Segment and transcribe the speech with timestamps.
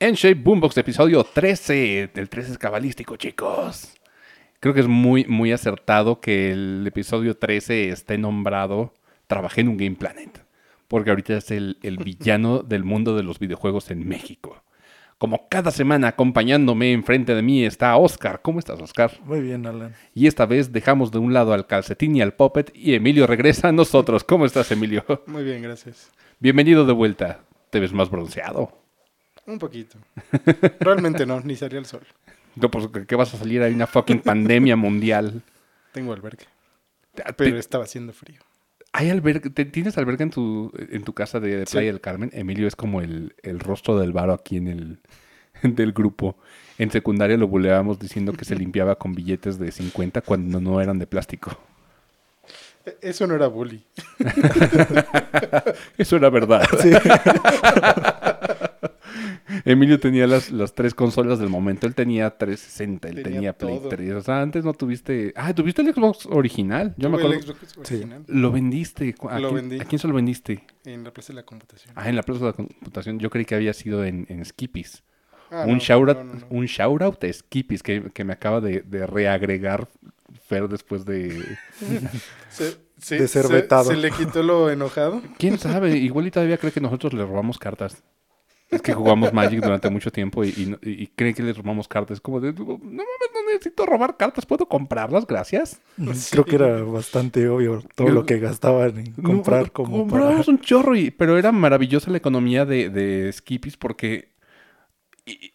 [0.00, 2.10] En Shape Boombox, episodio 13.
[2.14, 3.94] El 13 es cabalístico, chicos.
[4.60, 8.94] Creo que es muy, muy acertado que el episodio 13 esté nombrado
[9.26, 10.44] Trabajé en un Game Planet.
[10.86, 14.62] Porque ahorita es el, el villano del mundo de los videojuegos en México.
[15.18, 18.40] Como cada semana acompañándome enfrente de mí está Oscar.
[18.40, 19.10] ¿Cómo estás, Oscar?
[19.24, 19.96] Muy bien, Alan.
[20.14, 23.66] Y esta vez dejamos de un lado al calcetín y al puppet y Emilio regresa
[23.66, 24.22] a nosotros.
[24.22, 25.04] ¿Cómo estás, Emilio?
[25.26, 26.12] Muy bien, gracias.
[26.38, 27.40] Bienvenido de vuelta.
[27.70, 28.87] Te ves más bronceado.
[29.48, 29.98] Un poquito.
[30.78, 32.02] Realmente no, ni salía el sol.
[32.54, 33.62] No, pues ¿qué vas a salir?
[33.62, 35.42] Hay una fucking pandemia mundial.
[35.92, 36.44] Tengo albergue,
[37.14, 38.40] Te- pero estaba haciendo frío.
[38.92, 39.50] ¿Hay albergue?
[39.50, 41.72] te- ¿Tienes albergue en tu, en tu casa de, de Sí.
[41.72, 42.30] Playa del Carmen?
[42.32, 44.98] Emilio es como el, el rostro del varo aquí en el
[45.62, 46.36] del grupo.
[46.78, 50.98] En secundaria lo buleábamos diciendo que se limpiaba con billetes de 50 cuando no eran
[50.98, 51.58] de plástico.
[52.84, 53.82] E- Eso no era bully.
[55.98, 56.64] Eso era verdad.
[59.64, 61.86] Emilio tenía las, las tres consolas del momento.
[61.86, 63.88] Él tenía 360, él tenía, Tenía Play todo.
[63.88, 64.12] 3.
[64.14, 65.32] O sea, antes no tuviste...
[65.36, 66.94] Ah, ¿tuviste el Xbox original?
[66.96, 67.36] Yo me acuerdo...
[67.36, 67.94] el Xbox Sí.
[67.94, 69.14] original Lo vendiste.
[69.28, 69.80] ¿A, Lo quién, vendí.
[69.80, 70.64] ¿A quién se lo vendiste?
[70.84, 71.92] en la Plaza de la Computación.
[71.96, 73.18] Ah, en la plaza de la computación.
[73.18, 75.02] Yo creí que había sido en, en Skippies.
[75.50, 76.46] Ah, un, no, shout no, no, no.
[76.50, 79.88] un shout out a Skippies que, que me acaba de, de reagregar
[80.46, 81.42] Fer después de...
[82.50, 83.84] Se, se- De ser se- vetado.
[83.90, 85.22] Se le quitó lo enojado.
[85.38, 85.96] ¿Quién sabe?
[85.96, 88.02] Igual y todavía cree que nosotros le robamos cartas.
[88.70, 91.88] Es que jugamos Magic durante mucho tiempo y, y, no- y cree que le robamos
[91.88, 92.16] cartas.
[92.16, 92.80] Es como de, no mames,
[93.34, 95.26] no necesito robar cartas, ¿puedo comprarlas?
[95.26, 95.80] Gracias.
[96.30, 100.42] Creo que era bastante obvio todo lo que gastaban en comprar No, como para...
[100.46, 104.32] Un chorro, y, pero era maravillosa la economía de, de Skippies porque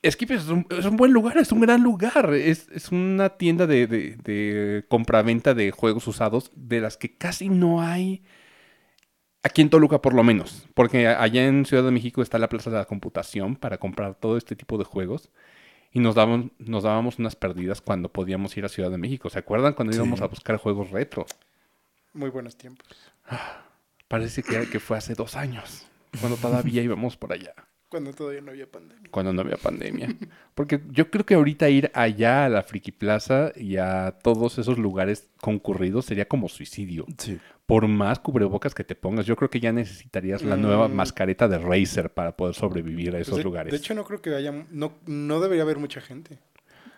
[0.08, 2.34] Skippies es un, es un buen lugar, es un gran lugar.
[2.34, 7.50] Es, es una tienda de, de, de compraventa de juegos usados de las que casi
[7.50, 8.24] no hay
[9.44, 10.66] aquí en Toluca por lo menos.
[10.74, 14.38] Porque allá en Ciudad de México está la Plaza de la Computación para comprar todo
[14.38, 15.30] este tipo de juegos.
[15.92, 19.30] Y nos dábamos, nos dábamos unas perdidas cuando podíamos ir a Ciudad de México.
[19.30, 19.98] ¿Se acuerdan cuando Sí.
[20.00, 21.26] íbamos a buscar juegos retro?
[22.14, 22.88] Muy buenos tiempos.
[24.08, 25.88] Parece que, que fue hace dos años,
[26.20, 27.54] cuando todavía íbamos por allá,
[27.90, 29.10] Cuando todavía no había pandemia.
[29.12, 30.10] cuando no había pandemia.
[30.56, 34.78] Porque yo creo que ahorita ir allá a la Friki Plaza y a todos esos
[34.78, 37.06] lugares concurridos sería como suicidio.
[37.18, 37.40] Sí.
[37.66, 40.94] Por más cubrebocas que te pongas, yo creo que ya necesitarías la nueva Mm.
[40.96, 43.72] mascareta de Razer para poder sobrevivir a esos Pues de, lugares.
[43.72, 44.52] de hecho, no creo que haya.
[44.70, 46.38] No, no debería haber mucha gente.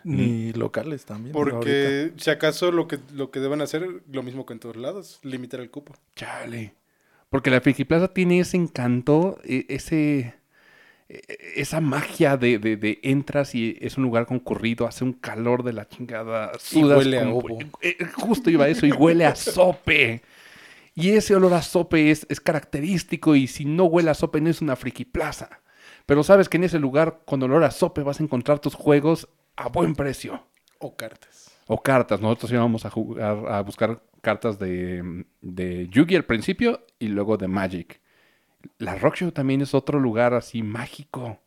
[0.02, 1.32] Ni locales también.
[1.32, 5.18] Porque si acaso lo que, lo que deben hacer, lo mismo que en todos lados,
[5.22, 5.94] limitar el cupo.
[6.14, 6.74] Chale.
[7.28, 10.34] Porque la Friki Plaza tiene ese encanto, e- ese,
[11.08, 11.22] e-
[11.56, 15.72] esa magia de, de- de entras y es un lugar concurrido, hace un calor de
[15.72, 16.52] la chingada.
[16.54, 17.58] Y sudas huele a ovo.
[17.82, 20.22] Eh, Justo iba a eso, y huele a sope.
[20.98, 24.48] Y ese olor a sope es, es característico y si no huele a sope no
[24.48, 25.60] es una Friki Plaza.
[26.06, 29.28] Pero sabes que en ese lugar con olor a sope vas a encontrar tus juegos
[29.56, 30.42] a buen precio.
[30.78, 31.50] O cartas.
[31.66, 32.22] O cartas.
[32.22, 37.46] Nosotros íbamos a jugar, a buscar cartas de, de Yugi al principio y luego de
[37.46, 38.00] Magic.
[38.78, 41.40] La Rock Show también es otro lugar así mágico.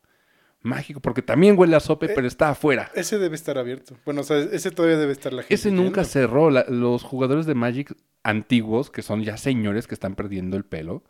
[0.62, 2.90] Mágico, porque también huele a sope, Eh, pero está afuera.
[2.94, 3.96] Ese debe estar abierto.
[4.04, 5.54] Bueno, o sea, ese todavía debe estar la gente.
[5.54, 6.50] Ese nunca cerró.
[6.50, 11.02] La- los jugadores de Magic antiguos, que son ya señores que están perdiendo el pelo.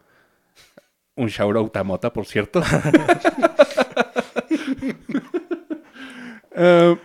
[1.16, 2.62] Un shout out a Mota, por cierto.
[6.62, 6.96] Eh,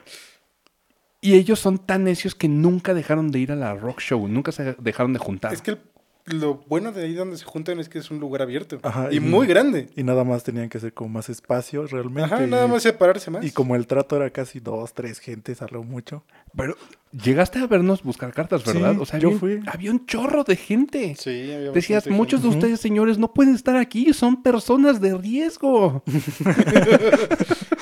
[1.22, 4.52] y ellos son tan necios que nunca dejaron de ir a la rock show, nunca
[4.52, 5.54] se dejaron de juntar.
[5.54, 5.80] Es que el-
[6.26, 8.80] lo bueno de ahí donde se juntan es que es un lugar abierto.
[8.82, 9.90] Ajá, y, y- muy grande.
[9.96, 12.24] Y nada más tenían que ser como más espacio realmente.
[12.34, 13.46] Ajá, nada y- más separarse más.
[13.46, 16.24] Y como el trato era casi dos, tres gentes, a lo mucho.
[16.58, 16.76] Pero
[17.12, 18.94] llegaste a vernos buscar cartas, ¿verdad?
[18.94, 19.60] Sí, o sea, yo había, fui.
[19.68, 21.16] había un chorro de gente.
[21.20, 26.04] Sí, había Decías, muchos de ustedes, señores, no pueden estar aquí, son personas de riesgo.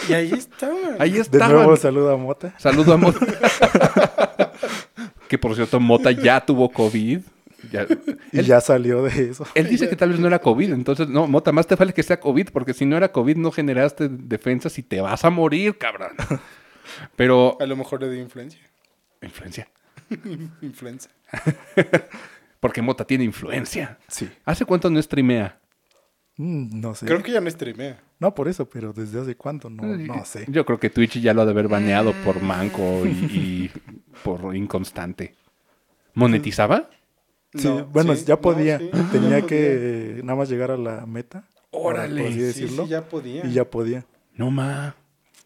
[0.10, 0.78] Y ahí estaban.
[1.00, 1.54] Ahí De estaban.
[1.56, 2.54] nuevo saludo a Mota.
[2.58, 3.26] Saludo a Mota.
[5.30, 7.22] que por cierto, Mota ya tuvo COVID.
[7.74, 7.88] Ya-
[8.32, 9.46] Y Él- ya salió de eso.
[9.56, 12.04] Él dice que tal vez no era COVID, entonces, no, Mota, más te vale que
[12.04, 15.78] sea COVID, porque si no era COVID no generaste defensas y te vas a morir,
[15.78, 16.12] cabrón.
[17.16, 17.58] Pero...
[17.60, 18.60] A lo mejor le dio influencia.
[19.22, 19.68] Influencia.
[20.62, 21.10] Influenza.
[22.60, 23.98] Porque Mota tiene influencia.
[24.08, 24.30] Sí.
[24.46, 25.60] ¿Hace cuánto no streamea?
[26.38, 27.06] Mm, no sé.
[27.06, 28.02] Creo que ya no streamea.
[28.20, 30.46] No por eso, pero desde hace cuánto, no, no sé.
[30.48, 33.72] Yo creo que Twitch ya lo ha de haber baneado por manco y, y
[34.24, 35.36] por inconstante.
[36.14, 36.90] ¿Monetizaba?
[37.56, 38.80] Sí, No, bueno, sí, ya no, podía.
[38.80, 41.44] sí, Tenía ya que nada más llegar a la meta.
[41.72, 42.28] Órale.
[42.28, 42.84] Así decirlo.
[42.84, 43.46] sí, ya podía.
[43.46, 44.06] Y ya podía.
[44.36, 44.96] No ma.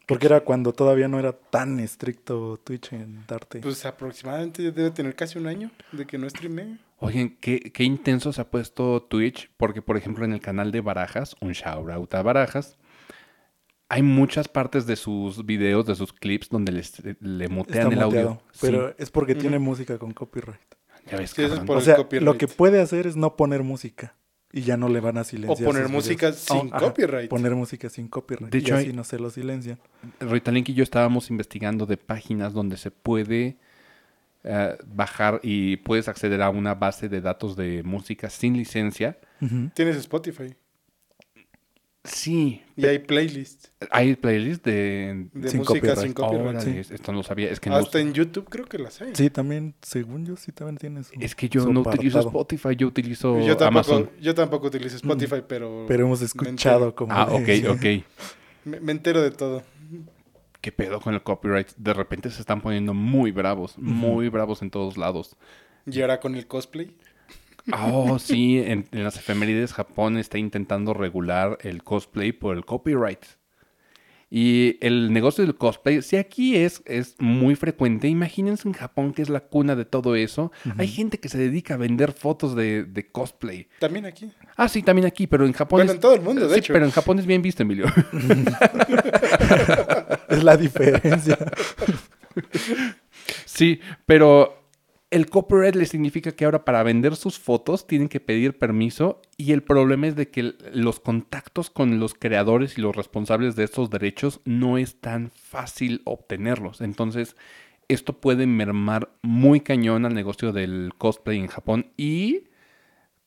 [0.06, 3.60] Porque era cuando todavía no era tan estricto Twitch en darte.
[3.60, 6.78] Pues aproximadamente debe tener casi un año de que no streamea.
[7.00, 10.80] Oigan, qué, qué intenso se ha puesto Twitch, porque por ejemplo en el canal de
[10.80, 12.78] Barajas, un shout out a Barajas,
[13.90, 18.02] hay muchas partes de sus videos, de sus clips, donde les, le mutean Está el
[18.02, 18.42] audio.
[18.62, 20.60] Pero Sí, es porque tiene música con copyright.
[21.10, 21.66] Ya ves, Sí, eso es cabrón.
[21.68, 24.16] por o sea, lo que puede hacer es no poner música.
[24.54, 25.66] Y ya no le van a O silenciar.
[25.66, 26.42] poner sus música videos.
[26.42, 27.30] sin Ah, ajá, copyright.
[27.30, 28.50] Poner música sin copyright.
[28.52, 29.78] De y hecho, así hay- no se lo silencian.
[30.22, 33.58] Rita Link y yo estábamos investigando de páginas donde se puede
[34.44, 39.18] eh, bajar y puedes acceder a una base de datos de música sin licencia.
[39.74, 40.56] Tienes Spotify.
[42.08, 45.28] Sí, Y hay playlists hay playlists de...
[45.34, 46.00] de Sin música copyright.
[46.00, 46.48] sin copyright.
[46.56, 46.94] Órale, sí.
[46.94, 47.52] Esto no lo sabía.
[47.52, 49.12] Es que, no, Hasta en YouTube creo que las hay.
[49.14, 51.12] Sí, también, según yo, sí también tiene su.
[51.20, 52.20] es que yo no utilizo.
[52.22, 54.10] Spotify, yo utilizo yo, tampoco, Amazon.
[54.20, 57.14] yo tampoco utilizo Spotify, pero, Pero hemos escuchado como.
[57.14, 57.86] Ah, de- ok, ok.
[58.66, 59.64] me, me entero de todo.
[60.62, 61.70] ¿Qué pedo con el copyright?
[61.78, 65.36] De repente se están poniendo muy bravos, muy bravos en todos lados.
[65.86, 66.96] Y ahora con el cosplay.
[67.74, 73.24] Oh, sí, en, en las efemérides Japón está intentando regular el cosplay por el copyright.
[74.30, 79.22] Y el negocio del cosplay, si aquí es, es muy frecuente, imagínense en Japón que
[79.22, 80.52] es la cuna de todo eso.
[80.78, 83.70] Hay gente que se dedica a vender fotos de, de cosplay.
[83.80, 84.30] También aquí.
[84.58, 85.96] Ah, sí, también aquí, pero en Japón Bueno, es...
[85.96, 86.74] en todo el mundo, de sí, hecho.
[86.74, 87.86] pero en Japón es bien visto, Emilio.
[90.30, 91.38] Es la diferencia.
[93.46, 94.67] Sí, pero
[95.10, 99.54] el copyright le significa que ahora para vender sus fotos tienen que pedir permiso y
[99.54, 103.90] el problema es de que los contactos con los creadores y los responsables de estos
[103.90, 106.82] derechos no es tan fácil obtenerlos.
[106.82, 107.38] Entonces,
[107.88, 112.44] esto puede mermar muy cañón al negocio del cosplay en Japón y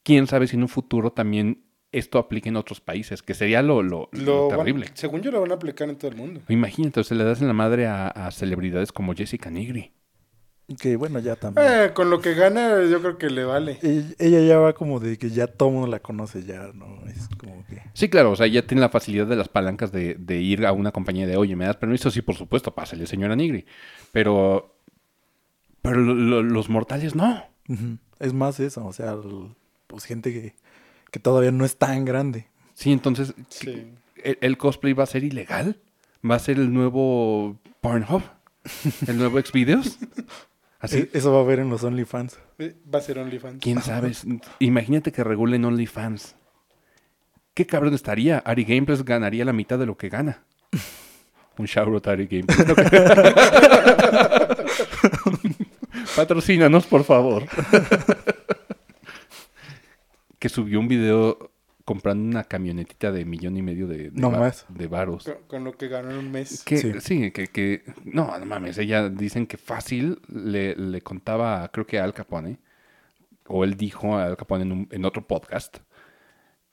[0.02, 1.62] quién sabe si en un futuro también
[1.92, 4.86] esto aplique en otros países, que sería lo, lo- lo Lo van- terrible.
[4.94, 6.40] según yo lo van a aplicar en todo el mundo.
[6.48, 9.92] Imagínate, se le das en la madre a, a celebridades como Jessica Nigri.
[10.78, 11.66] Que bueno, ya también.
[11.68, 13.78] Eh, con lo que gana, yo creo que le vale.
[13.82, 17.00] Ella, ella ya va como de que ya todo mundo la conoce ya, ¿no?
[17.08, 17.82] Es como que...
[17.92, 20.72] Sí, claro, o sea, ya tiene la facilidad de las palancas de, de ir a
[20.72, 22.10] una compañía de, oye, ¿me das permiso?
[22.10, 23.66] Sí, por supuesto, pásale, señora Nigri.
[24.12, 24.76] Pero,
[25.82, 27.42] pero lo- lo- los mortales no.
[28.20, 29.54] Es más eso, o sea, el-
[29.88, 30.54] pues gente que,
[31.10, 32.46] que todavía no es tan grande.
[32.74, 33.92] Sí, entonces, Sí.
[34.22, 35.80] ¿el, el cosplay va a ser ilegal?
[36.28, 38.22] ¿Va a ser el nuevo Pornhub?
[39.08, 39.98] ¿El nuevo Xvideos?
[40.80, 42.38] Así, E- Eso va a haber en los OnlyFans.
[42.58, 43.60] Eh, Va a ser OnlyFans.
[43.60, 44.12] quién sabe.
[44.60, 46.34] Imagínate que regulen OnlyFans.
[47.54, 48.38] ¿Qué cabrón estaría?
[48.38, 50.42] Ari Gameplays ganaría la mitad de lo que gana.
[51.58, 52.66] Un shout a Ari Gameplays.
[52.66, 52.74] No,
[56.16, 57.44] Patrocínanos, por favor.
[60.38, 61.50] que subió un video
[61.94, 64.64] comprando una camionetita de millón y medio de, de, No va- más.
[64.68, 65.24] de varos.
[65.24, 66.62] Con, con lo que ganó en un mes.
[66.64, 66.92] Que, Sí.
[67.00, 67.82] sí, que, que...
[68.04, 68.78] No, no mames.
[68.78, 72.58] Ella dicen que fácil le, le contaba, creo que a Al Capone,
[73.46, 75.78] o él dijo a Al Capone en, un- en otro podcast,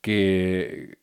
[0.02, 0.98] que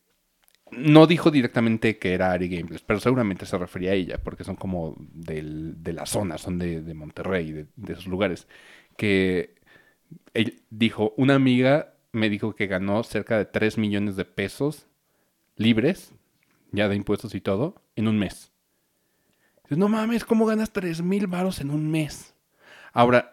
[0.71, 4.55] no dijo directamente que era Ari Gameplays, pero seguramente se refería a ella, porque son
[4.55, 8.47] como del- de la zona, son de, de Monterrey, de, de esos lugares.
[8.97, 9.55] Que
[10.33, 14.87] él dijo, una amiga me dijo que ganó cerca de 3 millones de pesos
[15.55, 16.13] libres,
[16.71, 18.51] ya de impuestos y todo, en un mes.
[19.63, 22.33] Dices, No mames, ¿cómo ganas 3 mil varos en un mes?
[22.93, 23.31] Ahora,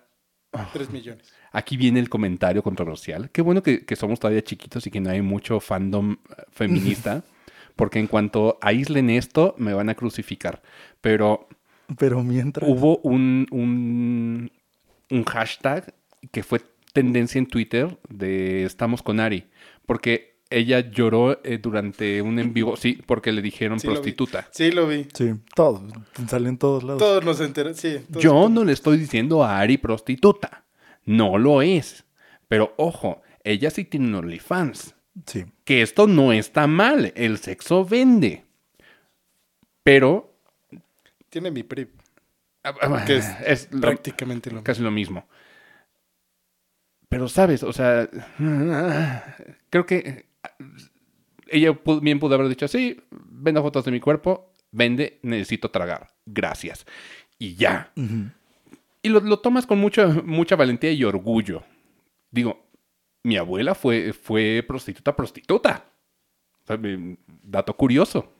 [0.72, 1.32] Tres millones.
[1.50, 3.30] Aquí viene el comentario controversial.
[3.30, 7.24] Qué bueno que, que somos todavía chiquitos y que no hay mucho fandom eh, feminista,
[7.76, 10.60] porque en cuanto aíslen esto, me van a crucificar.
[11.00, 11.48] Pero
[11.96, 12.68] Pero mientras...
[12.68, 14.52] hubo un, un,
[15.10, 15.94] un hashtag
[16.30, 16.60] que fue
[16.92, 19.44] tendencia en Twitter de Estamos con Ari,
[19.86, 23.96] porque ella lloró eh, durante un en vivo, sí, porque le dijeron Sí, lo vi.
[23.96, 24.48] prostituta.
[24.50, 25.06] Sí, lo vi.
[25.14, 25.80] Sí, todos.
[26.28, 26.98] Salen en todos lados.
[26.98, 27.78] Todos nos enteramos.
[27.78, 30.64] Sí, todos- Yo no le estoy diciendo a Ari prostituta.
[31.06, 32.04] No lo es.
[32.48, 34.94] Pero ojo, ella sí tiene un OnlyFans.
[35.26, 35.44] Sí.
[35.64, 37.12] Que esto no está mal.
[37.16, 38.44] El sexo vende.
[39.82, 40.34] Pero.
[41.30, 41.90] Tiene mi PRIP.
[42.64, 44.64] ah, Que es es lo- Prácticamente lo mismo.
[44.64, 45.26] casi lo mismo.
[47.12, 48.08] Pero sabes, o sea.
[49.70, 50.26] Creo que.
[51.48, 54.50] Ella bien pudo haber dicho: Sí, venda fotos de mi cuerpo.
[54.70, 56.08] Vende, necesito tragar.
[56.24, 56.86] Gracias.
[57.38, 57.92] Y ya.
[59.02, 61.62] Y lo, lo tomas con mucha, mucha valentía y orgullo.
[62.30, 62.64] Digo,
[63.22, 65.84] mi abuela fue, fue prostituta, prostituta.
[66.64, 68.32] O sea, mi- dato curioso.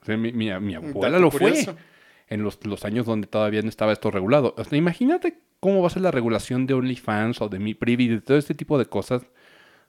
[0.00, 1.72] O sea, mi, mi- mi abuela dato lo curioso.
[1.72, 1.82] fue.
[2.28, 4.54] En los, los años donde todavía no estaba esto regulado.
[4.56, 8.06] O sea, imagínate cómo va a ser la regulación de OnlyFans o de Mi Privi,
[8.08, 9.22] de todo este tipo de cosas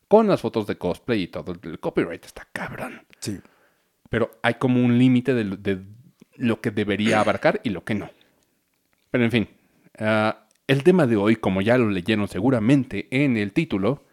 [0.07, 1.53] con las fotos de cosplay y todo.
[1.63, 3.01] El copyright está cabrón.
[3.19, 3.41] Sí.
[4.09, 5.79] Pero hay como un límite de, lo- de
[6.37, 8.09] lo que debería abarcar y lo que no.
[9.11, 9.47] Pero en fin,
[9.99, 14.05] ah, el tema de hoy, como ya lo leyeron seguramente en el título,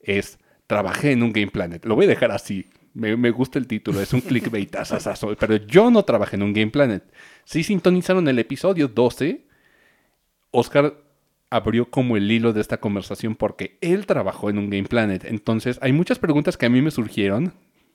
[0.00, 1.84] es trabajé en un Game Planet.
[1.84, 2.66] Lo voy a dejar así.
[2.94, 4.74] Me, me gusta el título, es un clickbait.
[4.74, 7.04] asasazo, pero yo no trabajé en un Game Planet.
[7.44, 9.46] Sí sintonizaron el episodio 12.
[10.50, 10.94] Oscar
[11.50, 15.24] abrió como el hilo de esta conversación porque él trabajó en un Game Planet.
[15.24, 17.52] Entonces, hay muchas preguntas que a mí me surgieron.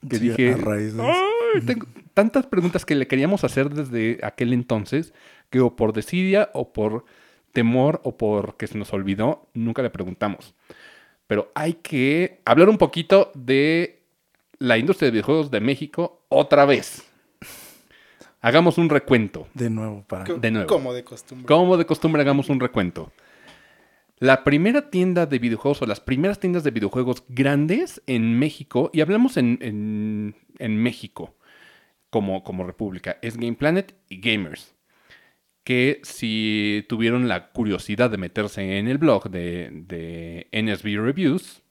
[0.10, 1.12] Que Sí, dije, a raíz de eso.
[1.56, 5.14] "Ay, tengo tantas preguntas que le queríamos hacer desde aquel entonces
[5.50, 7.06] que o por desidia o por
[7.54, 10.56] temor o porque se nos olvidó, nunca le preguntamos.
[11.28, 14.02] Pero hay que hablar un poquito de
[14.58, 17.04] la industria de videojuegos de México otra vez.
[18.44, 19.48] Hagamos un recuento.
[19.56, 20.26] De nuevo, para.
[20.26, 20.68] De nuevo.
[20.68, 21.48] Como de costumbre.
[21.48, 23.12] Como de costumbre, hagamos un recuento.
[24.20, 29.02] La primera tienda de videojuegos o las primeras tiendas de videojuegos grandes en México, y
[29.02, 31.36] hablamos en, en- en México
[32.10, 34.76] como, como república, es Game Planet y Gamers.
[35.64, 41.64] Que si tuvieron la curiosidad de meterse en el blog de, de NSB Reviews,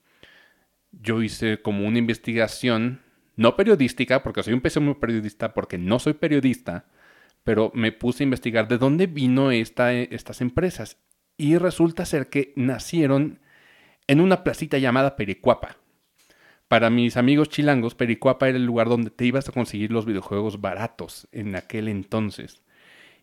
[0.91, 3.01] yo hice como una investigación,
[3.43, 6.87] no periodística, porque soy un pésimo periodista, porque no soy periodista,
[7.45, 10.97] pero me puse a investigar de dónde vino esta, estas empresas.
[11.37, 13.41] Y resulta ser que nacieron
[14.07, 15.77] en una placita llamada Pericuapa.
[16.69, 20.61] Para mis amigos chilangos, Pericuapa era el lugar donde te ibas a conseguir los videojuegos
[20.61, 22.63] baratos en aquel entonces.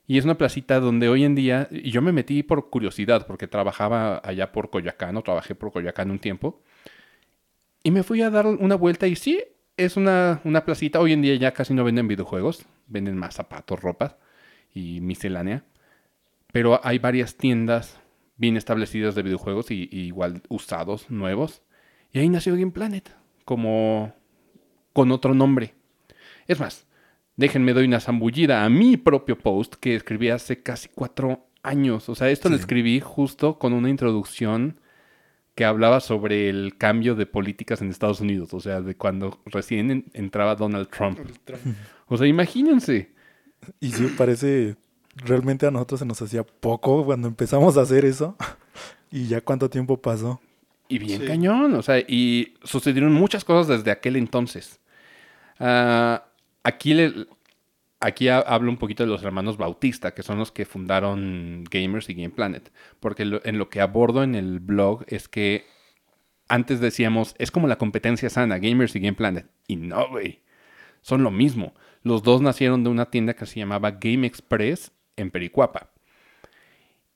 [0.05, 3.47] Y es una placita donde hoy en día, y yo me metí por curiosidad, porque
[3.47, 6.61] trabajaba allá por Coyoacán, o trabajé por Coyoacán un tiempo,
[7.83, 9.43] y me fui a dar una vuelta y sí,
[9.79, 10.99] es una, una placita.
[10.99, 14.17] Hoy en día ya casi no venden videojuegos, venden más zapatos, ropas
[14.73, 15.63] y miscelánea.
[16.51, 17.99] Pero hay varias tiendas
[18.35, 21.61] bien establecidas de videojuegos y, y igual usados, nuevos.
[22.11, 24.13] Y ahí nació Game Planet, como
[24.91, 25.75] con otro nombre.
[26.47, 26.85] Es más,
[27.37, 32.09] déjenme doy una zambullida a mi propio post que escribí hace casi cuatro años.
[32.09, 34.81] O sea, esto lo escribí justo con una introducción
[35.59, 39.91] que hablaba sobre el cambio de políticas en Estados Unidos, o sea, de cuando recién
[39.91, 41.19] en- entraba Donald Trump.
[42.07, 43.11] O sea, imagínense.
[43.81, 44.77] Y sí, parece.
[45.17, 48.37] Realmente a nosotros se nos hacía poco cuando empezamos a hacer eso.
[49.11, 50.39] Y ya cuánto tiempo pasó.
[50.87, 51.27] Y bien Sí.
[51.27, 54.79] cañón, o sea, y sucedieron muchas cosas desde aquel entonces.
[55.59, 56.23] Ah,
[56.63, 57.27] aquí le,
[57.99, 62.09] aquí ha- hablo un poquito de los hermanos Bautista, que son los que fundaron Gamers
[62.09, 65.65] y Game Planet, porque en lo que abordo en el blog es que
[66.47, 70.41] antes decíamos, es como la competencia sana, Gamers y Game Planet, y no, güey,
[71.01, 71.73] son lo mismo.
[72.01, 75.91] Los dos nacieron de una tienda que se llamaba Game Express en Pericuapa.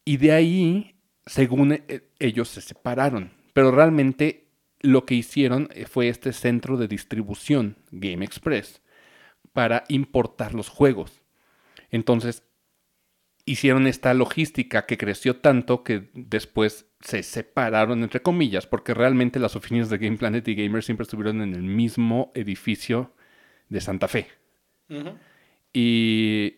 [0.06, 3.32] Y de ahí, según eh, ellos, se separaron.
[3.54, 4.48] Pero realmente
[4.82, 8.82] lo que hicieron eh, fue este centro de distribución, Game Express,
[9.54, 11.22] para importar los juegos.
[11.90, 12.44] Entonces,
[13.46, 19.56] hicieron esta logística que creció tanto que después se separaron, entre comillas, porque realmente las
[19.56, 23.14] oficinas de Game Planet y Gamers siempre estuvieron en el mismo edificio
[23.70, 24.28] de Santa Fe.
[25.74, 26.56] Y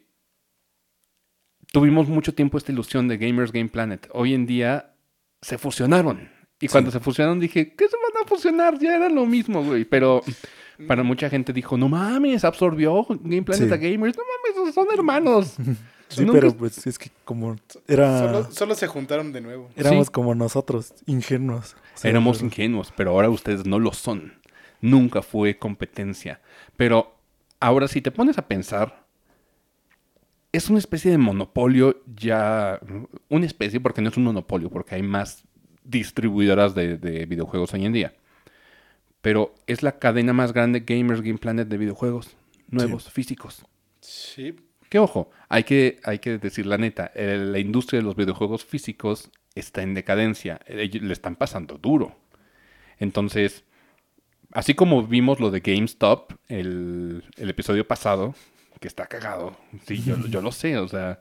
[1.72, 4.08] tuvimos mucho tiempo esta ilusión de Gamers Game Planet.
[4.12, 4.94] Hoy en día
[5.42, 6.30] se fusionaron.
[6.60, 8.80] Y cuando se fusionaron dije, ¿qué se van a fusionar?
[8.80, 9.86] Ya era lo mismo, güey.
[9.86, 10.22] Pero
[10.88, 13.74] para mucha gente dijo, no mames, absorbió Game Planet Sí.
[13.74, 14.18] a Gamers.
[14.18, 14.24] No
[14.58, 15.56] mames, son hermanos.
[16.08, 17.56] Sí, Nunca pero es- pues es que como
[17.88, 19.72] era Solo, solo se juntaron de nuevo.
[19.76, 20.14] éramos Sí.
[20.14, 21.76] como nosotros, ingenuos.
[21.96, 24.34] O sea, Éramos pero- ingenuos, pero ahora ustedes no lo son.
[24.82, 26.42] Nunca fue competencia.
[26.78, 27.16] Pero
[27.60, 29.04] ahora si te pones a pensar,
[30.52, 32.80] es una especie de monopolio ya...
[33.30, 35.44] Una especie porque no es un monopolio, porque hay más
[35.84, 38.14] distribuidoras de, de videojuegos hoy en día.
[39.26, 42.38] Pero es la cadena más grande Gamers Game Planet de videojuegos
[42.70, 43.66] nuevos, físicos.
[44.00, 44.56] Sí.
[44.88, 48.64] Que ojo, hay que, hay que decir la neta, eh, la industria de los videojuegos
[48.64, 52.16] físicos está en decadencia, ellos le están pasando duro.
[53.00, 53.64] Entonces,
[54.52, 58.36] así como vimos lo de GameStop, el, el episodio pasado,
[58.80, 61.20] que está cagado, sí, yo, yo lo sé, o sea,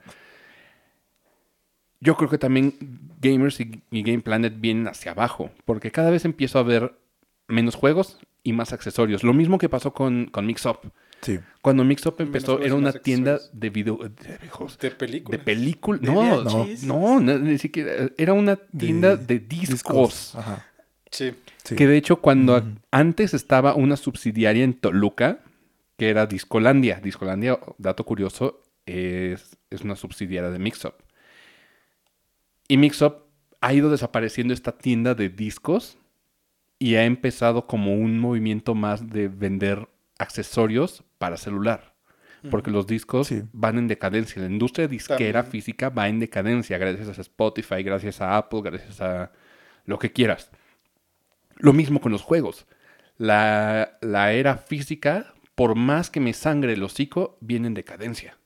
[2.00, 2.75] yo creo que también
[3.23, 7.02] Gamers y, y Game Planet vienen hacia abajo, porque cada vez empiezo a ver
[7.49, 9.23] menos juegos y más accesorios.
[9.23, 10.79] Lo mismo que pasó con, con Mix Up.
[11.23, 11.41] Sí.
[11.63, 13.97] Cuando Mix Up Menos empezó, era una tienda de video...
[13.97, 15.41] De, videojuegos, De de películas.
[15.41, 15.99] película.
[15.99, 16.67] De No, no.
[16.83, 18.11] No, no, ni siquiera.
[18.19, 20.35] Era una tienda de, discos.
[20.35, 20.67] Ajá.
[21.11, 21.33] Sí.
[21.65, 21.77] Sí.
[21.77, 25.41] Que de hecho, cuando antes estaba una subsidiaria en Toluca,
[25.97, 27.01] que era Discolandia.
[27.01, 30.95] Discolandia, dato curioso, es, es una subsidiaria de Mixup.
[32.69, 33.23] Y Mixup
[33.61, 35.97] ha ido desapareciendo esta tienda de discos
[36.78, 39.88] y ha empezado como un movimiento más de vender
[40.19, 41.95] accesorios para celular.
[42.50, 43.43] Porque los discos Sí.
[43.54, 44.43] van en decadencia.
[44.43, 45.50] La industria disquera También.
[45.50, 49.33] física va en decadencia gracias a Spotify, gracias a Apple, gracias a
[49.87, 50.50] lo que quieras.
[51.57, 52.66] Lo mismo con los juegos.
[53.16, 58.37] la, la era física, por más que me sangre el hocico, viene en decadencia.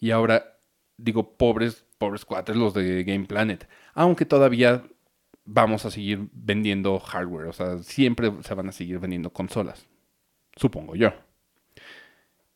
[0.00, 0.56] Y ahora,
[0.96, 3.68] digo, pobres, pobres cuates los de Game Planet.
[3.92, 4.82] Aunque todavía
[5.44, 7.46] vamos a seguir vendiendo hardware.
[7.46, 9.86] O sea, siempre se van a seguir vendiendo consolas.
[10.56, 11.12] Supongo yo.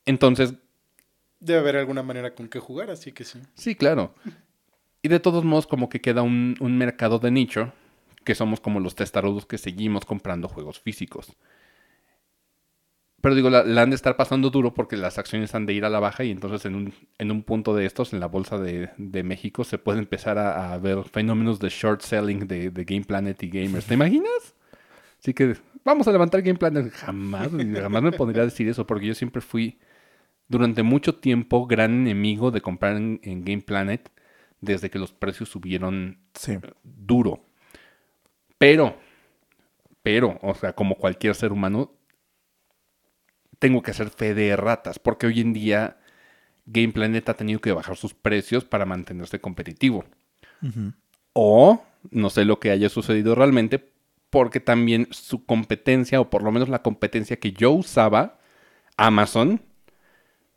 [0.04, 0.54] Entonces,
[1.40, 3.40] Debe haber alguna manera con que jugar, así que sí.
[3.54, 4.12] sí, claro.
[5.02, 7.72] Y de todos modos, como que queda un, un mercado de nicho,
[8.24, 11.36] que somos como los testarudos que seguimos comprando juegos físicos.
[13.20, 15.84] Pero digo, la, la han de estar pasando duro porque las acciones han de ir
[15.84, 18.58] a la baja y entonces en un, en un punto de estos, en la bolsa
[18.58, 22.84] de, de México, se puede empezar a, a ver fenómenos de short selling de, de
[22.84, 23.86] Game Planet y gamers.
[23.86, 24.54] ¿Te imaginas?
[25.20, 26.92] Así que vamos a levantar Game Planet.
[26.92, 29.78] Jamás, jamás me pondría a decir eso porque yo siempre fui
[30.46, 34.12] durante mucho tiempo gran enemigo de comprar en, en Game Planet
[34.60, 36.56] desde que los precios subieron Sí.
[36.84, 37.44] duro.
[38.58, 38.96] Pero,
[40.02, 41.92] pero, o sea, como cualquier ser humano,
[43.58, 45.98] tengo que hacer fe de ratas, porque hoy en día
[46.66, 50.04] Game Planet ha tenido que bajar sus precios para mantenerse competitivo.
[51.32, 53.92] O no sé lo que haya sucedido realmente,
[54.30, 58.38] porque también su competencia, o por lo menos la competencia que yo usaba,
[58.96, 59.62] Amazon,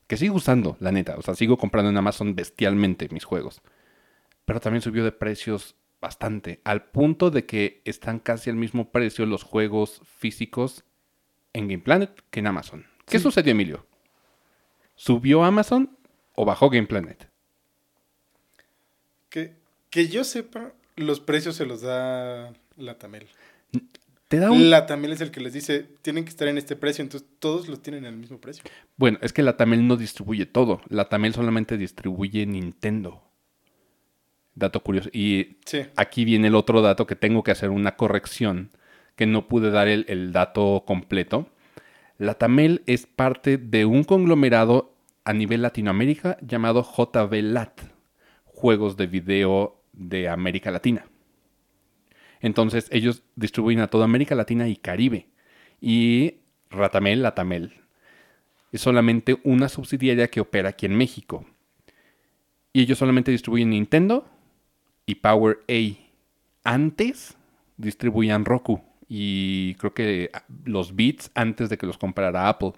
[0.07, 3.61] que sigo usando, la neta, o sea, sigo comprando en Amazon bestialmente mis juegos,
[4.45, 9.25] pero también subió de precios bastante, al punto de que están casi al mismo precio
[9.25, 10.83] los juegos físicos
[11.53, 12.90] en Game Planet que en Amazon.
[13.11, 13.23] ¿Qué Sí.
[13.23, 13.85] sucedió, Emilio?
[14.95, 15.95] ¿Subió Amazon
[16.35, 17.29] o bajó Game Planet?
[19.29, 19.55] Que,
[19.89, 23.27] que yo sepa, los precios se los da la Tamel.
[24.27, 24.69] Te da un...
[24.69, 27.67] La Tamel es el que les dice, tienen que estar en este precio, entonces todos
[27.67, 28.63] los tienen al mismo precio.
[28.97, 30.81] Bueno, es que la Tamel no distribuye todo.
[30.87, 33.23] La Tamel solamente distribuye Nintendo.
[34.55, 35.09] Dato curioso.
[35.13, 35.81] Y Sí.
[35.95, 38.71] aquí viene el otro dato que tengo que hacer una corrección,
[39.15, 41.49] que no pude dar el, el dato completo.
[42.21, 44.93] La Tamel es parte de un conglomerado
[45.25, 47.81] a nivel Latinoamérica llamado JV Lat,
[48.45, 51.07] Juegos de Video de América Latina.
[52.39, 55.29] Entonces ellos distribuyen a toda América Latina y Caribe.
[55.81, 56.35] Y
[56.69, 57.73] Ratamel, Latamel,
[58.71, 61.47] es solamente una subsidiaria que opera aquí en México.
[62.71, 64.29] Y ellos solamente distribuyen Nintendo
[65.07, 66.69] y Power A.
[66.69, 67.35] Antes
[67.77, 72.71] distribuían Roku y creo que ah, los Beats antes de que los comprara Apple.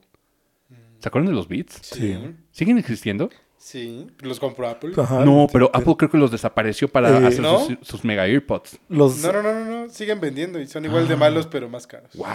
[0.97, 1.77] ¿Se acuerdan de los Beats?
[1.83, 2.17] Sí.
[2.49, 3.29] ¿Siguen existiendo?
[3.55, 4.07] Sí.
[4.19, 4.93] Los compró Apple.
[4.97, 7.59] Ajá, no, pero Apple creo que los desapareció para Eh, hacer ¿no?
[7.59, 8.79] sus, sus mega earpods.
[8.89, 9.89] Los, No, no, no, no, no.
[9.89, 12.15] Siguen vendiendo y son igual de malos, pero más caros.
[12.15, 12.27] Wow.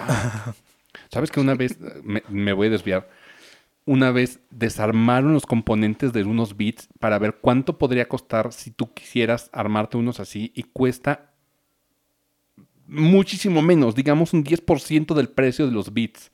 [1.11, 3.09] ¿Sabes que una vez, me, me voy a desviar,
[3.85, 8.95] una vez desarmaron los componentes de unos bits para ver cuánto podría costar si tú
[8.95, 11.33] quisieras armarte unos así y cuesta
[12.89, 16.31] muchísimo menos, digamos un 10% del precio de los bits.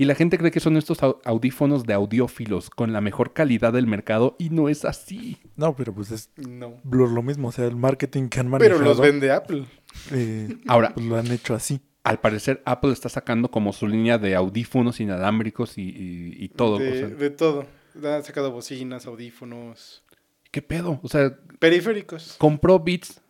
[0.00, 3.72] Y la gente cree que son estos au- audífonos de audiófilos con la mejor calidad
[3.72, 5.38] del mercado y no es así.
[5.56, 6.74] No, pero pues es No.
[6.88, 8.78] lo, lo mismo, o sea, el marketing que han manejado.
[8.78, 9.64] Pero los vende Apple.
[10.12, 11.80] eh, Ahora, pues lo han hecho así.
[12.04, 16.78] al parecer Apple está sacando como su línea de audífonos inalámbricos y, y- y todo.
[16.78, 17.66] De, o sea, de todo.
[18.04, 20.04] Han sacado bocinas, audífonos,
[20.52, 20.98] ¿Qué pedo?
[21.02, 22.36] O sea, periféricos.
[22.38, 23.20] compró Beats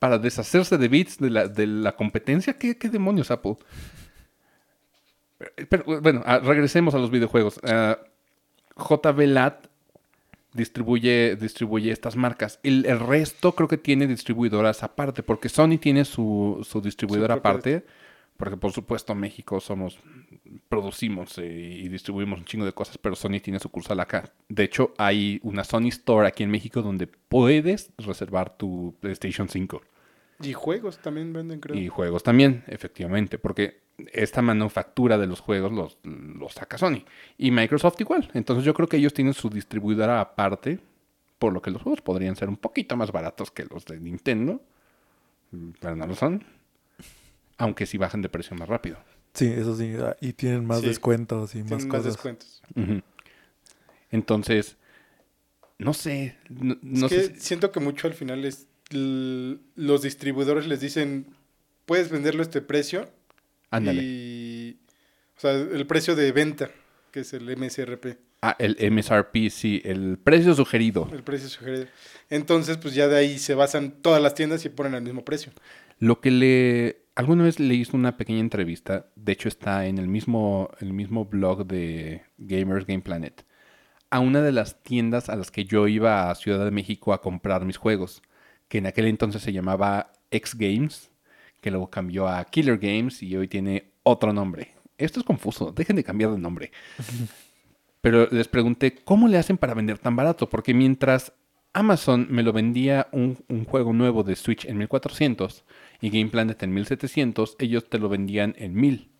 [0.00, 2.54] para deshacerse de Beats de la, de la competencia.
[2.54, 3.56] ¿Qué, qué demonios, Apple?
[5.68, 7.60] Pero, bueno, ah, regresemos a los videojuegos.
[7.62, 7.98] Ah,
[8.76, 9.66] JB Lat
[10.54, 12.58] distribuye, distribuye estas marcas.
[12.62, 17.84] El, el resto creo que tiene distribuidoras aparte, porque Sony tiene su, su distribuidora aparte.
[18.40, 19.98] Porque por supuesto México somos,
[20.70, 21.44] producimos eh,
[21.84, 24.32] y distribuimos un chingo de cosas, pero Sony tiene sucursal acá.
[24.48, 29.82] De hecho, hay una Sony Store aquí en México donde puedes reservar tu PlayStation 5.
[30.42, 31.76] Y juegos también venden, creo.
[31.76, 37.04] Y juegos también, efectivamente, porque esta manufactura de los juegos los, los saca Sony.
[37.36, 38.30] Y Microsoft igual.
[38.32, 40.80] Entonces yo creo que ellos tienen su distribuidora aparte,
[41.38, 44.62] por lo que los juegos podrían ser un poquito más baratos que los de Nintendo.
[45.78, 46.42] Pero no lo son.
[47.60, 48.98] Aunque sí bajan de precio más rápido.
[49.34, 49.94] Sí, eso sí.
[50.00, 50.86] ah, Y tienen más Sí.
[50.88, 52.12] descuentos y más Tienen más cosas.
[52.14, 52.62] descuentos.
[52.74, 53.00] Ujú.
[54.10, 54.76] Entonces,
[55.78, 56.36] no sé.
[56.48, 61.26] No, no es que si- siento que mucho al final es los distribuidores les dicen
[61.86, 63.08] puedes venderlo a este precio
[63.70, 64.02] Ándale.
[64.02, 64.80] y
[65.36, 66.70] o sea el precio de venta
[67.12, 71.08] que es el MSRP Ah, el MSRP, sí, el precio sugerido.
[71.12, 71.86] el precio sugerido
[72.30, 75.52] entonces pues ya de ahí se basan todas las tiendas y ponen al mismo precio
[76.00, 77.02] Lo que le...
[77.20, 81.26] Alguna vez le hice una pequeña entrevista, de hecho está en el mismo, el mismo
[81.26, 83.44] blog de Gamers Game Planet,
[84.08, 87.20] a una de las tiendas a las que yo iba a Ciudad de México a
[87.20, 88.22] comprar mis juegos,
[88.68, 91.10] que en aquel entonces se llamaba X Games,
[91.60, 94.72] que luego cambió a Killer Games y hoy tiene otro nombre.
[94.96, 96.72] Esto es confuso, dejen de cambiar de nombre.
[98.00, 100.48] Pero les pregunté, ¿cómo le hacen para vender tan barato?
[100.48, 101.34] Porque mientras
[101.74, 105.66] Amazon me lo vendía un, un juego nuevo de Switch en 1400
[106.00, 109.10] y Game Planet en 1700, ellos te lo vendían en 1000.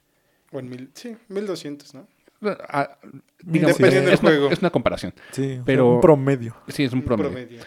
[0.52, 2.08] O en mil, sí, 1200, ¿no?
[2.42, 2.98] Ah,
[3.42, 4.50] digamos, Dependiendo es, del es una, juego.
[4.50, 5.14] es una comparación.
[5.30, 6.56] Sí, Pero- un promedio.
[6.68, 7.60] Sí, es un Un promedio.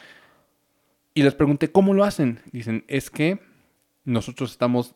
[1.13, 2.39] Y les pregunté cómo lo hacen.
[2.51, 3.39] Dicen, es que
[4.03, 4.95] nosotros estamos,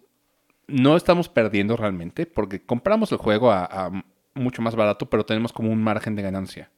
[0.67, 4.03] no estamos perdiendo realmente, porque compramos el juego a, a
[4.33, 6.71] mucho más barato, pero tenemos como un margen de ganancia.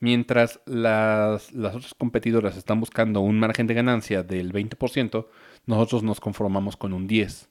[0.00, 5.26] Mientras las, las otras competidoras están buscando un margen de ganancia del 20%,
[5.66, 7.48] nosotros nos conformamos con un 10%.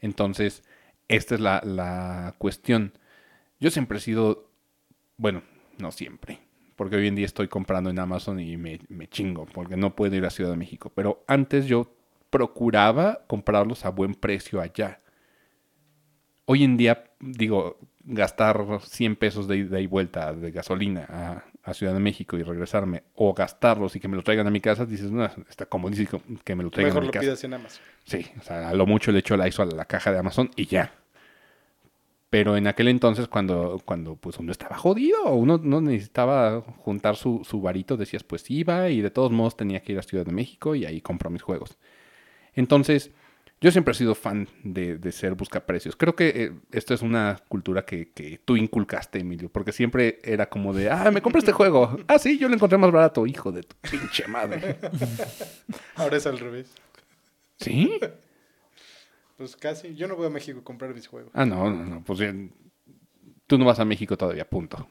[0.00, 0.62] Entonces,
[1.08, 2.92] esta es la, la cuestión.
[3.58, 4.50] Yo siempre he sido,
[5.16, 5.42] bueno,
[5.78, 6.40] no siempre,
[6.76, 10.14] porque hoy en día estoy comprando en Amazon y me, me chingo, porque no puedo
[10.14, 10.92] ir a Ciudad de México.
[10.94, 11.90] Pero antes yo
[12.28, 15.00] procuraba comprarlos a buen precio allá.
[16.44, 21.94] Hoy en día, digo, gastar 100 pesos de ida y vuelta de gasolina a Ciudad
[21.94, 25.10] de México y regresarme, o gastarlos y que me lo traigan a mi casa, dices,
[25.10, 27.24] no, está comodísimo que me lo traigan Mejor a mi lo casa.
[27.24, 27.82] pidas en Amazon.
[28.04, 30.50] Sí, o sea, a lo mucho le echo la ISO a la caja de Amazon
[30.56, 30.92] y ya.
[32.28, 37.42] Pero en aquel entonces, cuando, cuando pues uno estaba jodido, uno no necesitaba juntar su,
[37.44, 40.32] su varito, decías, pues iba y de todos modos tenía que ir a Ciudad de
[40.32, 41.78] México y ahí compro mis juegos.
[42.52, 43.12] Entonces,
[43.64, 45.96] yo siempre he sido fan de, de ser buscaprecios.
[45.96, 50.50] Creo que eh, esto es una cultura que, que tú inculcaste, Emilio, porque siempre era
[50.50, 51.96] como de, ah, me compré este juego.
[52.06, 54.76] Ah, sí, yo lo encontré más barato, hijo de tu pinche madre.
[55.96, 56.74] Ahora es al revés.
[57.56, 57.98] ¿Sí?
[59.38, 59.94] Pues casi.
[59.94, 61.32] Yo no voy a México a comprar mis juegos.
[61.32, 62.04] Ah, no, no, no.
[62.04, 62.52] Pues bien,
[63.46, 64.86] tú no vas a México todavía, punto.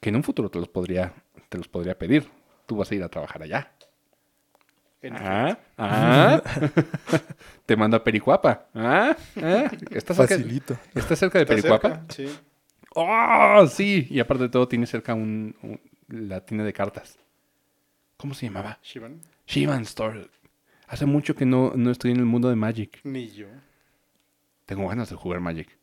[0.00, 1.12] Que en un futuro te los podría,
[1.48, 2.30] te los podría pedir.
[2.66, 3.74] Tú vas a ir a trabajar allá.
[5.12, 6.42] Ah, ah.
[7.66, 8.66] te mando a Pericuapa.
[8.74, 9.70] Ah, ah.
[9.90, 10.76] ¿Estás cerca, Facilito.
[10.94, 11.88] ¿Estás cerca de ¿Está Pericuapa?
[12.08, 12.14] cerca?
[12.14, 12.38] Sí.
[12.94, 14.06] ¡Oh, sí!
[14.10, 17.18] Y aparte de todo, tiene cerca un, un- la tienda de cartas.
[18.16, 18.78] ¿Cómo se llamaba?
[18.82, 19.20] Shivan.
[19.46, 20.28] Shivan Store.
[20.88, 22.98] Hace mucho que no, no estoy en el mundo de Magic.
[23.04, 23.46] Ni yo.
[24.66, 25.77] Tengo ganas de jugar Magic.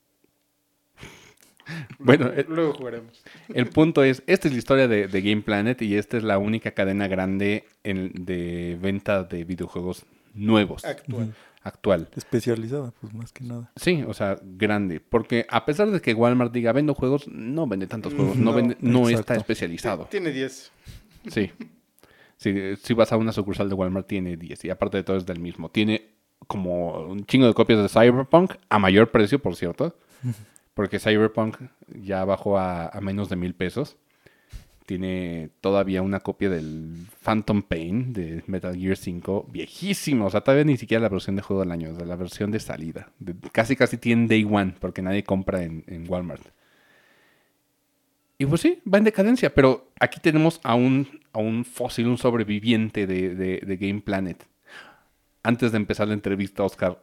[2.00, 3.24] bueno, eh, Luego jugaremos.
[3.54, 6.38] El punto es, esta es la historia de, de Game Planet y esta es la
[6.38, 11.34] única cadena grande en- de venta de videojuegos nuevos, Actual.
[11.64, 12.10] actual.
[12.16, 13.72] Especializada, pues más que nada.
[13.76, 15.00] Sí, o sea, grande.
[15.00, 18.58] Porque a pesar de que Walmart diga vendo juegos, no vende tantos juegos, no, No,
[18.58, 20.06] vende- no está especializado.
[20.12, 20.72] Tiene 10.
[21.32, 21.52] Sí.
[22.38, 25.26] Sí, Si vas a una sucursal de Walmart, tiene 10 y aparte de todo es
[25.26, 25.70] del mismo.
[25.70, 26.10] Tiene
[26.48, 29.98] como un chingo de copias de Cyberpunk a mayor precio, por cierto.
[30.76, 31.58] Porque Cyberpunk
[31.88, 33.98] ya bajó a, menos de mil pesos.
[34.86, 40.28] Tiene todavía una copia del Phantom Pain de Metal Gear 5, viejísimo.
[40.28, 42.60] O sea, todavía ni siquiera la versión de juego del año, de la versión de
[42.60, 43.10] salida.
[43.52, 46.44] Casi, casi tiene Day One, porque nadie compra en, Walmart.
[48.38, 51.08] Y pues sí, va en decadencia, pero aquí tenemos a un,
[51.64, 53.34] fósil, un sobreviviente de-
[53.66, 54.46] de Game Planet.
[55.42, 57.02] Antes de empezar la entrevista, Oscar,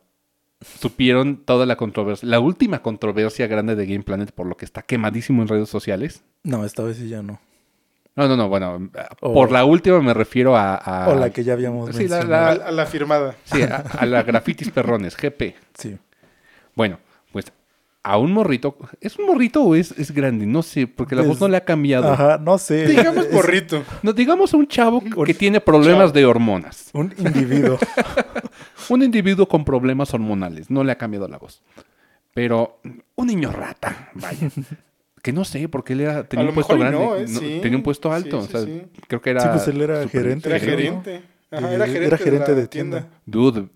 [0.65, 4.83] supieron toda la controversia, la última controversia grande de Game Planet, por lo que está
[4.83, 6.23] quemadísimo en redes sociales.
[6.45, 7.41] No, esta vez sí ya no.
[8.15, 10.75] No, no, no, bueno, O- por la última me refiero a...
[10.75, 11.95] a- o la que ya habíamos.
[11.97, 12.59] Sí, la- mencionado.
[12.59, 13.35] la- A, a la firmada.
[13.45, 15.55] Sí, a, a la Grafitis Perrones, GP.
[15.75, 15.97] Sí.
[16.75, 16.99] Bueno,
[18.05, 20.45] a un morrito, ¿es un morrito o es, es grande?
[20.47, 22.11] No sé, porque la voz no le ha cambiado.
[22.13, 22.87] Ajá, no sé.
[22.89, 23.85] Digamos Es borrito.
[24.03, 26.13] No, digamos un chavo que tiene problemas Chavo.
[26.13, 26.91] de hormonas.
[26.95, 27.79] Un individuo.
[28.89, 30.69] Un individuo con problemas hormonales.
[30.71, 31.63] No le ha cambiado la voz.
[32.35, 32.81] Pero
[33.15, 34.51] un niño rata, vaya.
[35.23, 36.99] Que no sé, porque él era, tenía A un puesto grande.
[36.99, 37.27] no, ¿eh?
[37.29, 38.41] no, Sí, tenía un puesto alto.
[38.43, 38.83] sí, o sea, sí.
[39.07, 39.41] creo que era.
[39.43, 40.49] Sí, pues él era gerente.
[40.49, 41.23] Era gerente.
[41.51, 43.09] Ajá, De- era era gerente, gerente de, la de tienda.
[43.27, 43.69] Dude,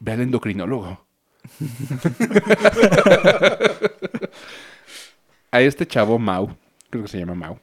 [0.00, 1.04] ve al endocrinólogo.
[5.50, 6.56] a este chavo, Mau,
[6.90, 7.58] creo que se llama Mau,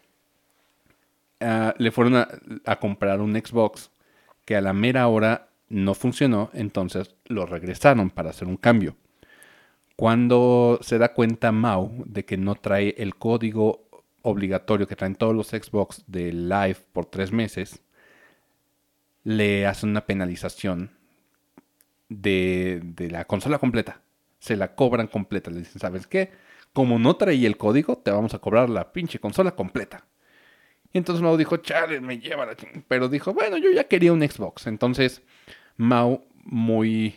[1.42, 2.28] ah, le fueron a,
[2.66, 3.92] a comprar un Xbox
[4.46, 8.96] que a la mera hora no funcionó, entonces lo regresaron para hacer un cambio.
[9.96, 13.88] Cuando se da cuenta Mau de que no trae el código
[14.22, 17.82] obligatorio que traen todos los Xbox de Live por tres meses,
[19.24, 20.92] le hacen una penalización
[22.22, 24.02] de, la consola completa.
[24.40, 25.52] Se la cobran completa.
[25.52, 26.32] Le dicen, ¿sabes qué?
[26.74, 30.06] Como no traía el código, te vamos a cobrar la pinche consola completa.
[30.92, 32.84] Y entonces Mau dijo, chale, me lleva la ching-".
[32.88, 34.68] Pero dijo, bueno, yo ya quería un Xbox.
[34.68, 35.22] Entonces
[35.78, 37.16] Mau, muy,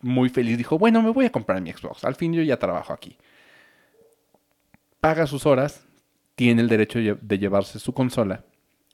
[0.00, 2.04] muy feliz, dijo, bueno, me voy a comprar mi Xbox.
[2.04, 3.16] Al fin yo ya trabajo aquí.
[5.00, 5.86] Paga sus horas,
[6.34, 8.44] tiene el derecho de llevarse su consola.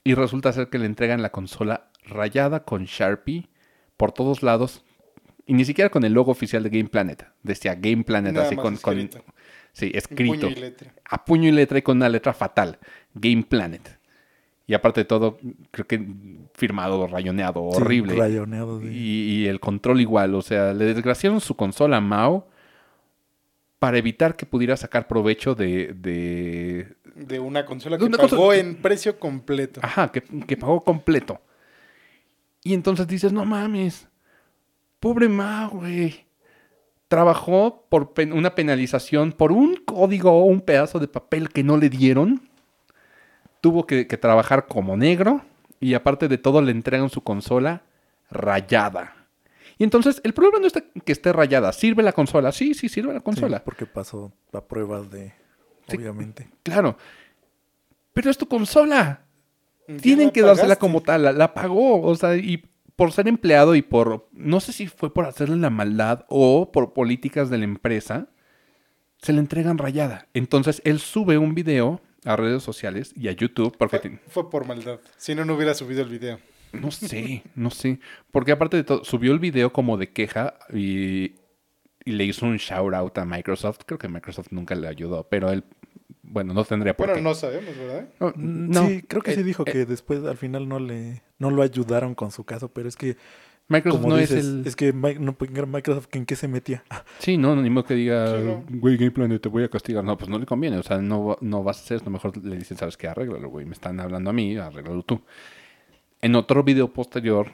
[0.05, 3.49] Y resulta ser que le entregan la consola rayada con Sharpie
[4.03, 4.83] por todos lados
[5.47, 7.25] Y ni siquiera con el logo oficial de Game Planet.
[7.45, 9.25] Decía Game Planet Nada así más con, con- escrito.
[9.73, 10.49] Sí, escrito.
[10.49, 10.93] puño y letra.
[11.05, 12.79] A puño y letra y con una letra fatal.
[13.15, 13.99] Game Planet.
[14.67, 15.39] Y aparte de todo,
[15.71, 16.05] creo que
[16.55, 18.15] firmado, rayoneado, Sí, horrible.
[18.17, 18.87] rayoneado, sí.
[18.89, 20.35] Y, y el control igual.
[20.35, 22.49] O sea, le desgraciaron su consola a Mao
[23.79, 26.87] para evitar que pudiera sacar provecho de, de
[27.17, 29.81] De una consola De que una pagó consola- en precio completo.
[29.83, 31.41] Ajá, que, que pagó completo.
[32.65, 34.09] Y entonces dices, no mames,
[35.01, 36.27] pobre Ma, güey.
[37.09, 41.77] Trabajó por pen- una penalización, por un código o un pedazo de papel que no
[41.77, 42.49] le dieron.
[43.61, 45.43] Tuvo que, que trabajar como negro
[45.81, 47.83] y aparte de todo le entregan su consola
[48.31, 49.15] rayada.
[49.79, 51.73] Y entonces el problema no está que esté rayada.
[51.73, 52.53] ¿Sirve la consola?
[52.53, 53.63] Sí, sí, sirve la Sí, consola.
[53.65, 55.33] porque pasó a pruebas de,
[55.89, 55.97] Sí.
[55.97, 56.49] obviamente.
[56.63, 56.97] Claro.
[58.13, 59.22] Pero es tu consola.
[60.01, 62.65] Tienen que dársela como tal, la, la pagó, o sea, y
[62.97, 66.93] por ser empleado y por, no sé si fue por hacerle la maldad o por
[66.93, 68.29] políticas de la empresa,
[69.19, 70.29] se le entregan rayada.
[70.35, 75.01] Entonces él sube un video a redes sociales y a YouTube, porque fue por maldad.
[75.17, 76.39] Si no, no hubiera subido el video.
[76.73, 78.01] no sé, no sé,
[78.31, 81.35] porque aparte de todo, subió el video como de queja y,
[82.05, 83.81] y le hizo un shout out a Microsoft.
[83.87, 85.65] Creo que Microsoft nunca le ayudó, pero él,
[86.23, 87.23] bueno, no tendría por Bueno, qué.
[87.23, 88.09] no sabemos, ¿verdad?
[88.21, 88.87] No, no.
[88.89, 91.63] Sí, creo que Eh, sí dijo eh, que después al final no le no lo
[91.63, 93.17] ayudaron con su caso, pero es que
[93.69, 94.63] Microsoft como no dices, es el...
[94.67, 96.83] es que no, Microsoft ¿en qué se metía?
[97.19, 98.65] Sí, no, ni modo que diga, Sí, no.
[98.69, 100.05] güey, Game Planet, te voy a castigar.
[100.05, 100.79] No, pues no le conviene.
[100.79, 102.11] O sea, no, no vas a hacer esto.
[102.11, 103.09] Mejor le dicen, ¿sabes qué?
[103.09, 103.65] Arréglalo, güey.
[103.65, 105.23] Me están hablando a mí, arréglalo tú.
[106.21, 107.49] En otro video posterior,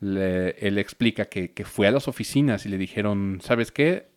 [0.00, 4.08] le- él explica que, que fue a las oficinas y le dijeron, ¿sabes qué?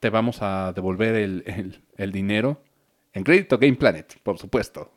[0.00, 2.62] Te vamos a devolver el, el- el dinero
[3.12, 4.92] en crédito Game Planet, por supuesto.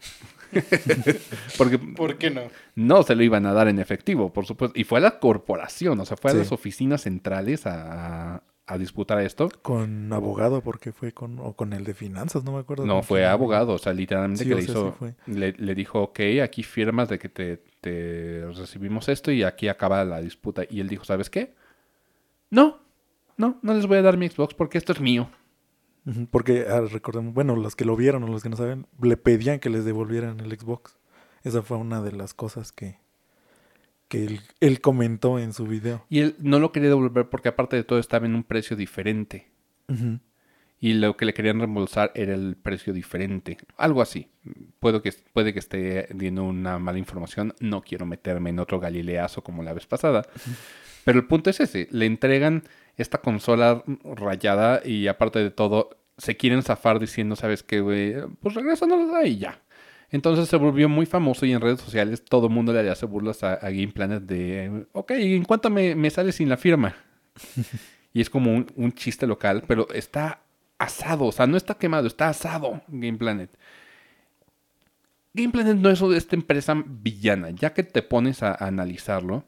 [1.58, 2.43] Porque ¿Por qué no?
[2.75, 4.78] no se lo iban a dar en efectivo, por supuesto.
[4.80, 6.39] Y fue a la corporación, o sea, fue a Sí.
[6.39, 9.49] las oficinas centrales a, a disputar esto.
[9.62, 12.86] Con abogado, porque fue con, o con el de finanzas, no me acuerdo.
[12.86, 15.15] No, fue abogado, o sea, literalmente Sí, que o le sea, hizo, sí fue.
[15.28, 20.06] le, le dijo, ok, aquí firmas de que te, te recibimos esto y aquí acaba
[20.06, 20.63] la disputa.
[20.69, 21.54] Y él dijo, ¿sabes qué?
[22.49, 22.80] No,
[23.38, 25.30] no, no les voy a dar mi Xbox porque esto es mío.
[26.29, 29.59] Porque ah, recordemos, bueno, los que lo vieron o los que no saben, le pedían
[29.59, 30.97] que les devolvieran el Xbox.
[31.43, 32.99] Esa fue una de las cosas que,
[34.07, 36.05] que él, él comentó en su video.
[36.09, 39.49] Y él no lo quería devolver porque aparte de todo estaba en un precio diferente.
[40.79, 43.57] Y lo que le querían reembolsar era el precio diferente.
[43.77, 44.29] Algo así.
[44.79, 47.55] Puedo que, puede que esté dando una mala información.
[47.59, 50.23] No quiero meterme en otro galileazo como la vez pasada.
[51.03, 51.87] Pero el punto es ese.
[51.91, 52.63] Le entregan
[52.97, 58.15] esta consola rayada y aparte de todo, se quieren zafar diciendo, ¿sabes qué, güey?
[58.41, 59.62] Pues regrésanos ahí ya.
[60.12, 63.43] Entonces se volvió muy famoso y en redes sociales todo el mundo le hace burlas
[63.43, 66.95] a, a Game Planet de, ok, ¿en cuánto me, me sale sin la firma?
[68.13, 70.41] y es como un, un chiste local, pero está
[70.77, 73.49] asado, o sea, no está quemado, está asado Game Planet.
[75.34, 79.43] Game Planet no es esta empresa villana, ya que te pones a, a analizarlo.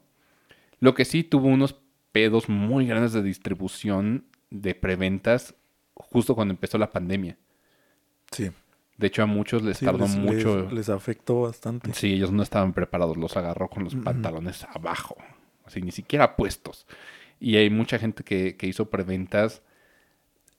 [0.80, 1.80] Lo que sí tuvo unos
[2.12, 5.54] pedos muy grandes de distribución de preventas
[5.94, 7.36] justo cuando empezó la pandemia.
[8.30, 8.50] Sí,
[8.96, 10.62] De hecho, a muchos les sí, tardó les, mucho.
[10.64, 11.92] les- les afectó bastante.
[11.94, 15.16] Sí, ellos no estaban preparados, los agarró con los pantalones abajo,
[15.64, 16.86] así ni siquiera puestos.
[17.40, 19.62] Y hay mucha gente que, que hizo preventas,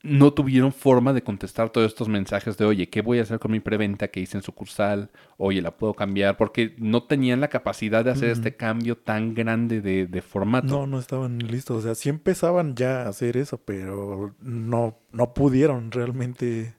[0.02, 3.52] no tuvieron forma de contestar todos estos mensajes de, oye, ¿qué voy a hacer con
[3.52, 5.10] mi preventa que hice en sucursal?
[5.38, 6.38] Oye, ¿la puedo cambiar?
[6.38, 10.68] Porque no tenían la capacidad de hacer este cambio tan grande de, de formato.
[10.68, 11.78] No, no estaban listos.
[11.78, 16.76] O sea, sí empezaban ya a hacer eso, pero no, no pudieron realmente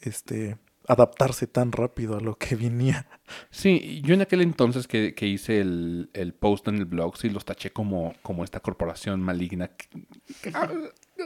[0.00, 0.56] este,
[0.86, 3.08] adaptarse tan rápido a lo que venía.
[3.50, 7.28] Sí, yo en aquel entonces que, que hice el, el post en el blog, sí
[7.28, 9.70] los taché como, como esta corporación maligna.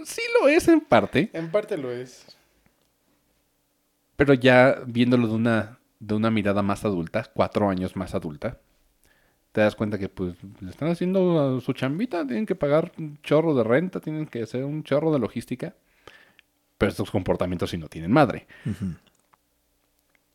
[0.04, 1.30] Sí lo es en parte.
[1.32, 2.24] En parte lo es.
[4.16, 8.58] Pero ya viéndolo de una, de una mirada más adulta, cuatro años más adulta,
[9.52, 13.54] te das cuenta que pues le están haciendo su chambita, tienen que pagar un chorro
[13.54, 15.74] de renta, tienen que hacer un chorro de logística,
[16.78, 18.46] pero estos comportamientos sí no tienen madre.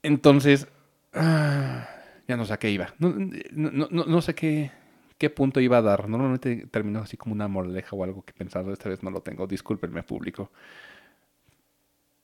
[0.04, 0.68] Entonces,
[1.14, 1.88] ah,
[2.28, 2.94] ya no sé a qué iba.
[3.00, 3.16] No-
[3.52, 4.72] no- no sé qué,
[5.18, 6.10] qué punto iba a dar.
[6.10, 8.68] Normalmente terminó así como una moraleja o algo que pensar.
[8.70, 9.48] Esta vez no lo tengo.
[9.48, 10.52] Discúlpenme, público.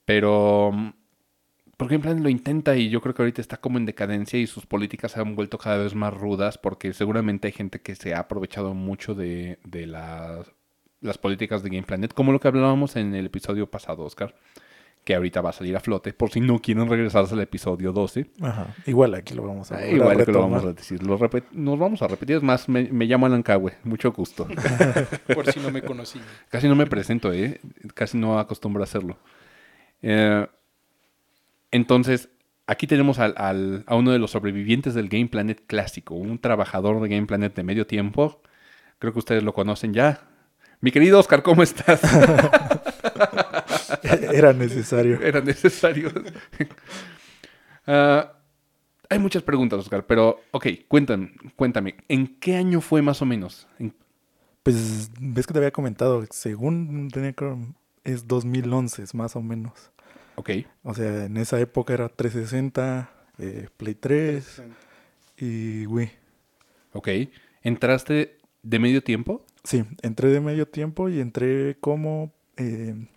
[0.06, 0.72] Pero,
[1.78, 4.48] porque en plan lo intenta y yo creo que ahorita está como en decadencia y
[4.48, 8.14] sus políticas se han vuelto cada vez más rudas porque seguramente hay gente que se
[8.14, 9.58] ha aprovechado mucho de,
[11.02, 14.36] las políticas de Game Planet, como lo que hablábamos en el episodio pasado, Oscar
[15.04, 18.28] que ahorita va a salir a flote, por si no quieren regresarse al episodio 12.
[18.42, 18.68] Ajá.
[18.86, 21.02] Igual aquí lo vamos a a igual que lo vamos a decir.
[21.04, 22.36] Lo repet- nos vamos a repetir.
[22.38, 23.74] Es más, me, me llamo Alan Cahue.
[23.84, 24.48] Mucho gusto.
[25.34, 26.24] Por si no me conocían.
[26.50, 27.60] Casi no me presento, ¿eh?
[27.96, 29.18] Casi no acostumbro a hacerlo.
[30.04, 30.46] Eh,
[31.72, 32.30] entonces,
[32.68, 37.02] aquí tenemos al- al- a uno de los sobrevivientes del Game Planet clásico, un trabajador
[37.02, 38.42] de Game Planet de medio tiempo.
[39.00, 40.28] Creo que ustedes lo conocen ya.
[40.82, 42.02] Mi querido Oscar, ¿cómo estás?
[44.04, 45.22] Era necesario.
[45.22, 46.12] Era necesario.
[47.86, 48.34] Ah,
[49.10, 53.68] hay muchas preguntas, Oscar, pero, ok, cuéntame, cuéntame, ¿en qué año fue más o menos?
[53.80, 53.94] ¿En-
[54.64, 57.56] Pues ves que te había comentado, según tenía que
[58.04, 59.92] es 2011 es más o menos.
[60.36, 60.50] ok,
[60.84, 64.62] O sea, en esa época era 360, eh, Play 3
[65.38, 66.12] y Wii.
[66.94, 67.08] ok.
[67.64, 69.46] ¿Entraste de medio tiempo?
[69.64, 72.34] Sí, entré de medio tiempo y entré como...
[72.58, 73.08] eh,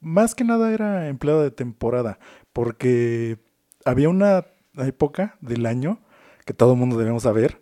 [0.00, 2.18] más que nada era empleado de temporada,
[2.52, 3.38] porque
[3.84, 4.46] había una
[4.76, 5.98] época del año
[6.44, 7.60] que todo el mundo debemos saber.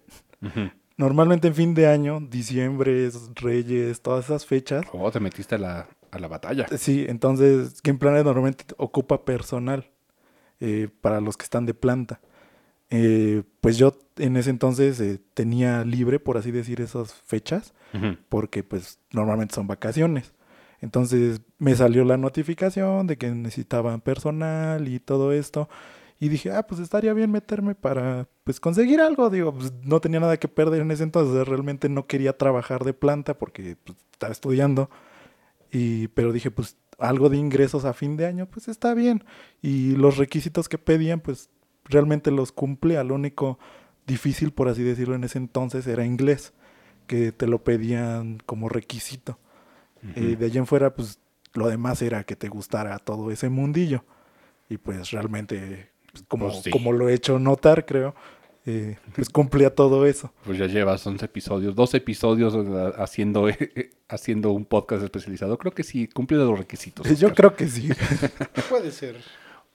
[0.96, 4.84] Normalmente en fin de año, diciembre, Reyes, todas esas fechas.
[4.92, 6.66] Oh, te metiste a la, a la batalla.
[6.76, 9.90] Sí, entonces Game Planet normalmente ocupa personal
[10.60, 12.20] eh, para los que están de planta.
[12.96, 17.74] Eh, pues yo en ese entonces eh, tenía libre, por así decir, esas fechas,
[18.28, 20.32] porque pues normalmente son vacaciones.
[20.80, 25.68] Entonces me salió la notificación de que necesitaban personal y todo esto.
[26.20, 29.28] Y dije, ah, pues estaría bien meterme para pues conseguir algo.
[29.28, 31.48] Digo, pues no tenía nada que perder en ese entonces.
[31.48, 34.88] Realmente no quería trabajar de planta porque pues, estaba estudiando.
[35.72, 39.24] Y, pero dije, pues algo de ingresos a fin de año, pues está bien.
[39.62, 41.50] Y los requisitos que pedían, pues
[41.84, 43.04] realmente los cumplía.
[43.04, 43.58] Lo único
[44.06, 46.52] difícil, por así decirlo, en ese entonces era inglés,
[47.06, 49.38] que te lo pedían como requisito.
[50.16, 51.18] Eh, de allí en fuera, pues
[51.54, 54.04] lo demás era que te gustara todo ese mundillo.
[54.68, 56.70] Y pues realmente, pues, como, Pues sí.
[56.70, 58.14] como lo he hecho notar, creo,
[58.66, 60.32] eh, pues cumplía todo eso.
[60.44, 63.46] Pues ya llevas 11 episodios, 12 episodios eh, haciendo,
[64.08, 65.56] haciendo un podcast especializado.
[65.58, 67.06] Creo que sí, cumple los requisitos.
[67.18, 67.34] Yo Oscar.
[67.34, 67.88] creo que sí.
[68.68, 69.16] Puede ser.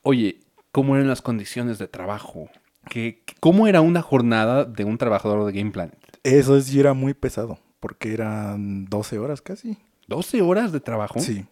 [0.04, 0.40] Oye,
[0.72, 2.50] ¿cómo eran las condiciones de trabajo?
[2.90, 5.98] ¿Qué, ¿Cómo era una jornada de un trabajador de Game Planet?
[6.24, 9.78] Eso sí era muy pesado, porque eran 12 horas casi.
[10.08, 11.20] ¿12 horas de trabajo?
[11.20, 11.46] Sí.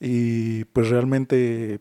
[0.00, 1.80] Y pues realmente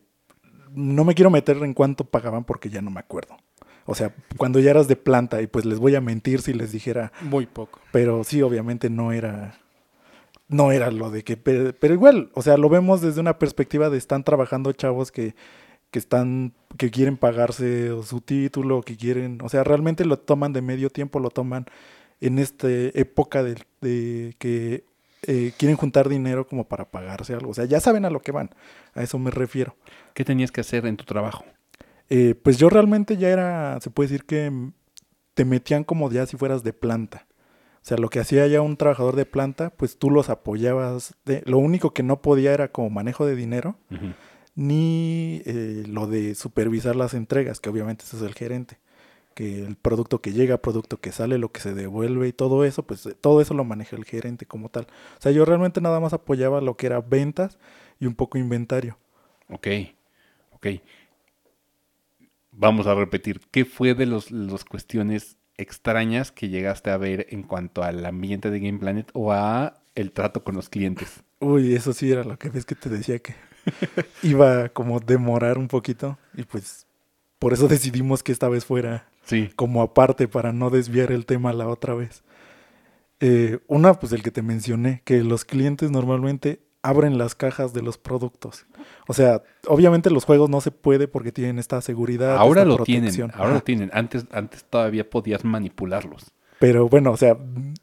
[0.73, 3.37] no me quiero meter en cuánto pagaban porque ya no me acuerdo.
[3.85, 6.71] O sea, cuando ya eras de planta y pues les voy a mentir si les
[6.71, 7.79] dijera, Muy poco.
[7.91, 9.59] pero sí, obviamente no era
[10.47, 13.89] no era lo de que pero, pero igual, o sea, lo vemos desde una perspectiva
[13.89, 15.35] de están trabajando chavos que
[15.95, 20.61] que están que quieren pagarse su título, que quieren, o sea, realmente lo toman de
[20.61, 21.67] medio tiempo, lo toman
[22.19, 24.83] en esta época de, de que
[25.21, 27.51] eh, quieren juntar dinero como para pagarse algo.
[27.51, 28.49] O sea, ya saben a lo que van.
[28.93, 29.77] A eso me refiero.
[30.13, 31.45] ¿Qué tenías que hacer en tu trabajo?
[32.09, 34.51] Eh, pues yo realmente ya era, se puede decir que
[35.33, 37.25] te metían como ya si fueras de planta.
[37.75, 41.15] O sea, lo que hacía ya un trabajador de planta, pues tú los apoyabas.
[41.23, 43.77] De, lo único que no podía era como manejo de dinero.
[44.55, 48.79] Ni eh, lo de supervisar las entregas, que obviamente ese es el gerente.
[49.33, 52.83] Que el producto que llega, producto que sale, lo que se devuelve y todo eso,
[52.83, 54.87] pues eh, todo eso lo maneja el gerente como tal.
[55.17, 57.59] O sea, yo realmente nada más apoyaba lo que era ventas
[57.99, 58.97] y un poco inventario.
[59.49, 59.67] Ok,
[60.51, 60.67] ok.
[62.51, 63.41] Vamos a repetir.
[63.51, 68.49] ¿Qué fue de los, las cuestiones extrañas que llegaste a ver en cuanto al ambiente
[68.49, 71.23] de Game Planet o a el trato con los clientes?
[71.39, 73.35] Uy, eso sí era lo que ves que te decía que
[74.23, 76.85] iba como demorar un poquito y pues
[77.39, 79.49] por eso decidimos que esta vez fuera Sí.
[79.55, 82.23] como aparte para no desviar el tema la otra vez.
[83.19, 87.81] Eh, una, pues el que te mencioné, que los clientes normalmente abren las cajas de
[87.81, 88.67] los productos.
[89.07, 92.35] O sea, obviamente los juegos no se puede porque tienen esta seguridad.
[92.37, 93.11] Ahora esta lo protección.
[93.11, 93.89] tienen, ahora lo tienen.
[93.93, 96.31] Antes, antes todavía podías manipularlos.
[96.59, 97.37] Pero bueno, o sea,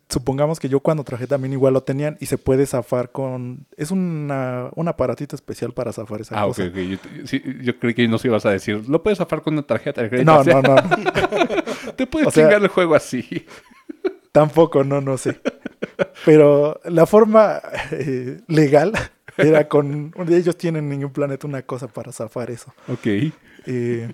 [0.08, 3.66] supongamos que yo cuando traje también igual lo tenían y se puede zafar con...
[3.76, 6.68] Es una, un aparatito especial para zafar esa Ah, ok, cosa.
[6.68, 6.74] ok.
[6.76, 10.02] Yo, sí, yo creí que nos ibas a decir, lo puedes zafar con una tarjeta
[10.02, 10.32] de crédito.
[10.32, 10.82] No, O sea, no, no.
[11.96, 13.46] Te puedes O sea- chingar el juego así.
[14.32, 15.38] Tampoco, no, no sé.
[16.24, 18.92] Pero la forma eh, legal
[19.36, 20.14] era con...
[20.30, 22.72] Ellos tienen en ningún planeta una cosa para zafar eso.
[22.88, 23.06] Ok.
[23.66, 24.10] Eh,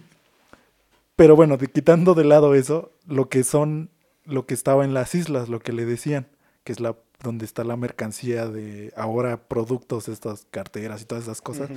[1.15, 3.91] pero bueno, quitando de lado eso, lo que son,
[4.29, 6.29] lo que estaba en las islas, lo que le decían,
[6.63, 11.41] que es la donde está la mercancía de ahora productos, estas carteras y todas esas
[11.41, 11.71] cosas.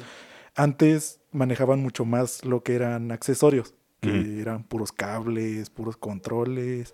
[0.56, 6.94] Antes manejaban mucho más lo que eran accesorios, que eran puros cables, puros controles,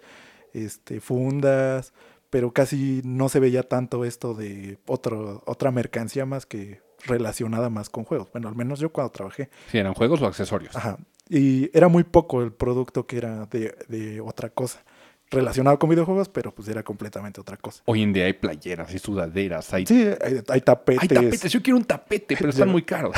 [0.54, 1.94] este, fundas,
[2.30, 7.90] pero casi no se veía tanto esto de otro, otra mercancía más que relacionada más
[7.90, 8.30] con juegos.
[8.32, 9.50] Bueno, al menos yo cuando trabajé.
[9.72, 10.76] Si eran juegos o accesorios.
[10.76, 10.98] Ajá.
[11.30, 14.84] Y era muy poco el producto que era de, de otra cosa.
[15.30, 17.84] Relacionado con videojuegos, pero pues era completamente otra cosa.
[17.86, 19.86] Hoy en día hay playeras, hay sudaderas, hay...
[19.86, 21.02] Sí, hay, hay tapetes.
[21.02, 23.14] Hay tapetes, yo quiero un tapete, pero están muy caros.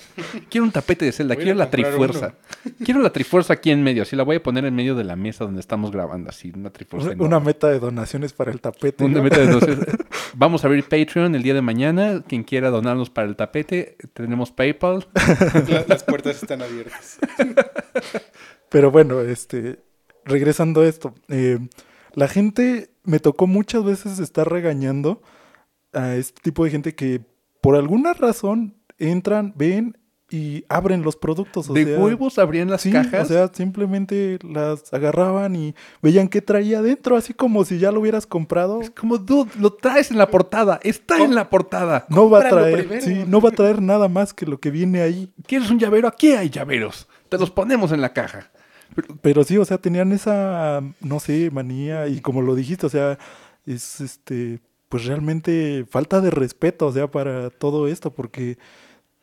[0.50, 2.34] quiero un tapete de Zelda, Voy a quiero la trifuerza.
[2.84, 5.16] Quiero la trifuerza aquí en medio, así la voy a poner en medio de la
[5.16, 7.10] mesa donde estamos grabando, así, una trifuerza.
[7.10, 9.04] Una, una meta de donaciones para el tapete.
[9.04, 9.22] Una ¿no?
[9.22, 12.22] meta de doce- Vamos a abrir Patreon el día de mañana.
[12.26, 15.06] Quien quiera donarnos para el tapete, tenemos PayPal.
[15.68, 17.18] La- las puertas están abiertas.
[18.68, 19.78] Pero bueno, este,
[20.24, 21.58] regresando a esto, eh,
[22.12, 25.22] la gente me tocó muchas veces estar regañando
[25.92, 27.22] a este tipo de gente que
[27.60, 29.96] por alguna razón entran, ven
[30.30, 31.70] y abren los productos.
[31.70, 33.30] O de sea, huevos abrían las sí, cajas.
[33.30, 38.00] o sea, simplemente las agarraban y veían qué traía adentro, así como si ya lo
[38.00, 38.80] hubieras comprado.
[38.80, 40.80] es como, dude, lo traes en la portada.
[40.82, 42.06] Está en la portada.
[42.08, 45.02] No va a traer, sí, no va a traer nada más que lo que viene
[45.02, 45.32] ahí.
[45.46, 46.08] ¿Quieres un llavero?
[46.08, 47.08] Aquí hay llaveros.
[47.28, 48.50] Te los ponemos en la caja.
[49.22, 53.18] Pero sí, o sea, tenían esa, no sé, manía y como lo dijiste, o sea,
[53.66, 58.58] es este, pues realmente falta de respeto, o sea, para todo esto, porque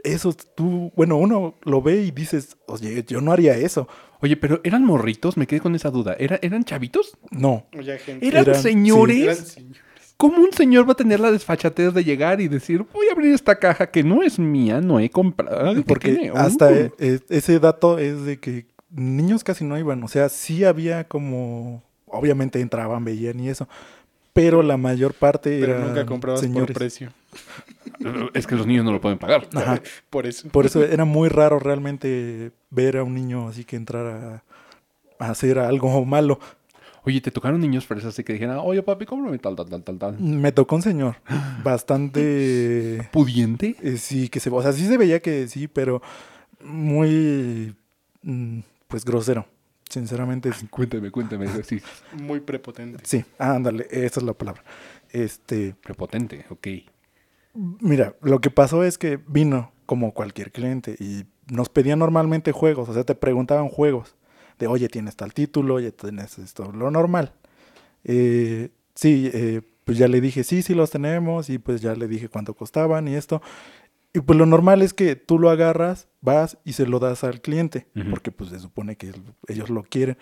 [0.04, 3.88] eso tú, bueno, uno lo ve y dices, oye, yo no haría eso.
[4.22, 5.38] Oye, pero ¿eran morritos?
[5.38, 6.16] Me quedé con esa duda.
[6.20, 7.18] ¿Era, ¿Eran chavitos?
[7.32, 7.66] No,
[8.06, 8.28] gente.
[8.28, 9.18] ¿Eran, Eran- señores?
[9.24, 9.82] Eran señores.
[10.18, 13.34] ¿Cómo un señor va a tener la desfachatez de llegar y decir, voy a abrir
[13.34, 15.74] esta caja que no es mía, no he comprado?
[15.74, 16.32] ¿Qué porque tiene?
[16.36, 16.74] hasta Uh.
[16.76, 21.06] e- e- ese dato es de que niños casi no iban, o sea, sí había
[21.06, 23.68] como, obviamente entraban, veían y eso,
[24.34, 26.68] pero la mayor parte Pero era nunca comprabas señores.
[26.68, 27.12] por precio.
[28.34, 29.48] Es que los niños no lo pueden pagar.
[29.54, 29.80] Ajá.
[30.10, 30.50] Por eso.
[30.50, 34.44] Por eso era muy raro realmente ver a un niño así que entrara
[35.20, 36.40] a hacer algo malo.
[37.04, 39.98] Oye, ¿te tocaron niños fresas así que dijeran, oye papi, cómprame tal, tal, tal, tal,
[40.00, 40.20] tal?
[40.20, 41.18] Me tocó un señor
[41.64, 43.08] bastante...
[43.12, 43.76] ¿Pudiente?
[43.82, 44.50] eh, sí, que se...
[44.50, 46.02] O sea, sí se veía que sí, pero
[46.64, 47.76] muy...
[48.24, 48.60] mm,
[48.92, 49.48] Pues grosero.
[49.90, 50.68] Sinceramente, sí.
[50.70, 51.48] Cuéntame, cuéntame.
[51.64, 51.82] Sí,
[52.14, 53.00] Muy prepotente.
[53.04, 53.26] sí.
[53.40, 54.64] ándale, esa es la palabra.
[55.10, 55.76] Este...
[55.82, 56.68] prepotente, ok.
[57.54, 62.88] Mira, lo que pasó es que vino como cualquier cliente y nos pedían normalmente juegos,
[62.88, 64.16] o sea, te preguntaban juegos
[64.58, 67.34] de, oye, tienes tal título, oye, tienes esto, lo normal.
[68.06, 72.08] Eh, sí, eh, pues ya le dije, sí, sí los tenemos y pues ya le
[72.08, 73.42] dije cuánto costaban y esto.
[74.14, 77.42] Y pues lo normal es que tú lo agarras, vas y se lo das al
[77.42, 79.14] cliente, porque pues se supone que
[79.48, 80.18] ellos lo quieren.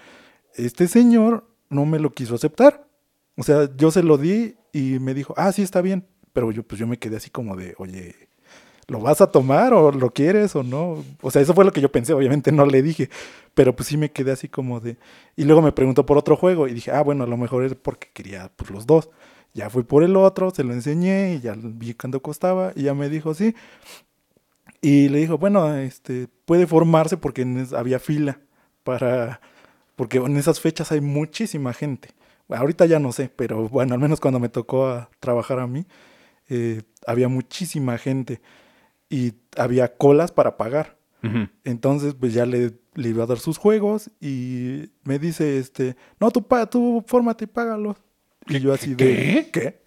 [0.55, 2.87] Este señor no me lo quiso aceptar.
[3.35, 6.05] O sea, yo se lo di y me dijo, ah, sí, está bien.
[6.33, 8.15] Pero yo, pues yo me quedé así como de, oye,
[8.87, 11.03] ¿lo vas a tomar o lo quieres o no?
[11.21, 13.09] O sea, eso fue lo que yo pensé, obviamente no le dije,
[13.53, 14.97] pero pues sí me quedé así como de...
[15.35, 17.75] Y luego me preguntó por otro juego y dije, ah, bueno, a lo mejor es
[17.75, 19.09] porque quería pues, los dos.
[19.53, 22.93] Ya fui por el otro, se lo enseñé y ya vi cuánto costaba y ya
[22.93, 23.55] me dijo, sí.
[24.81, 27.45] Y le dijo, bueno, este, puede formarse porque
[27.75, 28.39] había fila
[28.83, 29.41] para...
[29.95, 32.11] Porque en esas fechas hay muchísima gente.
[32.47, 35.85] Ahorita ya no sé, pero bueno, al menos cuando me tocó a trabajar a mí,
[36.47, 38.41] eh, había muchísima gente
[39.09, 40.97] y había colas para pagar.
[41.65, 46.31] Entonces, pues ya le, le iba a dar sus juegos y me dice, este, no,
[46.31, 47.97] tú, tú fórmate y págalos.
[48.49, 49.81] Y yo así de, ¿qué?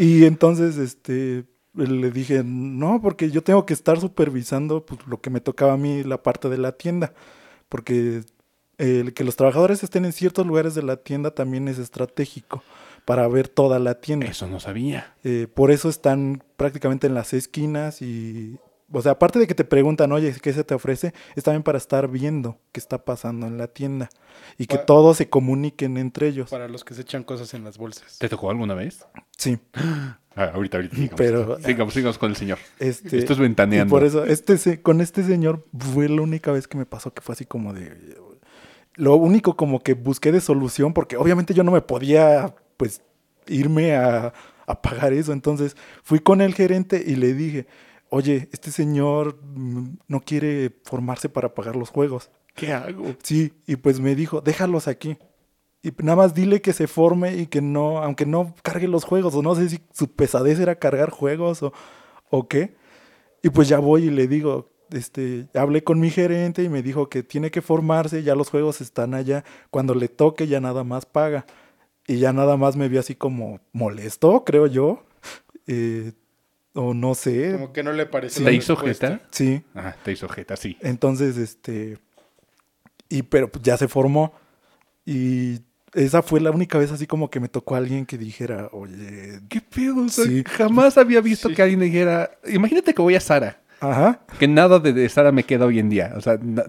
[0.00, 1.44] y entonces, este,
[1.74, 5.76] le dije, no, porque yo tengo que estar supervisando pues, lo que me tocaba a
[5.76, 7.14] mí, la parte de la tienda.
[7.68, 8.22] Porque
[8.78, 12.62] el que los trabajadores estén en ciertos lugares de la tienda también es estratégico
[13.04, 14.26] para ver toda la tienda.
[14.26, 15.14] Eso no sabía.
[15.24, 18.58] Eh, por eso están prácticamente en las esquinas y,
[18.92, 21.12] o sea, aparte de que te preguntan, oye, ¿qué se te ofrece?
[21.34, 24.10] Es también para estar viendo qué está pasando en la tienda
[24.58, 26.50] y que todos se comuniquen entre ellos.
[26.50, 28.18] Para los que se echan cosas en las bolsas.
[28.18, 29.04] ¿Te tocó alguna vez?
[29.36, 29.58] Sí,
[30.34, 30.96] Ah, ahorita, ahorita.
[30.96, 32.56] Sigamos, Pero- sigamos, sigamos con el señor.
[32.78, 33.90] este, Esto es y ventaneando.
[33.90, 37.20] por eso, este, se- con este señor fue la única vez que me pasó que
[37.20, 38.16] fue así como de...
[38.94, 43.02] Lo único como que busqué de solución, porque obviamente yo no me podía, pues,
[43.46, 44.32] irme a,
[44.66, 45.32] a pagar eso.
[45.34, 47.66] Entonces fui con el gerente y le dije,
[48.12, 52.30] oye, este señor mm, no quiere formarse para pagar los juegos.
[52.54, 53.04] ¿Qué hago?
[53.22, 55.16] Sí, y pues me dijo, déjalos aquí.
[55.82, 59.34] Y nada más dile que se forme y que no, aunque no cargue los juegos,
[59.34, 61.72] o no sé si su pesadez era cargar juegos o,
[62.28, 62.76] o qué.
[63.42, 67.08] Y pues ya voy y le digo, este, hablé con mi gerente y me dijo
[67.08, 71.06] que tiene que formarse, ya los juegos están allá, cuando le toque ya nada más
[71.06, 71.46] paga.
[72.06, 75.02] Y ya nada más me vio así como molesto, creo yo.
[75.66, 76.12] Eh,
[76.74, 77.52] o no sé.
[77.52, 78.38] Como que no le pareció.
[78.40, 78.44] Sí.
[78.44, 79.08] ¿Te hizo respuesta.
[79.08, 79.26] jeta?
[79.30, 80.76] Sí, Ah, te hizo jeta, sí.
[80.80, 81.98] entonces, este.
[83.08, 84.32] Y pero pues, ya se formó.
[85.04, 85.60] Y
[85.94, 89.40] esa fue la única vez así como que me tocó a alguien que dijera, oye,
[89.48, 90.04] ¿Qué pedo?
[90.04, 90.42] O sea, Sí.
[90.46, 91.54] jamás había visto Sí.
[91.54, 92.30] que alguien dijera.
[92.46, 93.60] Imagínate que voy a Sara.
[93.80, 96.12] ajá, Que nada de, de Sara me queda hoy en día.
[96.16, 96.64] O sea, na-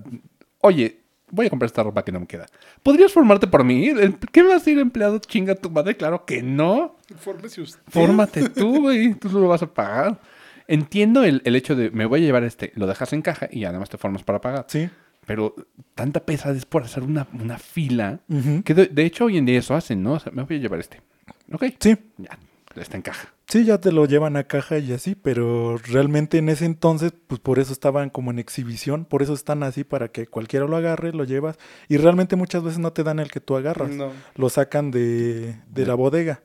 [0.59, 0.99] oye,
[1.33, 2.45] voy a comprar esta ropa que no me queda.
[2.83, 3.87] ¿Podrías formarte por mí?
[3.87, 5.19] ¿El- ¿Qué vas a ir empleado?
[5.19, 5.97] Chinga tu madre.
[5.97, 6.95] Claro que no.
[7.09, 7.81] Infórmese usted.
[7.89, 9.13] Fórmate tú, güey.
[9.15, 10.19] Tú lo vas a pagar.
[10.67, 13.61] Entiendo el, el hecho de me voy a llevar este, lo dejas en caja y
[13.61, 14.65] ya nada más te formas para pagar.
[14.69, 14.89] sí.
[15.25, 15.55] Pero
[15.95, 18.19] tanta pesadez por hacer una, una fila.
[18.65, 20.15] Que de, de hecho hoy en día eso hacen, ¿no?
[20.15, 21.01] O sea, me voy a llevar este.
[21.53, 22.37] Ok, Sí, ya,
[22.75, 23.27] está en caja.
[23.47, 27.39] sí, ya te lo llevan a caja y así, pero realmente en ese entonces, pues
[27.39, 31.13] por eso estaban como en exhibición, por eso están así para que cualquiera lo agarre,
[31.13, 31.57] lo llevas,
[31.87, 34.11] y realmente muchas veces no te dan el que tú agarras, No.
[34.35, 36.41] lo sacan de, de la bodega.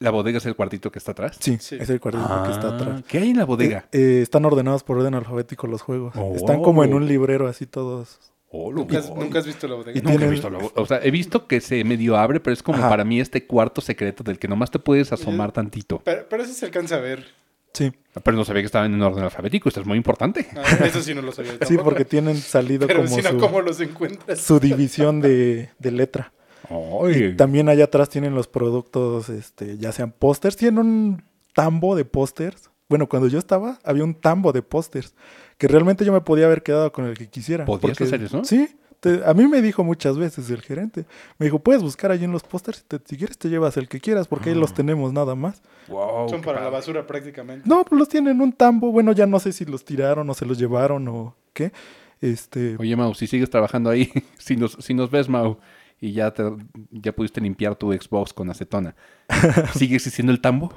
[0.00, 1.36] La bodega es el cuartito que está atrás.
[1.40, 1.76] Sí, Sí.
[1.80, 3.02] es el cuartito que está Ah, atrás.
[3.08, 3.88] ¿Qué hay en la bodega?
[3.90, 6.14] Eh, eh, están ordenados por orden alfabético los juegos.
[6.16, 6.34] Oh.
[6.36, 8.20] Están como en un librero así todos.
[8.50, 9.98] Oh, lo- ¿Nunca has, nunca has visto la bodega?
[9.98, 12.54] Y Nunca he visto la bo- O sea, he visto que se medio abre, pero
[12.54, 12.88] es como Ajá.
[12.88, 16.00] para mí este cuarto secreto del que nomás te puedes asomar tantito.
[16.04, 17.26] Pero, pero eso se alcanza a ver.
[17.74, 17.92] Sí,
[18.24, 19.68] Pero no sabía que estaban en orden alfabético.
[19.68, 20.48] Esto es muy importante.
[20.56, 21.52] Ah, eso sí no lo sabía.
[21.66, 24.40] sí, porque tienen salido Pero como si no, su, ¿cómo los encuentras?
[24.40, 26.32] su división de, de letra.
[26.70, 27.36] Ay.
[27.36, 31.22] También allá atrás tienen los productos, este, ya sean pósters, tienen un
[31.54, 32.70] tambo de pósters.
[32.88, 35.14] Bueno, cuando yo estaba, había un tambo de pósters,
[35.58, 37.64] que realmente yo me podía haber quedado con el que quisiera.
[37.64, 38.42] ¿Podías hacer eso?
[38.44, 38.68] Sí,
[39.00, 41.04] te- a mí me dijo muchas veces el gerente.
[41.38, 44.00] Me dijo, puedes buscar allí en los pósters, te- si quieres te llevas el que
[44.00, 44.60] quieras, porque ahí Ah.
[44.60, 45.60] los tenemos nada más.
[45.88, 47.68] Wow, Son para la basura prácticamente.
[47.68, 48.90] No, pues los tienen en un tambo.
[48.92, 51.72] Bueno, ya no sé si los tiraron o se los llevaron o qué.
[52.20, 55.58] Este, Oye, Mau, si sigues trabajando ahí, si nos, si nos ves, Mau,
[56.00, 56.44] y ya, te,
[56.92, 58.94] ya pudiste limpiar tu Xbox con acetona,
[59.74, 60.72] ¿sigue existiendo el tambo?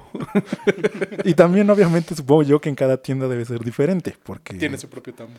[1.23, 4.89] y también obviamente supongo yo que en cada tienda debe ser diferente, porque Tiene su
[4.89, 5.33] propio tambo.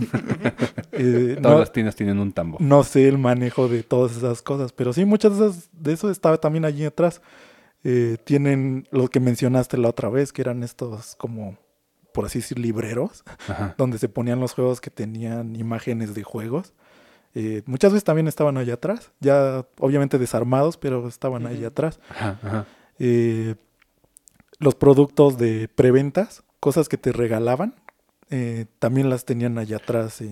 [0.92, 2.58] eh, Todas no, las tiendas tienen un tambo.
[2.60, 6.10] no sé el manejo de todas esas cosas, pero sí, muchas de, esas, de eso
[6.10, 7.20] estaba también allí atrás.
[7.84, 11.56] Eh, tienen lo que mencionaste la otra vez, que eran estos como,
[12.12, 13.74] por así decir, libreros, Ajá.
[13.78, 16.72] donde se ponían los juegos que tenían imágenes de juegos.
[17.38, 21.66] Eh, muchas veces también estaban allá atrás, ya obviamente desarmados, pero estaban ahí Ujú.
[21.66, 22.00] atrás.
[22.08, 22.66] Ajá, ajá.
[22.98, 23.56] Eh,
[24.58, 27.74] los productos de preventas, cosas que te regalaban,
[28.30, 30.22] eh, también las tenían allá atrás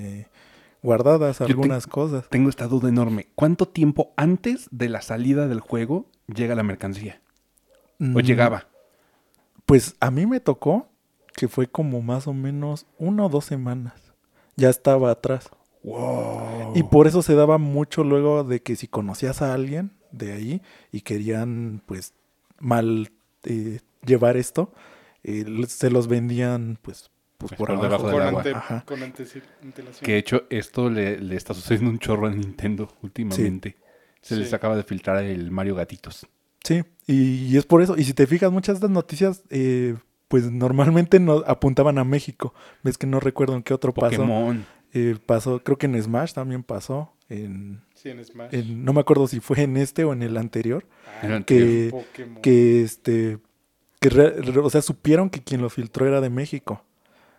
[0.83, 2.27] guardadas, te- algunas cosas.
[2.31, 3.29] Tengo esta duda enorme.
[3.35, 7.21] ¿Cuánto tiempo antes de la salida del juego llega la mercancía?
[8.01, 8.67] ¿O Mm, llegaba?
[9.67, 10.89] Pues a mí me tocó
[11.37, 13.95] que fue como más o menos una o dos semanas.
[14.57, 15.51] Ya estaba atrás.
[15.85, 16.73] Wow.
[16.75, 20.63] Y por eso se daba mucho luego de que si conocías a alguien de ahí
[20.91, 22.15] y querían pues
[22.59, 23.11] mal
[23.45, 24.73] eh, llevar esto,
[25.23, 28.41] eh, se los vendían pues, pues, Pues por debajo del Con, agua.
[28.41, 28.85] ante- Ajá.
[28.87, 29.01] con.
[30.03, 33.77] Que de hecho esto le, le está sucediendo un chorro a Nintendo últimamente.
[34.23, 36.27] Se les acaba de filtrar el Mario Gatitos.
[36.63, 37.95] Sí, y, y es por eso.
[37.99, 39.97] Y si te fijas, muchas de estas noticias eh,
[40.29, 42.55] pues normalmente no apuntaban a México.
[42.83, 43.93] Ves que no recuerdo en qué otro.
[43.93, 44.65] Pokémon.
[44.95, 47.13] Eh, pasó, creo que en Smash también pasó.
[47.29, 48.55] En, Sí, en Smash.
[48.55, 50.87] en- no me acuerdo si fue en este o en el anterior.
[51.07, 51.91] Ah, En el Que,
[52.43, 53.39] que este
[54.01, 56.85] que re- re- o sea supieron que quien lo filtró era de México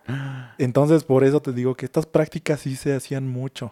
[0.57, 3.71] entonces por eso te digo que estas prácticas sí se hacían mucho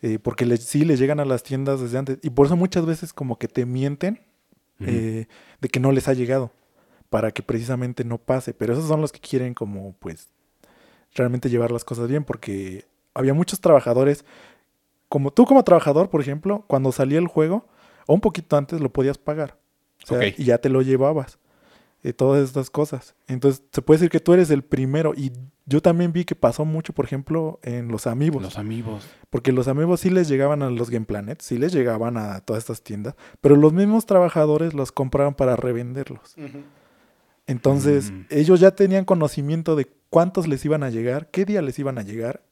[0.00, 2.86] eh, porque le- sí les llegan a las tiendas desde antes y por eso muchas
[2.86, 4.20] veces como que te mienten
[4.80, 5.26] eh,
[5.60, 6.50] de que no les ha llegado
[7.10, 10.28] para que precisamente no pase pero esos son los que quieren como pues
[11.14, 14.24] realmente llevar las cosas bien porque había muchos trabajadores
[15.08, 17.66] como tú como trabajador por ejemplo cuando salía el juego
[18.06, 19.58] o un poquito antes lo podías pagar
[20.04, 21.38] o sea, y ya te lo llevabas
[22.02, 25.30] eh, todas estas cosas entonces se puede decir que tú eres el primero y
[25.66, 29.06] yo también vi que pasó mucho por ejemplo en los amigos Los amigos.
[29.30, 32.62] porque los amigos sí les llegaban a los Game Planet, sí les llegaban a todas
[32.64, 36.34] estas tiendas, pero los mismos trabajadores los compraban para revenderlos.
[37.46, 38.24] Entonces, Mm.
[38.30, 42.02] ellos ya tenían conocimiento de cuántos les iban a llegar, qué día les iban a
[42.02, 42.42] llegar,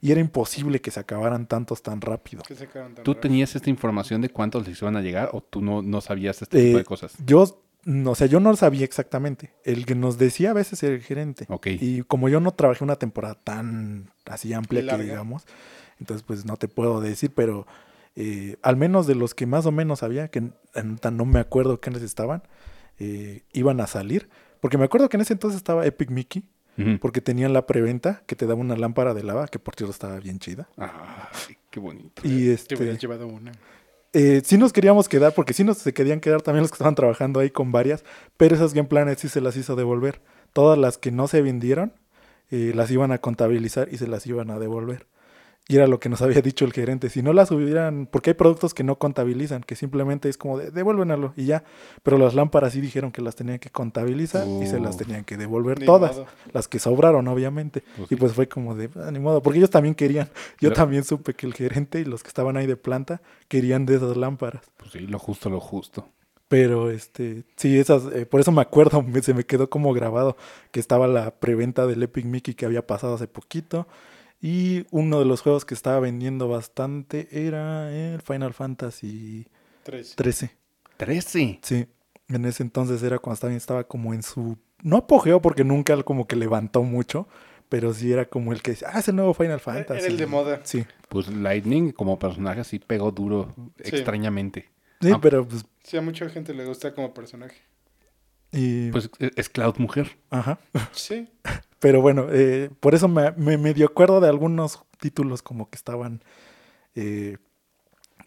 [0.00, 2.42] y era imposible que se acabaran tantos tan rápido.
[2.46, 3.20] ¿Qué sacaron tan ¿Tú rápido?
[3.22, 6.58] tenías esta información de cuántos les iban a llegar o tú no, no sabías este
[6.58, 7.14] tipo Eh, de cosas?
[7.24, 9.52] Yo, no, o sea, yo no lo sabía exactamente.
[9.64, 11.46] El que nos decía a veces era el gerente.
[11.48, 11.66] Ok.
[11.80, 15.02] Y como yo no trabajé una temporada tan así amplia Larga.
[15.04, 15.44] que digamos,
[16.00, 17.66] entonces pues no te puedo decir, pero
[18.16, 20.40] eh, al menos de los que más o menos había, que
[21.12, 22.42] no me acuerdo quiénes estaban,
[22.98, 24.28] eh, iban a salir.
[24.60, 26.44] Porque me acuerdo que en ese entonces estaba Epic Mickey,
[27.00, 30.18] Porque tenían la preventa que te daba una lámpara de lava, que por cierto estaba
[30.20, 30.68] bien chida.
[30.76, 32.20] Ay, qué bonito.
[32.22, 33.52] Y Te este, hubieras llevado una.
[34.12, 36.94] eh, sí nos queríamos quedar, porque sí nos se querían quedar también los que estaban
[36.94, 38.04] trabajando ahí con varias,
[38.36, 40.20] pero esas Game Planet sí se las hizo devolver.
[40.52, 41.92] Todas las que no se vendieron,
[42.50, 45.06] eh, las iban a contabilizar y se las iban a devolver.
[45.68, 47.10] Y era lo que nos había dicho el gerente.
[47.10, 50.70] Si no las hubieran, porque hay productos que no contabilizan, que simplemente es como de
[50.70, 51.64] devuélvenlo y ya.
[52.04, 55.36] Pero las lámparas sí dijeron que las tenían que contabilizar y se las tenían que
[55.36, 56.16] devolver todas.
[56.18, 56.26] modo.
[56.52, 57.82] Las que sobraron, obviamente.
[57.96, 58.16] Pues y sí.
[58.16, 60.26] pues fue como de, "Ah, ni modo, porque ellos también querían.
[60.60, 63.86] Yo Pero- también supe que el gerente y los que estaban ahí de planta querían
[63.86, 64.62] de esas lámparas.
[64.76, 66.08] Pues sí, lo justo, lo justo.
[66.48, 70.36] Pero este, sí, esas, eh, por eso me acuerdo, me- se me quedó como grabado
[70.70, 73.88] que estaba la preventa del Epic Mickey que había pasado hace poquito.
[74.40, 79.46] Y uno de los juegos que estaba vendiendo bastante era el Final Fantasy
[79.82, 80.14] Tres.
[80.16, 80.50] 13.
[80.96, 81.58] 13.
[81.62, 81.86] Sí,
[82.28, 86.26] en ese entonces era cuando también estaba como en su, no apogeo porque nunca como
[86.26, 87.28] que levantó mucho,
[87.68, 90.00] pero sí era como el que decía, ah, es el nuevo Final Fantasy.
[90.00, 90.60] Era el de moda.
[90.64, 93.94] Sí, Pues Lightning como personaje sí pegó duro, Sí.
[93.96, 94.68] extrañamente.
[95.00, 95.18] sí, Ah.
[95.20, 97.56] pero pues, Sí, a mucha gente le gusta como personaje.
[98.52, 100.16] y, Pues es es Cloud Mujer.
[100.30, 100.58] ajá.
[100.92, 101.28] Sí.
[101.86, 106.20] Pero bueno, eh, por eso me, me medio acuerdo de algunos títulos como que estaban
[106.96, 107.38] eh,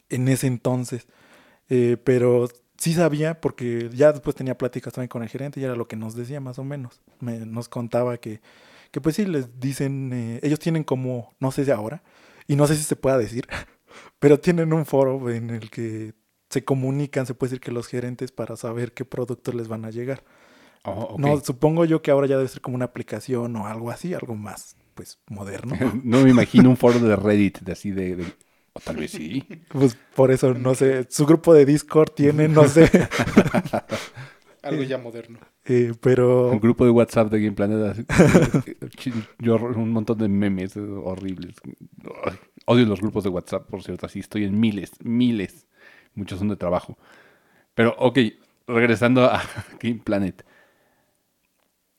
[0.09, 1.07] en ese entonces.
[1.69, 5.75] Eh, pero sí sabía, porque ya después tenía pláticas también con el gerente y era
[5.75, 7.01] lo que nos decía más o menos.
[7.21, 8.41] Me- nos contaba que,
[8.91, 12.03] que pues sí, les dicen, eh, ellos tienen como, no sé si ahora,
[12.47, 13.47] y no sé si se pueda decir,
[14.19, 16.13] pero tienen un foro en el que
[16.49, 19.91] se comunican, se puede decir que los gerentes para saber qué productos les van a
[19.91, 20.23] llegar.
[20.83, 21.15] Oh.
[21.19, 24.35] No, supongo yo que ahora ya debe ser como una aplicación o algo así, algo
[24.35, 25.75] más, pues, moderno.
[26.03, 28.33] No me imagino un foro de Reddit de así de, de-
[28.73, 29.45] O tal vez sí.
[29.69, 32.89] pues por eso, no sé, su grupo de Discord tiene, no sé,
[34.61, 35.39] Algo ya moderno.
[35.65, 38.05] eh, pero Un grupo de WhatsApp de Game Planet.
[39.39, 41.55] Yo un montón de memes horribles.
[42.65, 44.05] Odio los grupos de WhatsApp, por cierto.
[44.05, 45.65] Así estoy en miles, miles.
[46.13, 46.97] Muchos son de trabajo.
[47.73, 48.19] Pero, ok,
[48.67, 49.41] regresando a
[49.81, 50.45] Game Planet.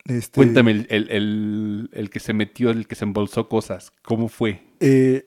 [0.07, 4.29] Este, Cuéntame, el, el- el- el que se metió, el que se embolsó cosas, ¿cómo
[4.29, 4.63] fue?
[4.81, 5.27] eh,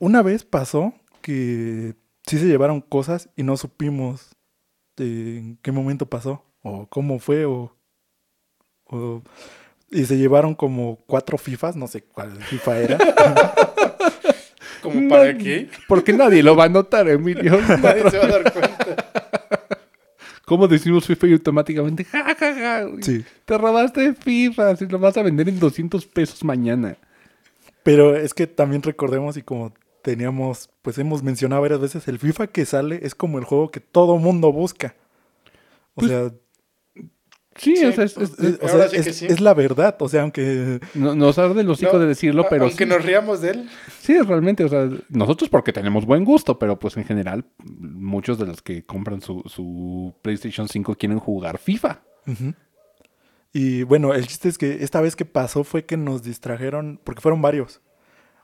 [0.00, 1.94] una vez pasó que
[2.26, 4.30] sí se llevaron cosas y no supimos
[4.96, 7.74] en qué momento pasó, o cómo fue, o,
[8.86, 9.22] o-
[9.90, 12.98] y se llevaron como cuatro FIFAs, no sé cuál FIFA era.
[14.82, 15.68] ¿Como para qué?
[15.88, 17.58] Porque nadie lo va a notar, Emilio.
[17.82, 19.17] Nadie se va a dar cuenta.
[20.48, 22.04] ¿Cómo decimos FIFA y automáticamente?
[22.04, 23.22] Ja, ja, ja, Sí.
[23.44, 26.96] Te robaste FIFA, si lo vas a vender en 200 pesos mañana.
[27.82, 32.46] Pero es que también recordemos y como teníamos, pues hemos mencionado varias veces, el FIFA
[32.46, 34.94] que sale es como el juego que todo mundo busca.
[35.94, 36.32] O Pues, sea,
[37.58, 39.26] Sí, Sí, o sea, es- es, es- es- o ahora sea, sí que es- sí.
[39.26, 39.96] es la verdad.
[40.00, 43.04] O sea, aunque no- nos arde el hocico No, de decirlo, pero Aunque sí, nos
[43.04, 43.68] riamos de él.
[44.00, 47.44] sí, realmente, o sea, nosotros porque tenemos buen gusto, pero pues en general,
[47.78, 52.00] muchos de los que compran su, su PlayStation 5 quieren jugar FIFA.
[53.52, 57.20] Y bueno, el chiste es que esta vez que pasó fue que nos distrajeron, porque
[57.20, 57.80] fueron varios.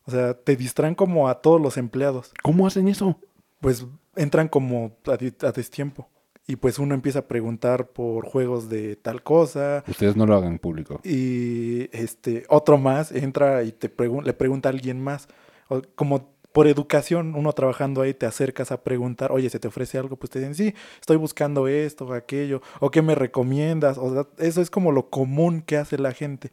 [0.06, 2.32] O sea, te distraen como a todos los empleados.
[2.42, 3.18] ¿Cómo hacen eso?
[3.60, 3.86] Pues
[4.16, 6.08] entran como a destiempo.
[6.46, 9.82] Y pues uno empieza a preguntar por juegos de tal cosa.
[9.88, 11.00] Ustedes no lo hagan público.
[11.02, 15.28] Y este otro más entra y te pregun- le pregunta a alguien más.
[15.68, 19.98] O como por educación, uno trabajando ahí te acercas a preguntar, oye, ¿se te ofrece
[19.98, 20.14] algo?
[20.16, 23.98] Pues te dicen, sí, estoy buscando esto o aquello, o qué me recomiendas.
[23.98, 26.52] O sea, eso es como lo común que hace la gente.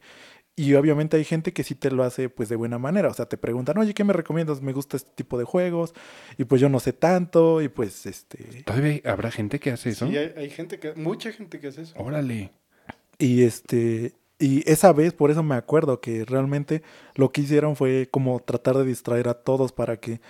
[0.54, 3.08] Y obviamente hay gente que sí te lo hace pues de buena manera.
[3.08, 4.60] O sea, te preguntan, oye, ¿qué me recomiendas?
[4.60, 5.94] Me gusta este tipo de juegos.
[6.36, 7.62] Y pues yo no sé tanto.
[7.62, 8.62] Y pues este.
[8.64, 10.06] ¿Todavía habrá gente que hace eso?
[10.06, 11.94] Sí, hay, hay gente que, mucha gente que hace eso.
[11.96, 12.52] Órale.
[13.18, 16.82] Y este, y esa vez, por eso me acuerdo que realmente
[17.14, 20.20] lo que hicieron fue como tratar de distraer a todos para que.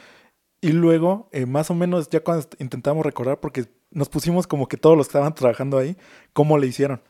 [0.60, 4.76] Y luego, eh, más o menos, ya cuando intentamos recordar, porque nos pusimos como que
[4.76, 5.96] todos los que estaban trabajando ahí,
[6.34, 7.00] cómo le hicieron.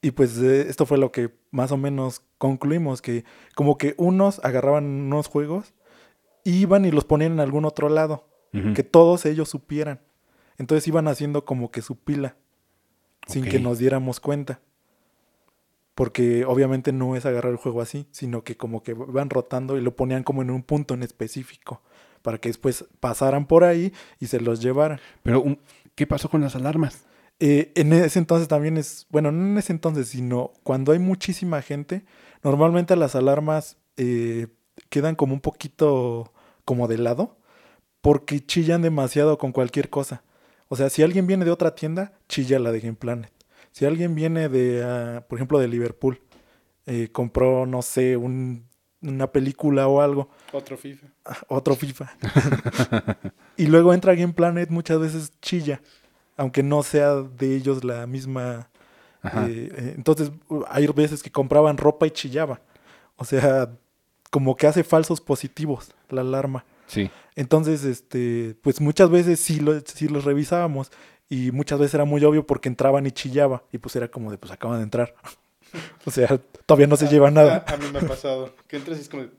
[0.00, 3.24] Y pues eh, esto fue lo que más o menos concluimos, que
[3.54, 5.74] como que unos agarraban unos juegos,
[6.44, 8.28] iban y los ponían en algún otro lado,
[8.74, 10.00] que todos ellos supieran.
[10.56, 12.36] Entonces iban haciendo como que su pila,
[13.26, 14.60] sin que nos diéramos cuenta.
[15.94, 19.82] Porque obviamente no es agarrar el juego así, sino que como que van rotando y
[19.82, 21.82] lo ponían como en un punto en específico,
[22.22, 25.00] para que después pasaran por ahí y se los llevaran.
[25.22, 25.44] Pero,
[25.94, 27.07] ¿qué pasó con las alarmas?
[27.40, 31.62] Eh, en ese entonces también es, bueno, no en ese entonces, sino cuando hay muchísima
[31.62, 32.04] gente,
[32.42, 34.48] normalmente las alarmas eh,
[34.88, 36.32] quedan como un poquito
[36.64, 37.38] como de lado,
[38.00, 40.22] porque chillan demasiado con cualquier cosa.
[40.68, 43.32] O sea, si alguien viene de otra tienda, chilla la de Game Planet.
[43.72, 46.20] Si alguien viene de, ah, por ejemplo, de Liverpool,
[46.86, 48.66] eh, compró, no sé, un-
[49.00, 51.06] una película o algo, Otro FIFA.
[51.24, 52.10] ah, otro FIFA.
[53.56, 55.80] y luego entra Game Planet, muchas veces chilla,
[56.38, 58.70] aunque no sea de ellos la misma.
[59.20, 59.46] Ajá.
[59.48, 62.62] eh, eh, entonces, uh, hay veces que compraban ropa y chillaba.
[63.16, 63.70] O sea,
[64.30, 66.64] como que hace falsos positivos la alarma.
[66.86, 67.10] Sí.
[67.36, 70.90] Entonces, este, pues muchas veces sí, lo, sí los revisábamos
[71.28, 74.38] y muchas veces era muy obvio porque entraban y chillaba y pues era como de,
[74.38, 75.14] pues acaban de entrar.
[76.06, 77.64] o sea, todavía no se A- lleva nada.
[77.66, 78.54] A, a mí me ha pasado.
[78.68, 79.30] Que entras y es como de,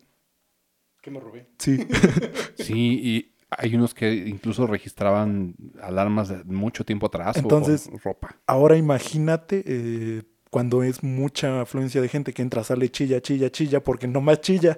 [1.01, 1.47] ¿qué me robé?
[1.57, 1.87] Sí,
[2.57, 7.97] Sí, y hay unos que incluso registraban alarmas de mucho tiempo atrás o- Entonces- o
[7.97, 8.35] ropa.
[8.47, 13.83] ahora imagínate eh, cuando es mucha afluencia de gente que entra, sale, chilla, chilla, chilla,
[13.83, 14.77] porque no más chilla,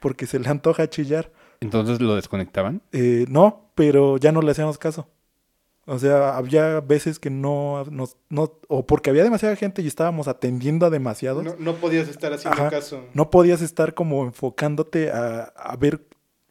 [0.00, 1.32] porque se le antoja chillar.
[1.60, 2.82] Entonces lo desconectaban.
[2.92, 5.08] Eh, no, pero ya no le hacíamos caso.
[5.88, 10.26] O sea, había veces que no, nos- no, o porque había demasiada gente y estábamos
[10.28, 11.44] atendiendo a demasiados.
[11.44, 12.70] No, no podías estar haciendo Ajá.
[12.70, 13.04] caso.
[13.14, 16.04] no podías estar como enfocándote a, a ver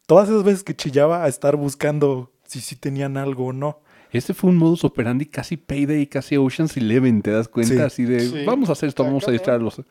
[0.05, 3.79] todas esas veces que chillaba, a estar buscando si sí tenían algo o no.
[4.11, 7.73] Este fue un modus operandi casi Payday, casi Ocean's Eleven, ¿te das cuenta?
[7.73, 7.79] Sí.
[7.81, 8.43] Así de, Sí.
[8.45, 9.81] vamos a hacer esto, vamos a distraerlos.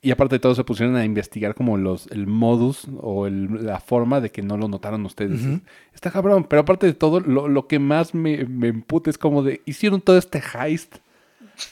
[0.00, 3.80] Y aparte de todo, se pusieron a investigar como los, el modus o el- la
[3.80, 5.40] forma de que no lo notaron ustedes.
[5.42, 5.60] Ujú.
[5.94, 9.42] Está cabrón, pero aparte de todo, lo, lo que más me, me emputa es como
[9.42, 10.96] de, hicieron todo este heist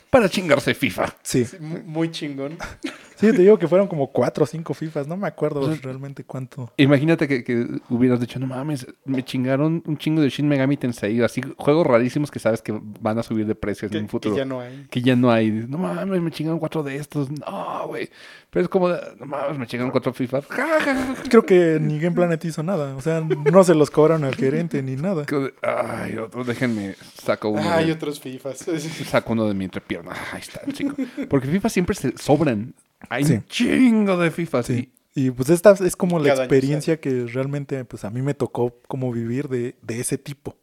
[0.08, 1.14] para chingarse FIFA.
[1.22, 1.44] Sí.
[1.44, 2.56] Sí, mu- muy chingón.
[3.22, 6.72] Sí, te digo que fueron como cuatro o cinco FIFAs, no me acuerdo realmente cuánto.
[6.76, 11.22] Imagínate que, que hubieras dicho, no mames, me chingaron un chingo de Shin Megami Tensei,
[11.22, 14.10] así juegos rarísimos que sabes que van a subir de precio en Que, un que
[14.10, 14.36] futuro.
[14.36, 14.86] ya no hay.
[14.90, 15.50] que ya no hay.
[15.50, 17.30] No mames, me chingaron cuatro de estos.
[17.30, 18.08] No, güey.
[18.50, 20.42] Pero es como, de, no mames, me chingaron cuatro FIFA.
[20.42, 21.14] Ja, ja, ja.
[21.28, 22.94] Creo que ni Game Planet hizo nada.
[22.96, 25.24] O sea, no se los cobraron al gerente ni nada.
[25.62, 27.62] Ay, otro, déjenme, saco uno.
[27.70, 28.58] Hay de, otros FIFAs.
[29.06, 30.12] saco uno de mi entrepierna.
[30.32, 30.94] Ahí está, chico.
[31.28, 32.74] Porque FIFA siempre se sobran.
[33.08, 33.32] Hay Sí.
[33.34, 34.62] un chingo de FIFA.
[34.62, 34.92] Sí.
[35.14, 38.74] Y pues esta es como la Cada experiencia que realmente pues a mí me tocó
[38.88, 40.56] como vivir de, de ese tipo.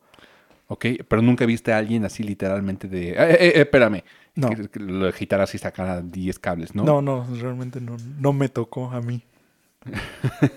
[0.67, 3.09] Ok, pero nunca viste a alguien así literalmente de.
[3.09, 4.03] Eh, eh, eh, espérame.
[4.35, 4.49] No.
[4.49, 6.83] Que, que lo agitaras y sacara 10 cables, ¿no?
[6.83, 9.23] No, no, realmente no, no me tocó a mí.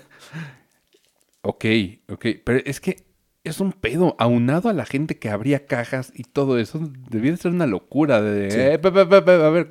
[1.41, 1.65] Ok,
[2.09, 2.25] ok.
[2.43, 3.03] Pero es que
[3.43, 4.15] es un pedo.
[4.17, 6.79] Aunado a la gente que abría cajas y todo eso,
[7.09, 8.21] debía de ser una locura.
[8.21, 8.57] De, Sí.
[8.59, 9.69] eh, a ver,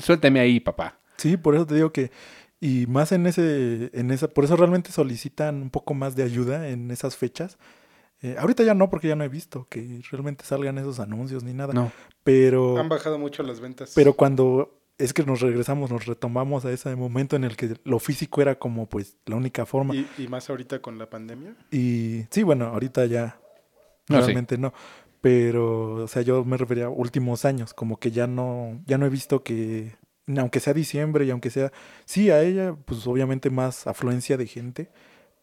[0.00, 0.98] suélteme ahí, papá.
[1.20, 2.10] Sí, por eso te digo que
[2.60, 6.68] y más en ese en esa por eso realmente solicitan un poco más de ayuda
[6.68, 7.58] en esas fechas.
[8.22, 11.54] Eh, ahorita ya no porque ya no he visto que realmente salgan esos anuncios ni
[11.54, 11.90] nada, No.
[12.22, 13.92] pero Han bajado mucho las ventas.
[13.94, 17.98] pero cuando es que nos regresamos, nos retomamos a ese momento en el que lo
[17.98, 19.94] físico era como pues la única forma.
[19.94, 21.54] y, y más ahorita con la pandemia.
[21.70, 23.40] Y sí, bueno, ahorita ya
[24.10, 24.22] No, sí.
[24.26, 24.74] realmente no.
[25.22, 29.06] Pero, o sea, yo me refería a últimos años, como que ya no, ya no
[29.06, 29.94] he visto que,
[30.36, 31.72] aunque sea diciembre y aunque sea,
[32.04, 34.90] sí, a ella, pues obviamente más afluencia de gente,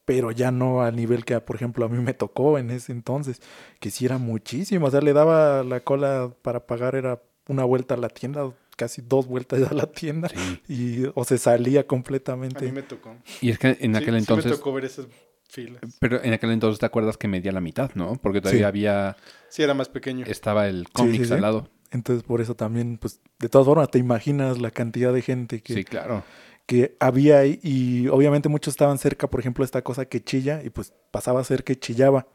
[0.06, 3.42] pero ya no al nivel que, por ejemplo, a mí me tocó en ese entonces,
[3.80, 7.96] que sí era muchísimo, o sea, le daba la cola para pagar, era una vuelta
[7.96, 10.62] a la tienda, casi dos vueltas a la tienda, Sí.
[10.70, 12.72] y, o se salía A mí completamente.
[12.72, 13.16] me tocó.
[13.42, 14.52] Y es que en Sí, aquel sí entonces.
[14.52, 15.08] me tocó ver esas
[15.50, 15.82] filas.
[16.00, 18.16] Pero en aquel entonces te acuerdas que medía la mitad, ¿no?
[18.22, 18.66] Porque todavía Sí.
[18.66, 19.18] había.
[19.50, 20.26] Sí, era más pequeño.
[20.26, 21.34] Estaba el Sí, cómics sí, sí.
[21.34, 21.70] al lado.
[21.92, 25.74] Entonces, por eso también, pues, de todas formas, te imaginas la cantidad de gente que,
[25.74, 26.24] Sí, claro.
[26.66, 30.70] que había ahí y obviamente muchos estaban cerca, por ejemplo, esta cosa que chilla y
[30.70, 32.28] pues pasaba a ser que chillaba.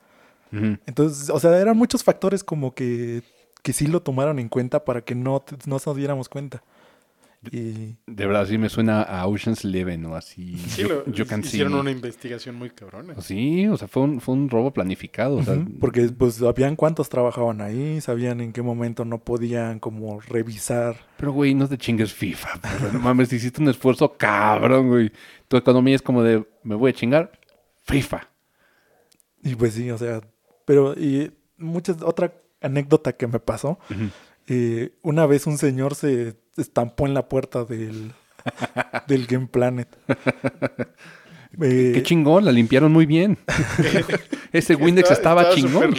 [0.50, 3.22] Entonces, o sea, eran muchos factores como que,
[3.62, 6.62] que sí lo tomaron en cuenta para que no, no nos diéramos cuenta.
[7.51, 10.57] Y De verdad, sí me suena a Ocean's Eleven o así.
[10.59, 11.78] Sí, lo, Can hicieron See.
[11.80, 13.20] una investigación muy cabrona.
[13.20, 15.36] Sí, o sea, fue un, fue un robo planificado.
[15.36, 19.80] o sea, Ujú, porque pues sabían cuántos trabajaban ahí, sabían en qué momento no podían
[19.80, 20.97] como revisar.
[21.16, 22.61] Pero, güey, no te chingues FIFA.
[22.78, 25.11] pero no mames, hiciste un esfuerzo cabrón, güey.
[25.49, 27.32] Tu economía es como de, me voy a chingar
[27.82, 28.28] FIFA.
[29.43, 30.20] Y pues sí, o sea,
[30.64, 33.78] pero y muchas otra anécdota que me pasó.
[34.47, 38.12] Eh, una vez un señor se estampó en la puerta del,
[39.09, 39.88] del Game Planet.
[41.61, 43.36] Eh, Qué chingón, la limpiaron muy bien.
[44.53, 45.94] Ese Windex estaba, chingón.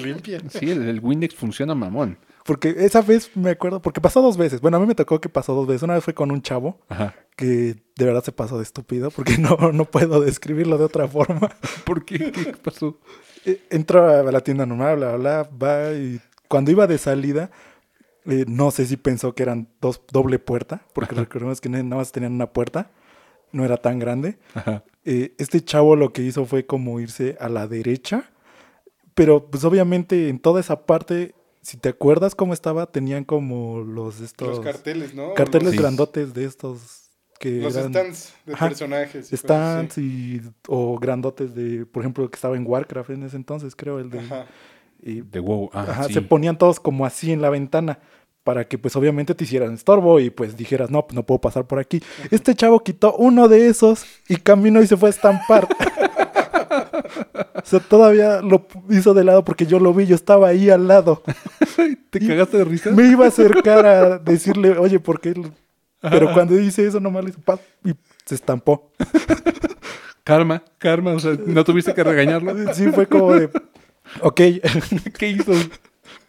[0.49, 2.17] Sí, el, el Windex funciona mamón.
[2.43, 4.61] porque esa vez me acuerdo, porque pasó dos veces.
[4.61, 5.83] Bueno, a mí me tocó que pasó dos veces.
[5.83, 7.13] Una vez fue con un chavo Ajá.
[7.35, 11.51] que de verdad se pasó de estúpido, porque no, no puedo describirlo de otra forma.
[11.85, 12.31] ¿Por qué?
[12.31, 12.97] ¿Qué pasó?
[13.45, 17.51] Eh, Entra a la tienda normal, bla, bla, bla, va y cuando iba de salida,
[18.25, 22.11] eh, no sé si pensó que eran dos doble puerta, porque recordemos que nada más
[22.11, 22.91] tenían una puerta,
[23.51, 24.37] no era tan grande.
[24.53, 24.83] Ajá.
[25.05, 28.31] Eh, este chavo lo que hizo fue como irse a la derecha,
[29.13, 34.21] pero pues obviamente en toda esa parte, si te acuerdas cómo estaba, tenían como los
[34.21, 35.33] estos Los carteles, ¿no?
[35.33, 35.77] carteles Sí.
[35.77, 37.01] grandotes de estos
[37.39, 38.69] que Los, eran stands de Ajá.
[38.69, 39.27] personajes.
[39.27, 43.35] y cosas stands y o grandotes de, por ejemplo, que estaba en Warcraft en ese
[43.35, 44.45] entonces, creo el de Ajá.
[45.05, 45.69] Y De WoW.
[45.73, 46.13] Ah, Ajá, sí.
[46.13, 47.99] se ponían todos como así en la ventana.
[48.43, 51.65] para que pues obviamente te hicieran estorbo y pues dijeras, no, pues no puedo pasar
[51.65, 52.01] por aquí.
[52.29, 55.67] Este chavo quitó uno de esos y caminó y se fue a estampar.
[57.55, 60.87] o sea, todavía lo hizo de lado porque yo lo vi, yo estaba ahí al
[60.87, 61.23] lado.
[62.09, 62.91] ¿Te cagaste de risa?
[62.91, 65.33] Me iba a acercar a decirle, oye, ¿por qué?
[65.33, 65.51] lo-?"
[66.01, 67.93] Pero cuando dice eso, nomás le hizo paz y
[68.25, 68.91] se estampó.
[70.25, 72.73] Karma, karma, o sea, no tuviste que regañarlo.
[72.73, 73.49] Sí, fue como de,
[74.21, 74.41] ok,
[75.17, 75.53] ¿Qué hizo?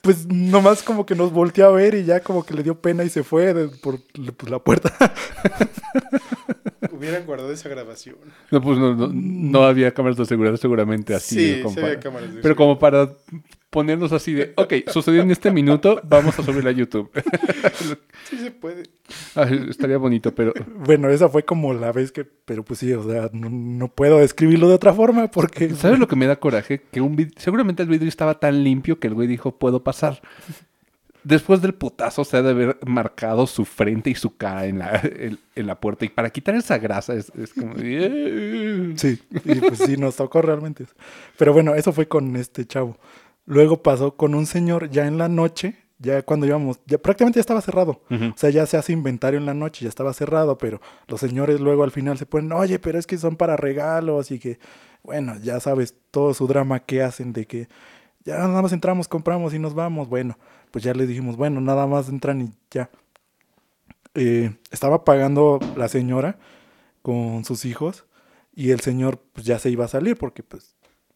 [0.00, 3.04] pues nomás como que nos volteó a ver y ya como que le dio pena
[3.04, 3.98] y se fue de- por
[4.36, 4.92] pues, la puerta.
[6.92, 8.16] Hubieran guardado esa grabación.
[8.50, 11.54] No, pues no, no, no había cámaras de seguridad seguramente así.
[11.56, 13.10] sí, como sí para- había cámaras de Pero como para
[13.74, 17.10] ponernos así de, ok, sucedió en este minuto, vamos a subirla a YouTube.
[18.30, 18.84] Sí se puede.
[19.34, 20.54] Ay, estaría bonito, pero
[20.86, 24.18] Bueno, esa fue como la vez que, pero pues sí, o sea, no, no puedo
[24.18, 25.68] describirlo de otra forma porque...
[25.74, 26.80] ¿sabes lo que me da coraje?
[26.90, 30.22] Que un vid- seguramente el vidrio estaba tan limpio que el güey dijo, puedo pasar.
[31.22, 35.00] Después del putazo se ha de haber marcado su frente y su cara en la,
[35.02, 36.04] en, en la puerta.
[36.04, 37.74] Y para quitar esa grasa es, es como...
[37.78, 38.92] "Eh".
[38.96, 40.94] Sí, y pues sí, nos tocó realmente eso.
[41.38, 42.96] Pero bueno, eso fue con este chavo.
[43.46, 47.42] Luego pasó con un señor ya en la noche, ya cuando íbamos, ya prácticamente ya
[47.42, 48.02] estaba cerrado.
[48.10, 51.60] O sea, ya se hace inventario en la noche, ya estaba cerrado, pero los señores
[51.60, 54.58] luego al final se ponen, oye, pero es que son para regalos y que,
[55.02, 57.68] bueno, ya sabes, todo su drama que hacen de que
[58.24, 60.08] ya nada más entramos, compramos y nos vamos.
[60.08, 60.38] Bueno,
[60.70, 62.90] pues ya les dijimos, bueno, nada más entran y ya.
[64.14, 66.38] Eh, estaba pagando la señora
[67.02, 68.06] con sus hijos
[68.54, 70.73] y el señor pues ya se iba a salir porque pues,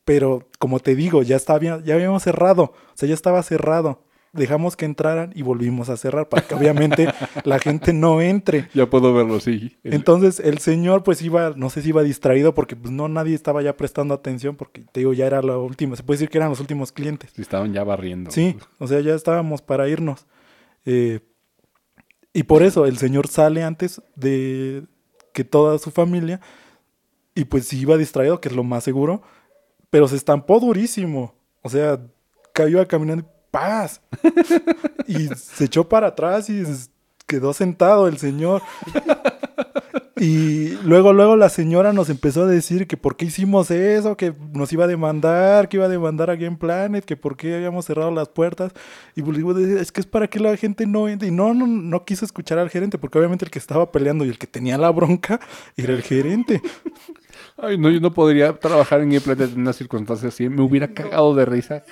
[0.09, 4.07] pero como te digo, ya estaba, ya habíamos cerrado, o sea, ya estaba cerrado.
[4.33, 7.09] Dejamos que entraran y volvimos a cerrar para que obviamente
[7.45, 8.71] la gente no entre.
[8.73, 9.77] Ya puedo verlo, sí.
[9.85, 13.61] Entonces el señor pues iba, no sé si iba distraído porque pues no nadie estaba
[13.61, 16.49] ya prestando atención porque te digo, ya era la última, se puede decir que eran
[16.49, 17.31] los últimos clientes.
[17.35, 18.31] sí, estaban ya barriendo.
[18.31, 20.27] Sí, o sea, ya estábamos para irnos.
[20.87, 21.21] Eh,
[22.33, 24.85] y por eso el señor sale antes de
[25.35, 26.41] que toda su familia
[27.35, 29.23] y pues sí iba distraído, que es lo más seguro,
[29.91, 31.35] pero se estampó durísimo.
[31.63, 32.01] O sea,
[32.53, 34.01] cayó caminando y ¡paz!
[35.07, 36.65] y se echó para atrás y
[37.27, 38.63] quedó sentado el señor.
[40.21, 44.35] Y luego, luego la señora nos empezó a decir que por qué hicimos eso, que
[44.53, 47.85] nos iba a demandar, que iba a demandar a Game Planet, que por qué habíamos
[47.85, 48.73] cerrado las puertas.
[49.15, 51.29] Y pues es que es para que la gente no entre.
[51.29, 54.29] Y no, no, no quiso escuchar al gerente, porque obviamente el que estaba peleando y
[54.29, 55.41] el que tenía la bronca
[55.77, 56.61] era el gerente.
[57.61, 60.49] Ay, no, yo no podría trabajar en Gameplay en una circunstancia así.
[60.49, 61.83] Me hubiera cagado de risa.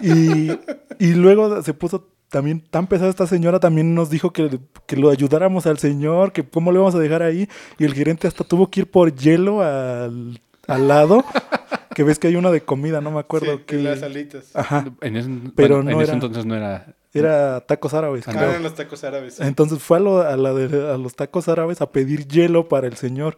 [0.00, 0.50] Y,
[0.98, 5.10] y luego se puso también tan pesada esta señora, también nos dijo que, que lo
[5.10, 7.48] ayudáramos al señor, que cómo le vamos a dejar ahí.
[7.78, 11.24] Y el gerente hasta tuvo que ir por hielo al, al lado,
[11.94, 13.76] que ves que hay una de comida, no me acuerdo Sí, qué.
[13.76, 14.54] las alitas.
[14.54, 16.94] Ajá, En ese, Pero bueno, no en ese era- entonces no era...
[17.12, 18.26] era tacos árabes.
[18.26, 19.40] Ah, eran los tacos árabes.
[19.40, 22.88] Entonces fue a, lo- a la de- a los tacos árabes a pedir hielo para
[22.88, 23.36] el señor.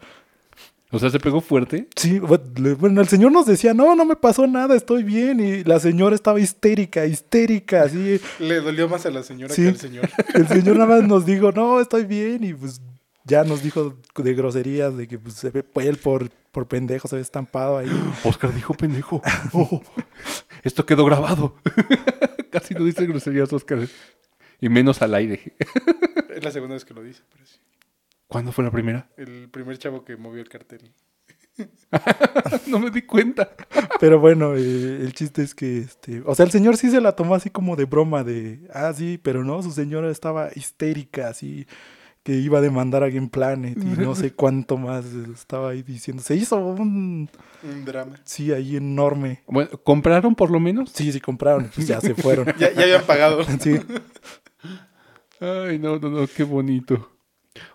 [0.93, 1.89] O sea, se pegó fuerte.
[1.97, 5.41] Sí, bueno, el señor nos decía, no, no me pasó nada, estoy bien.
[5.41, 8.20] Y la señora estaba histérica, histérica, así.
[8.39, 9.62] Le dolió más a la señora Sí.
[9.62, 10.09] que al señor.
[10.34, 12.45] El señor nada más nos dijo, no, estoy bien.
[12.45, 12.80] Y pues
[13.24, 17.09] ya nos dijo de groserías, de que pues, se ve pues, él por, por pendejo
[17.09, 17.89] se ve estampado ahí.
[18.24, 19.20] Oscar dijo pendejo.
[19.53, 19.82] Oh,
[20.62, 21.57] esto quedó grabado.
[22.53, 23.80] Casi no dice groserías, Oscar.
[24.61, 25.55] Y menos al aire.
[26.34, 27.59] Es la segunda vez que lo dice, pero sí.
[28.29, 29.09] ¿Cuándo fue la primera?
[29.16, 30.93] El primer chavo que movió el cartel.
[32.66, 33.51] no me di cuenta.
[34.01, 37.12] Pero bueno, eh, el chiste es que, este, o sea, el señor sí se la
[37.12, 41.66] tomó así como de broma, de, ah, sí, pero no, su señora estaba histérica, así,
[42.22, 46.22] que iba a demandar a Game Planet y no sé cuánto más estaba ahí diciendo.
[46.22, 47.31] Se hizo un,
[47.62, 48.20] Un drama.
[48.24, 49.43] sí, ahí enorme.
[49.47, 50.91] Bueno, ¿compraron por lo menos?
[50.91, 52.47] Sí, sí, compraron, pues ya se fueron.
[52.59, 53.45] Ya, ya habían pagado.
[53.61, 53.79] Sí,
[55.41, 57.16] Ay, no, no, no, qué bonito.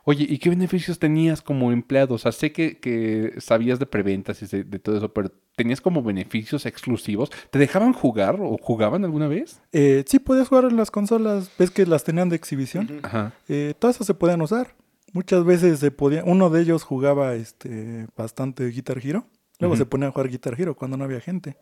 [0.04, 2.16] Oye, ¿y qué beneficios tenías como empleado?
[2.16, 5.82] O sea, sé que, que sabías de preventas y de, de todo eso, pero ¿tenías
[5.82, 7.30] como beneficios exclusivos?
[7.50, 9.62] ¿Te dejaban jugar o jugaban alguna vez?
[9.72, 13.00] Eh, sí podías jugar en las consolas, ves que las tenían de exhibición.
[13.04, 13.34] Ajá.
[13.48, 14.76] Eh, todas esas se podían usar.
[15.14, 19.26] Muchas veces se podía, uno de ellos jugaba este bastante Guitar Hero.
[19.60, 21.56] Luego se ponía a jugar Guitar Hero cuando no había gente.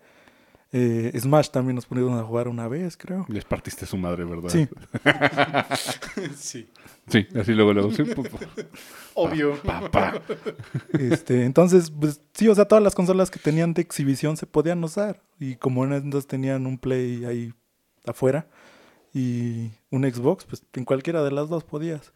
[0.72, 3.26] Eh, Smash también nos poníamos a jugar una vez, creo.
[3.28, 4.50] Les partiste su madre, ¿verdad?
[4.50, 4.68] Sí.
[6.36, 6.70] Sí.
[7.08, 7.92] Sí, así luego, luego.
[7.92, 8.68] Sí, pu- pu-
[9.16, 9.56] Obvio.
[9.64, 10.22] papá.
[10.94, 14.84] Este, entonces, pues sí, o sea, todas las consolas que tenían de exhibición se podían
[14.84, 15.24] usar.
[15.40, 17.54] Y como en entonces tenían un Play ahí
[18.06, 18.48] afuera
[19.14, 22.14] y un Xbox, pues en cualquiera de las dos podías.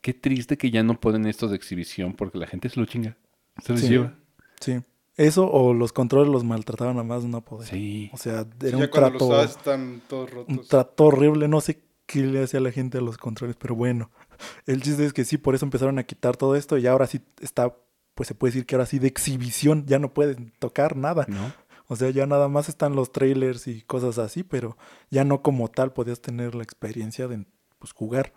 [0.00, 3.16] Qué triste que ya no ponen estos de exhibición porque la gente se lo chinga.
[3.64, 3.88] Se los Sí.
[3.88, 4.14] lleva.
[4.60, 4.80] Sí.
[5.16, 7.68] Eso o los controles los maltrataban a más no poder.
[7.68, 8.10] Sí.
[8.12, 11.48] O sea, era un los trato, usabas están todos un trato horrible.
[11.48, 14.10] No sé qué le hacía la gente a los controles, pero bueno,
[14.66, 17.20] el chiste es que sí, por eso empezaron a quitar todo esto y ahora sí
[17.40, 17.74] está,
[18.14, 21.24] pues se puede decir que ahora sí de exhibición, ya no pueden tocar nada.
[21.28, 21.52] ¿No?
[21.88, 24.76] O sea, ya nada más están los trailers y cosas así, pero
[25.10, 27.46] ya no como tal podías tener la experiencia de
[27.78, 28.32] pues, jugar.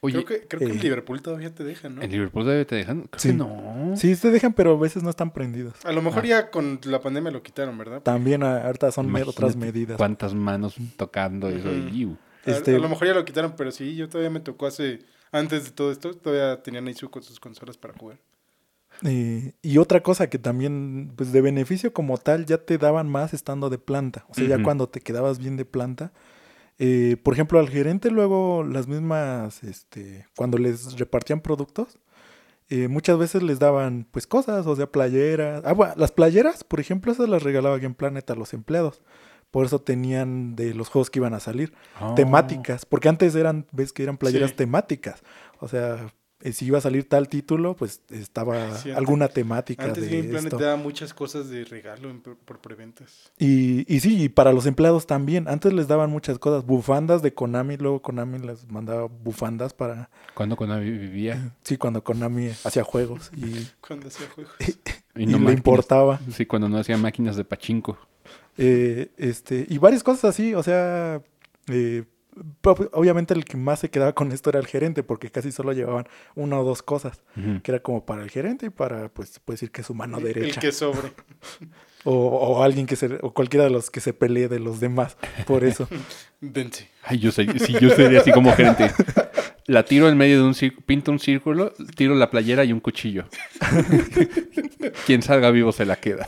[0.00, 2.02] Oye, creo que, creo que en Liverpool todavía te dejan, ¿no?
[2.02, 3.02] ¿en Liverpool todavía te dejan?
[3.10, 3.28] Creo Sí.
[3.30, 3.92] que no.
[3.96, 5.74] Sí, se dejan, pero a veces no están prendidos.
[5.84, 6.28] A lo mejor Ah.
[6.28, 8.02] ya con la pandemia lo quitaron, ¿verdad?
[8.02, 9.96] También a- ahorita son otras medidas.
[9.96, 11.68] Cuántas manos tocando eso.
[11.68, 15.00] A- Este- A, lo mejor ya lo quitaron, pero sí, yo todavía me tocó hace...
[15.32, 18.18] Antes de todo esto, todavía tenían ahí su, con sus consolas para jugar.
[19.04, 23.34] Eh, y otra cosa que también, pues de beneficio como tal, ya te daban más
[23.34, 24.24] estando de planta.
[24.28, 26.12] O sea, ya cuando te quedabas bien de planta.
[26.78, 31.98] Eh, por ejemplo, al gerente luego las mismas, este, cuando les repartían productos,
[32.70, 35.62] eh, muchas veces les daban pues cosas, o sea, playeras.
[35.64, 39.02] Ah, bueno, las playeras, por ejemplo, esas las regalaba Game Planet a los empleados.
[39.50, 42.14] Por eso tenían de los juegos que iban a salir Oh.
[42.14, 44.56] temáticas, porque antes eran, ves que eran playeras Sí.
[44.56, 45.22] temáticas.
[45.60, 46.12] O sea,
[46.52, 50.28] si iba a salir tal título, pues estaba Sí, antes- alguna temática Antes de Game
[50.28, 50.56] Planet esto.
[50.56, 53.32] te daba muchas cosas de regalo en- por, por preventas.
[53.38, 55.48] Y, y sí, y para los empleados también.
[55.48, 60.54] Antes les daban muchas cosas, bufandas de Konami, luego Konami les mandaba bufandas para, Cuando
[60.56, 61.54] Konami vivía.
[61.64, 64.54] sí, cuando Konami hacía juegos y, Cuando hacía juegos.
[65.16, 66.20] Y, y no le máquinas- importaba.
[66.30, 67.98] Sí, cuando no hacía máquinas de pachinko.
[68.56, 71.20] Eh, este, y varias cosas así, o sea,
[71.68, 72.04] eh,
[72.92, 76.06] obviamente el que más se quedaba con esto era el gerente, porque casi solo llevaban
[76.34, 77.22] una o dos cosas,
[77.62, 80.24] que era como para el gerente y para, pues, puede decir que su mano El
[80.24, 80.60] derecha.
[80.60, 81.12] que sobre.
[82.04, 85.16] O, o alguien que se, o cualquiera de los que se pelee de los demás,
[85.48, 85.88] por eso.
[86.40, 86.88] Dense.
[87.02, 88.92] Ay, yo sé, sí, yo sería así como gerente.
[89.66, 92.78] La tiro en medio de un círculo, pinto un círculo, tiro la playera y un
[92.78, 93.24] cuchillo.
[95.06, 96.26] Quien salga vivo se la queda.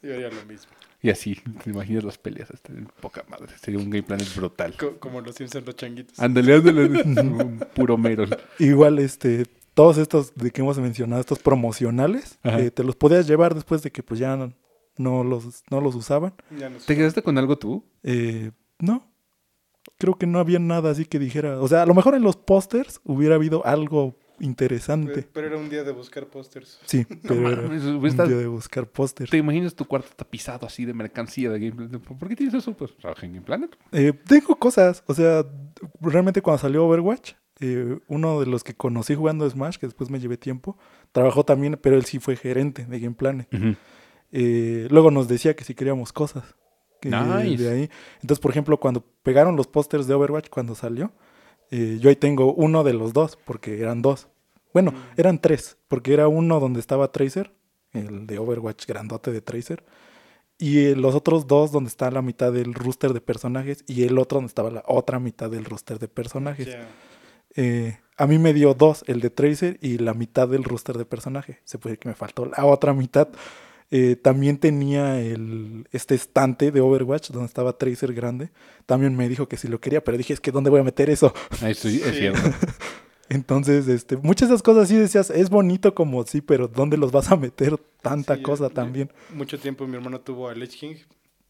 [0.00, 0.70] Yo haría lo mismo.
[1.02, 1.34] Y así,
[1.64, 3.52] te imaginas las peleas, estarían poca madre.
[3.60, 4.76] Sería un Game Planet brutal.
[4.78, 6.18] Co- como los Simpsons los changuitos.
[6.20, 6.82] Ándale, ándale.
[7.22, 8.24] un puro mero.
[8.58, 13.54] Igual, este, todos estos de que hemos mencionado, estos promocionales, eh, te los podías llevar
[13.54, 14.52] después de que pues ya no,
[14.96, 16.34] no los, no los usaban.
[16.56, 16.86] Ya no sé.
[16.86, 17.84] ¿Te quedaste con algo tú?
[18.04, 19.10] Eh, no,
[19.98, 21.60] creo que no había nada así que dijera.
[21.60, 25.12] O sea, a lo mejor en los pósters hubiera habido algo interesante.
[25.14, 26.78] Pero, pero era un día de buscar pósters.
[26.84, 29.30] Sí, pero era mames, un día de buscar pósters.
[29.30, 32.02] ¿Te imaginas tu cuarto tapizado así de mercancía de Game Planet?
[32.02, 32.74] ¿Por qué tienes eso?
[32.74, 33.76] Pues trabajé en Game Planet.
[33.92, 35.46] Eh, tengo cosas, o sea,
[36.00, 40.18] realmente cuando salió Overwatch, eh, uno de los que conocí jugando Smash, que después me
[40.18, 40.76] llevé tiempo,
[41.12, 43.48] trabajó también, pero él sí fue gerente de Game Planet.
[44.32, 46.56] Eh, luego nos decía que si queríamos cosas.
[47.00, 47.62] que Nice.
[47.62, 47.90] de ahí.
[48.20, 51.12] Entonces, por ejemplo, cuando pegaron los pósters de Overwatch cuando salió,
[51.70, 54.28] eh, yo ahí tengo uno de los dos, porque eran dos.
[54.72, 54.96] Bueno, Mm.
[55.16, 57.52] eran tres, porque era uno donde estaba Tracer,
[57.92, 59.84] el de Overwatch grandote de Tracer,
[60.58, 64.18] y eh, los otros dos donde está la mitad del roster de personajes, y el
[64.18, 66.66] otro donde estaba la otra mitad del roster de personajes.
[66.68, 66.86] Ya.
[67.56, 71.04] Eh, a mí me dio dos, el de Tracer y la mitad del roster de
[71.04, 71.60] personaje.
[71.64, 73.28] Se puede decir que me faltó la otra mitad.
[73.90, 78.50] Eh, también tenía el, este estante de Overwatch donde estaba Tracer grande.
[78.86, 81.10] También me dijo que si lo quería, pero dije, es que ¿dónde voy a meter
[81.10, 81.34] eso?
[81.60, 82.40] Ahí sí, es cierto.
[83.34, 87.12] Entonces, este, muchas de esas cosas sí decías, es bonito como sí, pero ¿dónde los
[87.12, 89.10] vas a meter tanta Sí, cosa yo- también?
[89.34, 90.96] Mucho tiempo mi hermano tuvo a Lich King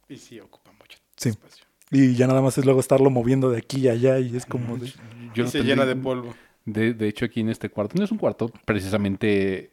[0.09, 1.31] y sí ocupa mucho Sí.
[1.31, 1.65] espacio.
[1.91, 4.77] Y ya nada más es luego estarlo moviendo de aquí y allá y es como
[4.77, 4.87] de...
[5.35, 6.35] Yo y no se llena de polvo.
[6.65, 9.73] De, de hecho, aquí en este cuarto, no es un cuarto precisamente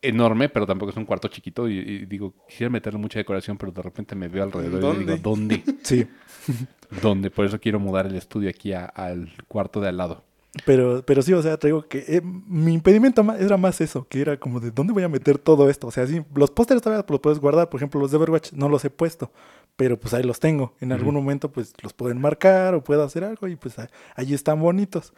[0.00, 1.68] enorme, pero tampoco es un cuarto chiquito.
[1.68, 5.04] Y, y digo, quisiera meterle mucha decoración, pero de repente me veo alrededor y ¿Dónde?
[5.12, 5.64] digo, ¿dónde?
[5.82, 6.06] Sí,
[7.02, 7.30] ¿Dónde?
[7.30, 10.24] Por eso quiero mudar el estudio aquí a- al cuarto de al lado.
[10.66, 14.20] Pero, pero sí, o sea, te digo que eh, mi impedimento era más eso, que
[14.20, 15.86] era como de dónde voy a meter todo esto.
[15.86, 18.68] O sea, sí, los pósteres todavía los puedes guardar, por ejemplo, los de Overwatch no
[18.68, 19.32] los he puesto,
[19.76, 20.74] pero pues ahí los tengo.
[20.80, 24.34] En algún momento pues los pueden marcar o puedo hacer algo y pues a- ahí
[24.34, 25.14] están bonitos.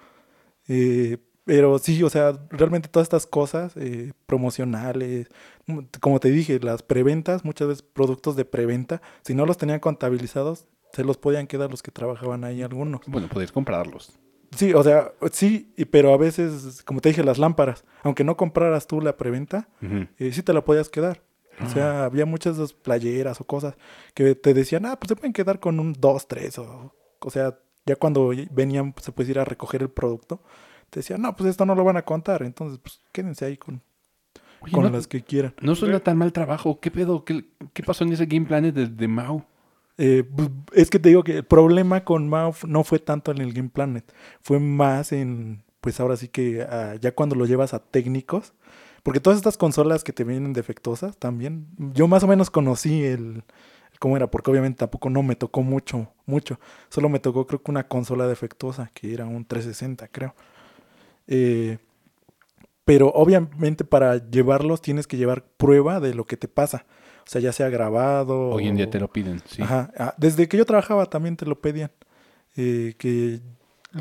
[0.69, 5.29] Eh, pero sí, o sea, realmente todas estas cosas eh, promocionales,
[5.67, 9.81] mm, como te dije, las preventas, muchas veces productos de preventa, si no los tenían
[9.81, 13.01] contabilizados, se los podían quedar los que trabajaban ahí algunos.
[13.09, 14.13] Bueno, podéis comprarlos.
[14.57, 18.37] Sí, o sea, sí, y- pero a veces, como te dije, las lámparas, aunque no
[18.37, 19.69] compraras tú la preventa,
[20.19, 21.23] eh, sí te la podías quedar.
[21.63, 23.77] O sea, había muchas de esas playeras o cosas
[24.13, 27.57] que te decían, ah, pues se pueden quedar con un 2, 3, o, o sea,
[27.87, 30.43] ya cuando venían, pues, se puede ir a recoger el producto,
[30.91, 33.83] te decían, no, pues esto no lo van a contar, entonces, pues quédense ahí con,
[34.63, 35.55] Oye, con no, las que quieran.
[35.61, 36.81] no suena tan mal trabajo.
[36.81, 37.25] ¿Qué pedo?
[37.25, 39.47] ¿Qué, qué pasó en ese Game Planet de, de Mao?
[39.99, 43.39] Eh, pues, es que te digo que el problema con Mao no fue tanto en
[43.39, 44.05] el Game Planet,
[44.41, 48.55] fue más en, pues ahora sí que ah, ya cuando lo llevas a técnicos,
[49.03, 53.45] porque todas estas consolas que te vienen defectuosas también, yo más o menos conocí el,
[53.93, 56.59] el cómo era, porque obviamente tampoco no me tocó mucho, mucho.
[56.89, 60.35] Solo me tocó creo que una consola defectuosa, que era un 360, creo.
[61.27, 61.79] Eh,
[62.85, 66.87] pero obviamente para llevarlos tienes que llevar prueba de lo que te pasa.
[67.27, 68.51] O sea, ya sea grabado.
[68.51, 69.63] Hoy en día te lo piden, sí.
[69.63, 69.91] Ajá.
[69.99, 71.91] Ah, Desde que yo trabajaba también te lo pedían.
[72.57, 73.41] eh, que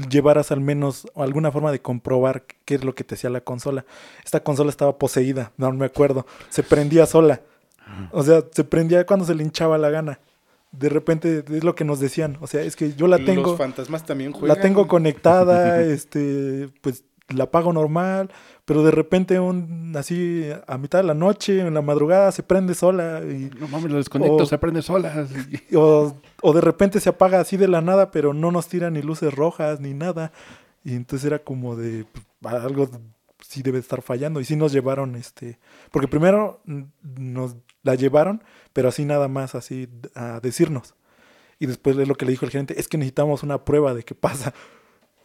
[0.10, 3.86] llevaras al menos alguna forma de comprobar qué es lo que te hacía la consola.
[4.26, 6.26] Esta consola estaba poseída, no me acuerdo.
[6.50, 7.42] Se prendía sola.
[8.12, 10.20] O sea, se prendía cuando se le hinchaba la gana.
[10.72, 12.38] De repente es lo que nos decían.
[12.42, 13.44] O sea, es que yo la tengo.
[13.52, 14.58] Los fantasmas también juegan.
[14.58, 18.30] La tengo conectada, este, pues la pago normal,
[18.66, 22.76] pero de repente un así a mitad de la noche, en la madrugada se prende
[22.76, 25.26] sola y, No mames, lo desconecto, O- se prende sola.
[25.76, 29.02] o, o de repente se apaga así de la nada, pero no nos tira ni
[29.02, 30.32] luces rojas ni nada.
[30.84, 32.06] Y entonces era como de
[32.42, 32.90] pues, algo
[33.40, 35.60] sí debe estar fallando y sí nos llevaron este,
[35.92, 36.62] porque primero
[37.02, 38.44] nos la llevaron,
[38.74, 40.96] pero así nada más así a decirnos.
[41.60, 44.04] Y después es lo que le dijo el gerente, es que necesitamos una prueba de
[44.04, 44.54] qué pasa.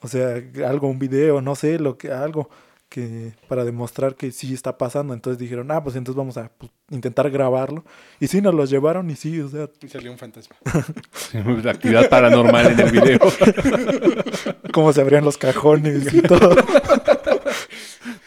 [0.00, 2.48] O sea, algo, un video, no sé, lo que, algo
[2.88, 5.12] que para demostrar que sí está pasando.
[5.12, 7.84] Entonces dijeron, ah, pues entonces vamos a pues, intentar grabarlo.
[8.20, 10.56] Y sí, nos los llevaron y sí, o sea, Y salió un fantasma.
[11.62, 13.18] La actividad paranormal en el video.
[14.72, 16.54] cómo se abrían los cajones y todo.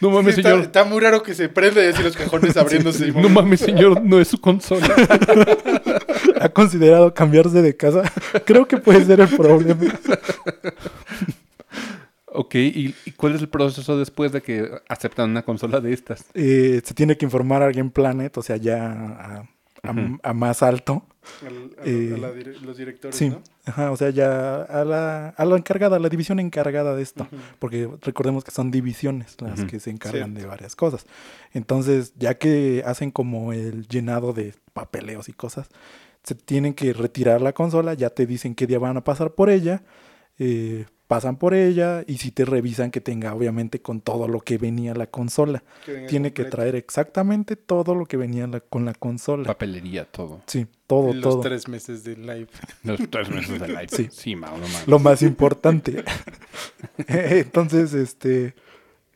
[0.00, 0.64] No mames, Sí, está, señor.
[0.64, 3.06] está muy raro que se prenda y así los cajones abriéndose.
[3.06, 4.92] y No mames, señor, no es su consola.
[6.40, 8.02] ¿Ha considerado cambiarse de casa?
[8.44, 9.92] Creo que puede ser el problema.
[12.34, 16.24] Ok, ¿y, y cuál es el proceso después de que aceptan una consola de estas?
[16.34, 19.36] Eh, se tiene que informar a Game Planet, o sea, ya a,
[19.82, 20.18] a- Ujú.
[20.22, 21.04] a más alto.
[21.46, 23.42] Al- a- Eh, a la dire- los directores, Sí, ¿no?
[23.66, 27.26] ajá, o sea, ya a la, a la encargada, a la división encargada de esto.
[27.58, 30.40] Porque recordemos que son divisiones las que se encargan Cierto.
[30.40, 31.04] de varias cosas.
[31.52, 35.68] Entonces, ya que hacen como el llenado de papeleos y cosas,
[36.22, 39.50] se tienen que retirar la consola, ya te dicen qué día van a pasar por
[39.50, 39.82] ella,
[40.38, 44.56] eh, pasan por ella y si te revisan que tenga obviamente con todo lo que
[44.58, 45.62] venía la consola.
[45.84, 49.44] Que Tiene que traer exactamente todo lo que venía la- con la consola.
[49.44, 50.40] Papelería, todo.
[50.46, 51.40] Sí, todo, los todo.
[51.40, 52.48] tres meses de live.
[52.84, 53.88] Los tres meses de live.
[53.90, 54.08] Sí.
[54.10, 56.02] Sí, ma, no lo más importante.
[57.08, 58.54] Entonces, este,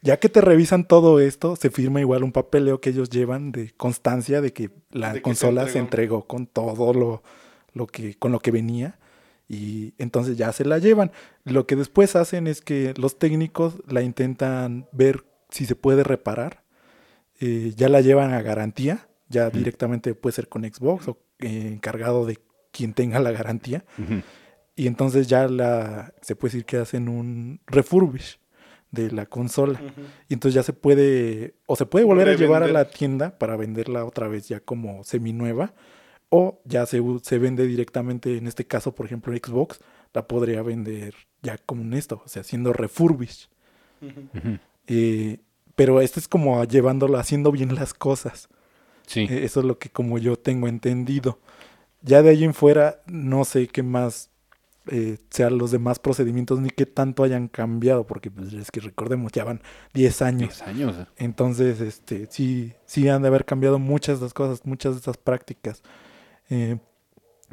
[0.02, 3.72] ya que te revisan todo esto, se firma igual un papeleo que ellos llevan de
[3.76, 6.16] constancia de que la De que se consola se entregó.
[6.18, 7.22] entregó con todo lo,
[7.72, 8.98] lo que, con lo que venía.
[9.48, 11.12] Y entonces ya se la llevan.
[11.44, 16.64] Lo que después hacen es que los técnicos la intentan ver si se puede reparar.
[17.38, 19.08] Eh, ya la llevan a garantía.
[19.28, 22.38] Ya directamente puede ser con Xbox o eh, encargado de
[22.72, 23.84] quien tenga la garantía.
[24.74, 28.38] Y entonces ya la se puede decir que hacen un refurbish
[28.90, 29.80] de la consola.
[29.80, 30.02] Ujú.
[30.28, 33.56] Y entonces ya se puede o se puede volver a llevar a la tienda para
[33.56, 35.74] venderla otra vez ya como seminueva
[36.28, 39.80] o ya se, se vende directamente en este caso, por ejemplo, Xbox
[40.12, 43.48] la podría vender ya como esto, o sea, haciendo refurbish.
[44.86, 45.38] Eh,
[45.74, 48.48] pero este es como llevándolo haciendo bien las cosas.
[49.06, 49.20] Sí.
[49.20, 51.38] Eh, Eso es lo que como yo tengo entendido.
[52.02, 54.30] Ya de ahí en fuera, no sé qué más
[54.88, 59.32] eh, sean los demás procedimientos ni qué tanto hayan cambiado, porque pues, es que recordemos,
[59.32, 59.60] ya van
[59.94, 60.58] 10 años.
[60.58, 60.96] 10 años.
[61.16, 65.16] Entonces, este, sí, sí han de haber cambiado muchas de las cosas, muchas de estas
[65.16, 65.82] prácticas.
[66.50, 66.78] Eh,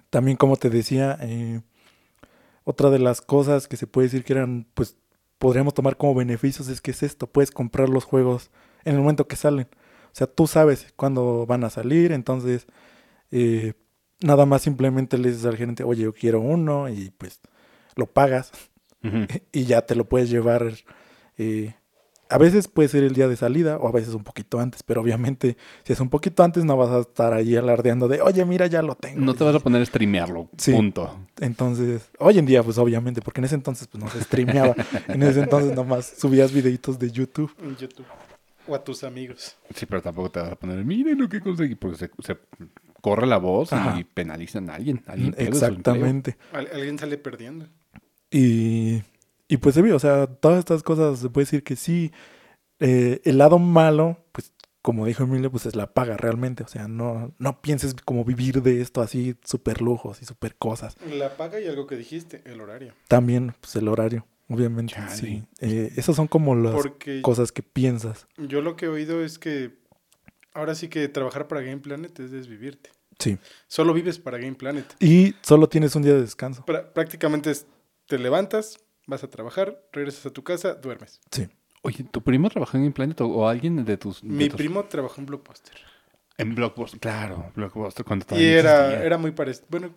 [0.10, 1.62] también, como te decía, eh,
[2.64, 4.98] otra de las cosas que se puede decir que eran, pues,
[5.38, 8.52] podríamos tomar como beneficios es que es esto, puedes comprar los juegos
[8.86, 9.68] en el momento que salen.
[10.08, 12.68] O sea, tú sabes cuándo van a salir, entonces,
[13.32, 13.74] eh,
[14.22, 17.42] nada más simplemente le dices al gerente, oye, yo quiero uno, y pues
[17.96, 18.52] lo pagas
[19.52, 20.74] y ya te lo puedes llevar.
[21.38, 21.76] eh,
[22.30, 25.02] a veces puede ser el día de salida o a veces un poquito antes, pero
[25.02, 28.66] obviamente si es un poquito antes no vas a estar ahí alardeando de, oye, mira,
[28.68, 29.20] ya lo tengo.
[29.22, 30.50] No te vas a poner a streamearlo.
[30.58, 30.72] Sí.
[30.72, 31.20] Punto.
[31.40, 34.76] Entonces, hoy en día, pues obviamente, porque en ese entonces pues no se streameaba.
[35.08, 37.54] en ese entonces nomás subías videitos de YouTube.
[37.62, 38.06] En YouTube.
[38.68, 39.58] O a tus amigos.
[39.76, 42.38] Sí, pero tampoco te vas a poner, miren lo que conseguí, porque se, se
[43.02, 44.00] corre la voz Ajá.
[44.00, 45.04] y penalizan a alguien.
[45.38, 46.38] Exactamente.
[46.54, 47.68] Al- alguien sale perdiendo.
[48.32, 49.04] Y,
[49.48, 52.12] y pues se ve, o sea, todas estas cosas se puede decir que sí.
[52.80, 54.52] eh, el lado malo, pues
[54.82, 56.64] como dijo Emilio, pues es la paga realmente.
[56.64, 60.98] O sea, no, no pienses como vivir de esto así, súper lujos y súper cosas.
[61.10, 62.94] La paga y algo que dijiste, el horario.
[63.08, 64.94] También, pues el horario, obviamente.
[64.96, 65.16] Chale.
[65.16, 65.44] Sí.
[65.62, 68.28] Eh, esas son como las Porque cosas que piensas.
[68.38, 69.78] yo lo que he oído es que
[70.54, 72.90] ahora sí que trabajar para Game Planet es desvivirte.
[73.20, 73.38] Sí.
[73.68, 74.86] Solo vives para Game Planet.
[75.00, 76.66] Y solo tienes un día de descanso.
[76.66, 77.68] Prácticamente es,
[78.08, 81.20] te levantas, vas a trabajar, regresas a tu casa, duermes.
[81.32, 81.48] Sí.
[81.82, 84.22] Oye, ¿tu primo trabajó en Planet o, alguien de tus...
[84.22, 85.76] de Mi tus- primo trabajó en Blockbuster.
[86.38, 89.06] En Blockbuster, claro, Blockbuster cuando Y era, existía.
[89.06, 89.68] era muy parecido.
[89.70, 89.90] Bueno,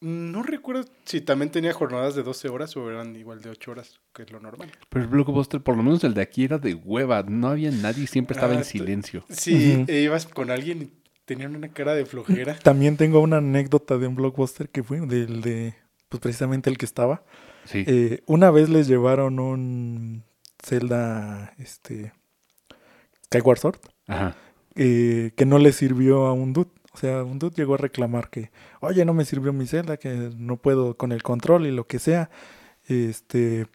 [0.00, 4.00] no recuerdo si también tenía jornadas de 12 horas o eran igual de 8 horas,
[4.14, 4.72] que es lo normal.
[4.88, 7.22] Pero el Blockbuster, por lo menos el de aquí, era de hueva.
[7.24, 9.24] No había nadie, siempre estaba Ah, en esto- silencio.
[9.28, 10.90] Sí, e ibas con alguien y
[11.26, 12.58] tenían una cara de flojera.
[12.58, 15.74] También tengo una anécdota de un blockbuster que fue del de,
[16.08, 17.22] pues precisamente el que estaba.
[17.64, 17.84] Sí.
[17.86, 20.24] Eh, una vez les llevaron un
[20.62, 22.12] Zelda, este,
[23.26, 24.36] Skyward Sword, Ajá.
[24.74, 26.70] eh, que no le sirvió a un dude.
[26.92, 28.50] O sea, un dude llegó a reclamar que,
[28.80, 31.98] oye, no me sirvió mi Zelda, que no puedo con el control y lo que
[32.00, 32.30] sea.
[32.88, 33.66] Este.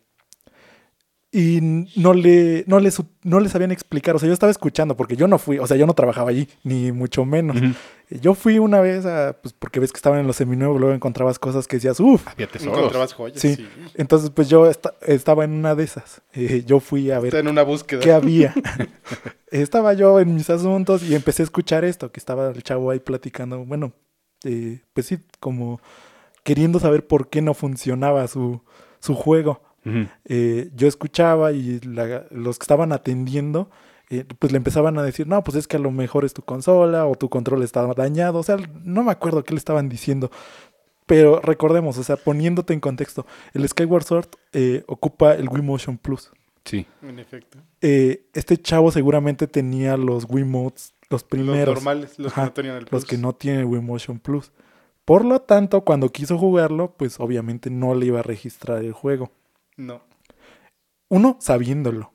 [1.37, 1.59] Y
[1.97, 2.89] no le, no le,
[3.23, 4.15] no le sabían explicar.
[4.15, 6.47] O sea, yo estaba escuchando, porque yo no fui, o sea, yo no trabajaba allí,
[6.63, 7.57] ni mucho menos.
[8.09, 11.37] Yo fui una vez a, pues porque ves que estaban en los seminuevos, luego encontrabas
[11.37, 12.25] cosas que decías, uff.
[12.37, 13.41] Encontrabas joyas.
[13.41, 13.55] Sí.
[13.55, 13.67] Sí.
[13.95, 16.21] Entonces, pues yo esta- estaba en una de esas.
[16.33, 17.99] Eh, yo fui a ver Está en una búsqueda.
[17.99, 18.53] qué había.
[19.51, 22.99] estaba yo en mis asuntos y empecé a escuchar esto, que estaba el chavo ahí
[22.99, 23.91] platicando, bueno,
[24.45, 25.81] eh, pues sí, como
[26.43, 28.61] queriendo saber por qué no funcionaba su,
[28.99, 29.61] su juego.
[30.25, 33.69] Eh, yo escuchaba y la- los que estaban atendiendo,
[34.09, 36.41] eh, pues le empezaban a decir, no, pues es que a lo mejor es tu
[36.41, 40.31] consola o tu control estaba dañado, o sea, no me acuerdo qué le estaban diciendo.
[41.05, 45.97] Pero recordemos, o sea, poniéndote en contexto, el Skyward Sword eh, ocupa el Wii Motion
[45.99, 46.31] Plus
[46.63, 46.87] Sí.
[47.03, 47.59] En efecto.
[47.81, 52.53] eh, este chavo seguramente tenía los Wiimotes, los primeros, Los normales, los Ajá, que no
[52.53, 53.05] tenían el los plus.
[53.05, 54.51] que no tienen Wii Motion Plus.
[55.05, 59.29] Por lo tanto, cuando quiso jugarlo, pues obviamente no le iba a registrar el juego.
[59.77, 60.01] No.
[61.09, 62.13] Uno, sabiéndolo.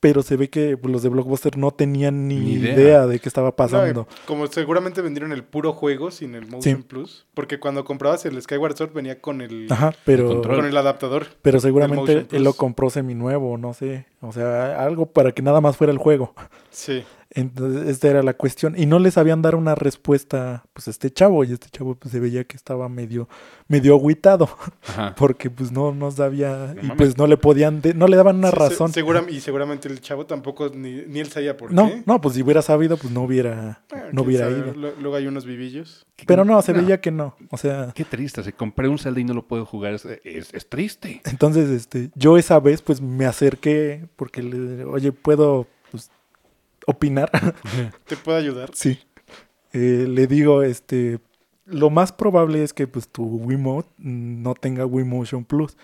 [0.00, 2.74] Pero se ve que los de Blockbuster no tenían ni, Ni idea.
[2.74, 3.06] idea.
[3.06, 4.08] de qué estaba pasando.
[4.26, 6.82] como seguramente vendieron el puro juego sin el Motion Sí.
[6.82, 7.26] Plus.
[7.34, 10.56] Porque cuando comprabas el Skyward Sword venía con el, Ajá, pero, control.
[10.56, 11.26] con el adaptador.
[11.42, 14.06] pero seguramente él lo compró seminuevo, no sé.
[14.20, 16.34] O sea, algo para que nada más fuera el juego.
[16.70, 17.04] Sí.
[17.34, 18.74] Entonces, esta era la cuestión.
[18.78, 21.44] Y no le sabían dar una respuesta, pues, a este chavo.
[21.44, 23.28] Y este chavo, pues, se veía que estaba medio,
[23.68, 24.48] medio agüitado.
[24.88, 25.14] Ajá.
[25.16, 26.72] Porque, pues, no, no sabía.
[26.74, 26.96] No y, mames.
[26.96, 28.92] pues, no le podían, de- no le daban una Sí, se- razón.
[28.92, 32.02] segura- y seguramente el chavo tampoco, ni, ni él sabía por no, qué.
[32.06, 33.82] no, pues, si hubiera sabido, pues, no hubiera,
[34.12, 34.74] no hubiera sabe, ido.
[34.74, 36.06] lo- Luego hay unos vivillos.
[36.26, 37.34] Pero no, se veía que no.
[37.50, 38.42] O sea, Qué triste.
[38.44, 41.20] Si compré un Zelda y no lo puedo jugar, es, es- es triste.
[41.24, 46.10] entonces, este, yo esa vez, pues, me acerqué porque le, oye, ¿puedo, pues,
[46.86, 47.30] opinar?
[48.06, 48.70] ¿Te puede ayudar?
[48.74, 49.00] Sí.
[49.72, 51.18] Eh, le digo, este,
[51.64, 55.76] lo más probable es que pues tu Wiimote no tenga Wii Motion Plus.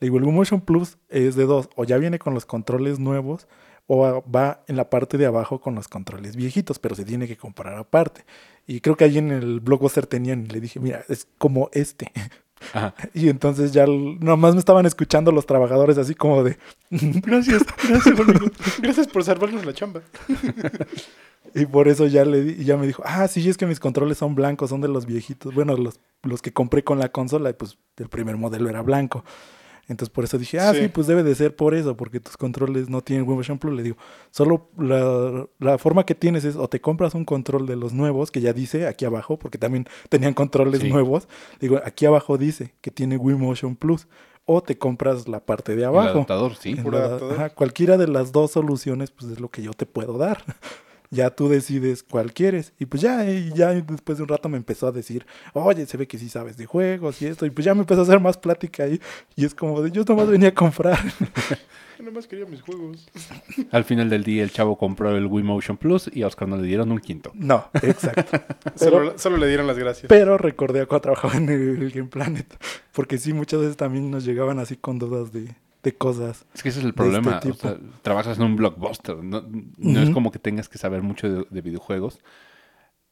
[0.00, 2.98] Le digo, el Wii Motion Plus es de dos, o ya viene con los controles
[2.98, 3.48] nuevos
[3.86, 7.36] o va en la parte de abajo con los controles viejitos, pero se tiene que
[7.36, 8.24] comprar aparte.
[8.66, 12.12] Y creo que allí en el Blockbuster tenían, le dije, mira, es como este.
[12.72, 12.94] Ajá.
[13.14, 16.58] Y entonces ya nomás me estaban escuchando los trabajadores así como de,
[16.90, 18.46] Gracias, gracias, amigo.
[18.80, 20.02] Gracias por salvarnos la chamba.
[21.54, 23.78] Y por eso ya le di- y ya me dijo, ah, sí, es que mis
[23.80, 25.54] controles son blancos, son de los viejitos.
[25.54, 29.22] Bueno, los, los que compré con la consola, y pues el primer modelo era blanco.
[29.88, 30.80] Entonces por eso dije, ah, sí.
[30.82, 30.88] Sí.
[30.88, 33.74] pues debe de ser por eso, porque tus controles no tienen Wii Motion Plus.
[33.74, 33.96] Le digo,
[34.30, 38.30] solo la, la forma que tienes es o te compras un control de los nuevos,
[38.30, 40.88] que ya dice aquí abajo, porque también tenían controles Sí.
[40.88, 41.28] nuevos.
[41.60, 44.06] Digo, aquí abajo dice que tiene Wii Motion Plus.
[44.44, 46.08] O te compras la parte de El abajo.
[46.10, 46.72] adaptador, sí.
[46.76, 47.32] Adaptador.
[47.34, 50.42] ajá, cualquiera de las dos soluciones, pues es lo que yo te puedo dar.
[51.12, 52.72] Ya tú decides cuál quieres.
[52.78, 55.98] Y pues ya, y ya después de un rato me empezó a decir, oye, se
[55.98, 57.44] ve que sí sabes de juegos y esto.
[57.44, 58.98] Y pues ya me empezó a hacer más plática ahí.
[59.36, 60.98] Y es como de, yo nomás venía a comprar.
[61.98, 63.06] Yo nomás quería mis juegos.
[63.70, 66.56] Al final del día, el chavo compró el Wii Motion Plus y a Oscar no
[66.56, 67.30] le dieron un quinto.
[67.34, 68.40] no, exacto.
[68.74, 70.08] Solo, solo le dieron las gracias.
[70.08, 72.46] Pero recordé a cuando trabajaba en el Game Planet.
[72.92, 76.44] Porque sí, muchas veces también nos llegaban así con dudas de, de cosas.
[76.54, 77.36] Es que ese es el problema.
[77.36, 79.16] este o sea, trabajas en un blockbuster.
[79.16, 79.44] No,
[79.78, 82.20] no es como que tengas que saber mucho de, de videojuegos.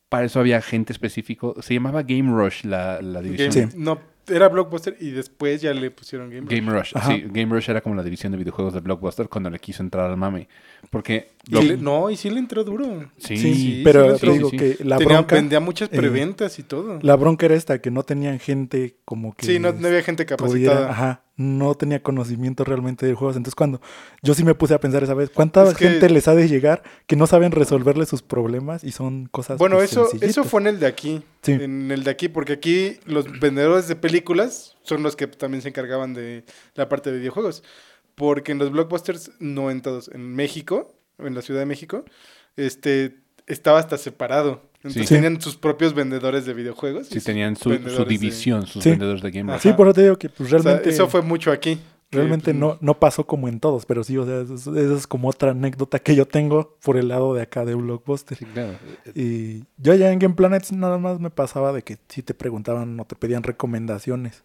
[0.08, 1.54] Para eso había gente específico.
[1.62, 3.50] Se llamaba Game Rush la, la división.
[3.54, 3.78] Game- Sí.
[3.78, 6.50] No, era Blockbuster y después ya le pusieron Game, Rush.
[6.60, 6.92] Game Rush.
[6.96, 7.12] Ajá.
[7.12, 10.10] Sí, Game Rush era como la división de videojuegos de Blockbuster cuando le quiso entrar
[10.10, 10.48] al mame.
[10.90, 11.30] Porque...
[11.46, 13.10] Y lo- le- no, y sí le entró duro.
[13.16, 14.56] sí, Sí, sí, pero sí, te digo sí.
[14.56, 15.34] que la Tenía- bronca...
[15.36, 16.98] vendía muchas eh, preventas y todo.
[17.02, 19.46] La bronca era esta, que no tenían gente como que...
[19.46, 20.90] sí, no, no había gente pudiera- capacitada.
[20.90, 23.36] ajá, no tenía conocimiento realmente de juegos.
[23.36, 23.80] Entonces, cuando
[24.22, 26.46] yo sí me puse a pensar esa vez, ¿cuánta Es que- gente les ha de
[26.48, 30.60] llegar que no saben resolverle sus problemas y son cosas Bueno, pues, eso, eso fue
[30.60, 31.22] en el de aquí.
[31.42, 31.52] Sí.
[31.52, 35.68] En el de aquí, porque aquí los vendedores de películas son los que también se
[35.68, 36.44] encargaban de
[36.74, 37.62] la parte de videojuegos.
[38.20, 42.04] Porque en los blockbusters, no en todos, en México, en la Ciudad de México,
[42.56, 43.16] este
[43.46, 44.62] estaba hasta separado.
[44.76, 45.14] Entonces Sí.
[45.14, 47.08] tenían sus propios vendedores de videojuegos.
[47.08, 48.90] Sí, tenían su, su vendedores de- división, sus Sí.
[48.90, 49.58] vendedores de Game.
[49.58, 50.90] Sí, por eso te digo que pues O sea, realmente...
[50.90, 51.80] eso fue mucho aquí.
[52.12, 55.06] Realmente pues, no, no pasó como en todos, pero sí, o sea, eso, eso es
[55.06, 58.36] como otra anécdota que yo tengo por el lado de acá de Blockbuster.
[58.36, 58.72] Sí, claro.
[59.14, 62.98] Y yo allá en Game Planet nada más me pasaba de que si te preguntaban
[62.98, 64.42] o te pedían recomendaciones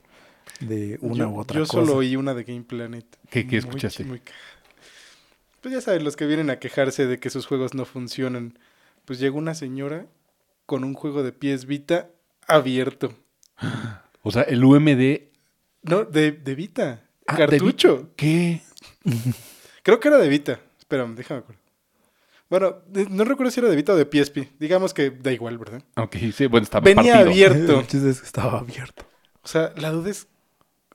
[0.59, 1.73] de una yo, u otra yo cosa.
[1.73, 3.05] solo oí una de Game Planet.
[3.29, 4.03] ¿Qué, qué escuchaste?
[4.03, 4.21] muy
[5.61, 8.57] Pues ya sabes, los que vienen a quejarse de que sus juegos no funcionan.
[9.05, 10.05] Pues llegó una señora
[10.65, 12.09] con un juego de pies Vita
[12.47, 13.13] abierto.
[14.27, 15.19] O sea, el UMD...
[15.83, 17.03] No, de, de Vita.
[17.27, 18.09] Ah, de Cartucho.
[18.15, 18.61] ¿Qué?
[19.83, 20.59] Creo que era de Vita.
[20.79, 21.61] Espérame, déjame acuerdo.
[22.49, 24.49] Bueno, de- no recuerdo si era de Vita o de PSP.
[24.59, 25.83] Digamos que da igual, ¿verdad?
[25.97, 27.29] Ok, sí, bueno, estaba Venía partido.
[27.31, 27.81] abierto.
[28.25, 29.05] Estaba abierto.
[29.43, 30.27] O sea, la duda es...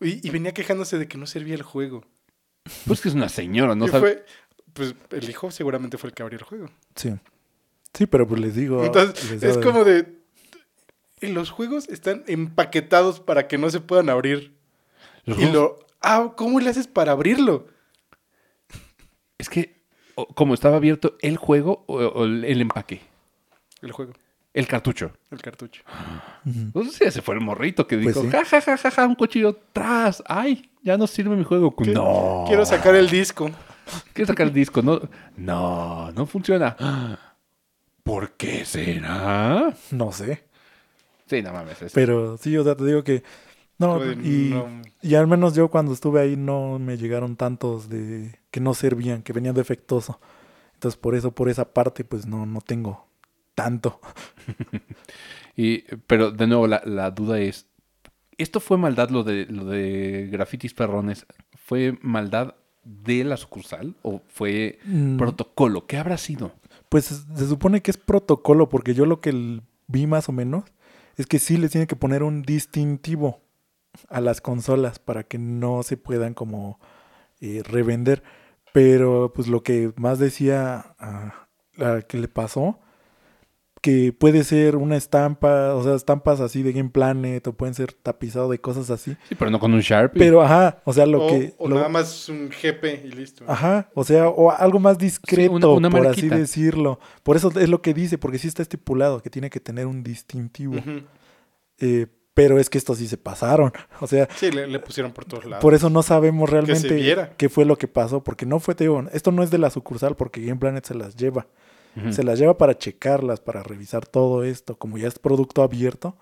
[0.00, 2.04] Y, y venía quejándose de que no servía el juego.
[2.86, 4.00] Pues que es una señora, ¿no sabe?
[4.00, 4.24] fue...
[4.72, 6.70] Pues el hijo seguramente fue el que abrió el juego.
[6.94, 7.12] Sí.
[7.92, 8.84] Sí, pero pues les digo.
[8.84, 10.20] Entonces, les es como de...
[11.20, 14.54] Los juegos están empaquetados para que no se puedan abrir.
[15.24, 15.86] Los Y juegos- lo...
[16.00, 17.66] Ah, ¿cómo le haces para abrirlo?
[19.38, 19.82] Es que,
[20.34, 23.02] como estaba abierto el juego o, el empaque,
[23.82, 24.12] El juego,
[24.52, 25.12] el cartucho.
[25.30, 25.82] el cartucho.
[26.44, 26.58] Ujú.
[26.60, 28.30] Entonces sí, ese fue el morrito que Pues dijo, sí.
[28.32, 30.22] ja, ja, ja, ja, ja, un cuchillo tras.
[30.26, 31.74] Ay, ya no sirve mi juego.
[31.76, 31.92] ¿Qué?
[31.92, 32.44] No.
[32.48, 33.50] Quiero sacar el disco.
[34.12, 34.82] Quiero sacar el disco.
[34.82, 35.00] No,
[35.36, 36.76] no, no funciona.
[38.02, 39.72] ¿Por qué será?
[39.90, 40.44] No sé.
[41.26, 41.80] Sí, no mames.
[41.82, 43.22] es- Pero sí, o sea, te digo que.
[43.78, 44.66] No, y, no.
[45.00, 49.22] y al menos yo cuando estuve ahí no me llegaron tantos de que no servían,
[49.22, 50.20] que venían defectuoso.
[50.74, 53.06] Entonces por eso, por esa parte, pues no, no tengo
[53.54, 54.00] tanto.
[55.56, 57.66] Y, pero de nuevo, la, la duda es,
[58.38, 61.26] ¿esto fue maldad lo de, lo de grafitis perrones?
[61.54, 65.86] ¿Fue maldad de la sucursal o fue Mm, protocolo?
[65.86, 66.52] ¿Qué habrá sido?
[66.88, 67.04] Pues
[67.36, 70.64] se supone que es protocolo, porque yo lo que vi más o menos
[71.16, 73.42] es que sí les tiene que poner un distintivo
[74.08, 76.80] a las consolas para que no se puedan como
[77.40, 78.22] eh, revender.
[78.72, 82.78] Pero pues lo que más decía a la que le pasó,
[83.80, 87.92] que puede ser una estampa, o sea, estampas así de Game Planet, o pueden ser
[87.94, 89.16] tapizado de cosas así.
[89.28, 90.18] Sí, pero no con un Sharpie.
[90.18, 91.54] Pero ajá, o sea, lo o que...
[91.56, 93.44] o lo- nada más un GP y listo.
[93.48, 97.00] Ajá, o sea, o algo más discreto, una- una por así decirlo.
[97.22, 100.02] Por eso es lo que dice, porque sí está estipulado que tiene que tener un
[100.02, 100.74] distintivo.
[101.78, 103.72] Eh, pero es que estos sí se pasaron.
[104.00, 105.62] O sea, Sí, le, le pusieron por todos lados.
[105.62, 107.32] por eso no sabemos se realmente viera.
[107.36, 109.70] qué fue lo que pasó, porque no fue, te digo, esto no es de la
[109.70, 111.46] sucursal, porque Game Planet se las lleva.
[112.10, 114.76] Se las lleva para checarlas, para revisar todo esto.
[114.78, 116.16] Como ya es producto abierto,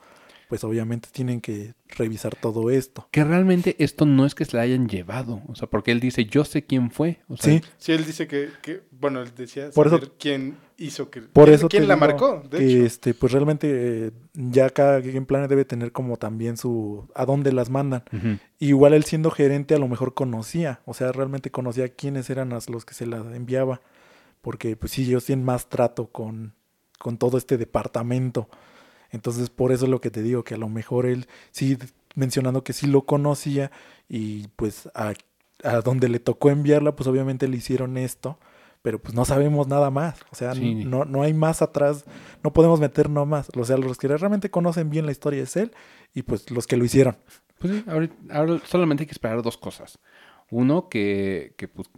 [0.48, 3.06] pues obviamente tienen que revisar todo esto.
[3.10, 5.42] Que realmente esto no es que se la hayan llevado.
[5.46, 7.20] O sea, porque él dice, yo sé quién fue.
[7.28, 11.10] O sea, Sí, Sí, él dice que, que- bueno, él decía Por eso- quién hizo
[11.10, 11.20] que...
[11.20, 12.42] Por quién- eso ¿Quién la marcó?
[12.50, 12.86] De que, hecho.
[12.86, 13.68] este, pues realmente
[14.06, 18.04] eh, ya cada Game Planet debe tener como también su a dónde las mandan.
[18.58, 22.70] Igual él siendo gerente a lo mejor conocía, o sea, realmente conocía quiénes eran las-
[22.70, 23.82] los que se las enviaba,
[24.40, 26.54] porque pues sí, ellos tienen más trato con,
[26.98, 28.48] con todo este departamento.
[29.10, 31.78] Entonces, por eso es lo que te digo, que a lo mejor él sí
[32.14, 33.70] mencionando que sí lo conocía
[34.08, 35.14] y pues a,
[35.64, 38.38] a donde le tocó enviarla, pues obviamente le hicieron esto,
[38.82, 40.84] pero pues no sabemos nada más, o sea, Sí.
[40.84, 42.04] no, no hay más atrás,
[42.44, 45.56] no podemos meter no más, o sea, los que realmente conocen bien la historia es
[45.56, 45.72] él
[46.14, 47.16] y pues los que lo hicieron.
[47.58, 47.84] Pues sí,
[48.30, 49.98] ahora solamente hay que esperar dos cosas.
[50.50, 51.88] Uno, que, que pues,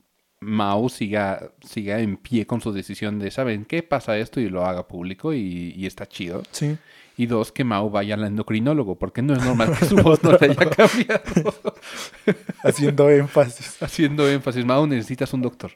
[0.41, 3.83] Mao siga, siga en pie con su decisión de, ¿saben qué?
[3.83, 6.43] Pasa esto y lo haga público y, y está chido.
[6.51, 6.77] Sí.
[7.17, 10.39] Y dos, que Mao vaya al endocrinólogo, porque no es normal que su voz no
[10.39, 11.75] se haya cambiado.
[12.65, 13.83] haciendo énfasis.
[13.83, 15.73] Haciendo énfasis, Mao, necesitas un doctor.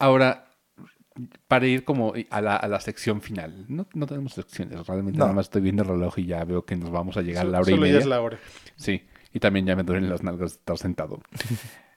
[0.00, 0.48] Ahora,
[1.46, 3.64] para ir como a la, a la sección final.
[3.68, 5.24] No, no tenemos secciones, realmente No.
[5.26, 7.50] nada más estoy viendo el reloj y ya veo que nos vamos a llegar a
[7.50, 8.00] la hora y solo ya media.
[8.00, 8.38] es la hora.
[8.76, 9.02] Sí,
[9.32, 11.20] y también ya me duelen las nalgas de estar sentado.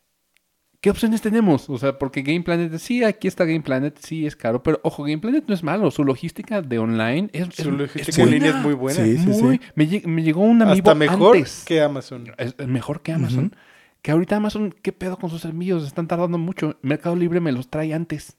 [0.81, 1.69] ¿Qué opciones tenemos?
[1.69, 5.03] O sea, porque Game Planet, sí, aquí está Game Planet, sí, es caro, pero ojo,
[5.03, 8.49] Game Planet no es malo, su logística de online es, Su es logística en línea
[8.49, 9.03] es muy buena.
[9.03, 9.63] Sí, sí, muy- sí.
[9.75, 11.63] Me, lleg- me llegó un amigo Hasta mejor antes.
[11.67, 12.33] que Amazon.
[12.37, 13.55] Es es mejor que Amazon.
[14.01, 15.85] Que ahorita Amazon, ¿qué pedo con sus envíos?
[15.85, 16.75] Están tardando mucho.
[16.81, 18.37] Mercado Libre me los trae antes.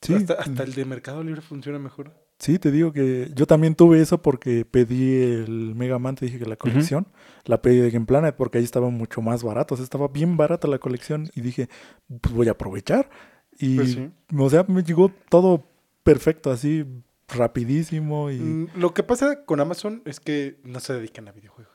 [0.00, 2.14] Sí, Hasta, hasta el de Mercado Libre funciona mejor.
[2.40, 6.38] Sí, te digo que yo también tuve eso porque pedí el Mega Man, te dije
[6.40, 7.06] que la colección,
[7.44, 10.36] la pedí de Game Planet porque ahí estaba mucho más barato, o sea, estaba bien
[10.36, 11.68] barata la colección y dije,
[12.20, 13.08] pues voy a aprovechar.
[13.58, 14.10] Y, Pues sí.
[14.36, 15.68] o sea, me llegó todo
[16.02, 16.84] perfecto, así,
[17.28, 18.38] rapidísimo y...
[18.38, 21.72] Mm, Lo que pasa con Amazon es que no se dedican a videojuegos.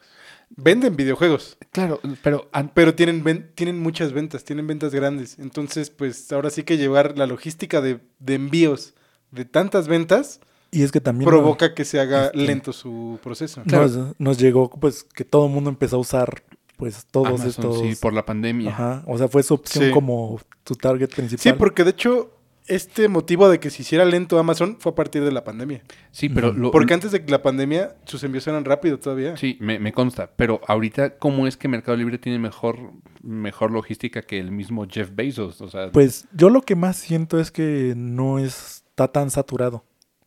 [0.50, 5.40] Venden videojuegos, Claro, pero pero tienen, ven- tienen muchas ventas, tienen ventas grandes.
[5.40, 8.94] Entonces, pues ahora sí que llevar la logística de, de envíos
[9.32, 10.40] de tantas ventas
[10.76, 11.28] Y es que también...
[11.30, 13.62] provoca que se haga este, lento su proceso.
[13.66, 16.44] nos, nos llegó pues que todo el mundo empezó a usar
[16.78, 17.80] pues todos Amazon, estos...
[17.80, 18.72] sí, por la pandemia.
[18.72, 19.92] Ajá, o sea, fue su opción Sí.
[19.92, 21.42] como su target principal.
[21.42, 22.32] Sí, porque de hecho,
[22.68, 25.84] este motivo de que se hiciera lento Amazon fue a partir de la pandemia.
[26.12, 29.38] Sí, pero lo- Porque antes de la pandemia, sus envíos eran rápido todavía.
[29.38, 30.32] Sí, me, me consta.
[30.36, 32.78] Pero ahorita, ¿cómo es que Mercado Libre tiene mejor,
[33.22, 35.62] mejor logística que el mismo Jeff Bezos?
[35.62, 39.86] O sea, Pues yo lo que más siento es que no está tan saturado.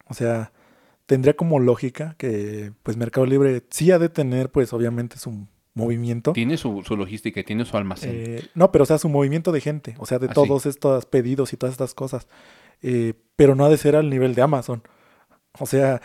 [0.08, 0.52] O sea,
[1.06, 6.32] tendría como lógica que pues Mercado Libre sí ha de tener pues obviamente su movimiento.
[6.32, 8.10] tiene su, su logística y tiene su almacén.
[8.14, 10.34] Eh, no, pero o sea, su movimiento de gente, o sea, de Ah, sí.
[10.34, 12.26] todos estos pedidos y todas estas cosas.
[12.82, 14.82] Eh, pero no ha de ser al nivel de Amazon.
[15.58, 16.00] O sea,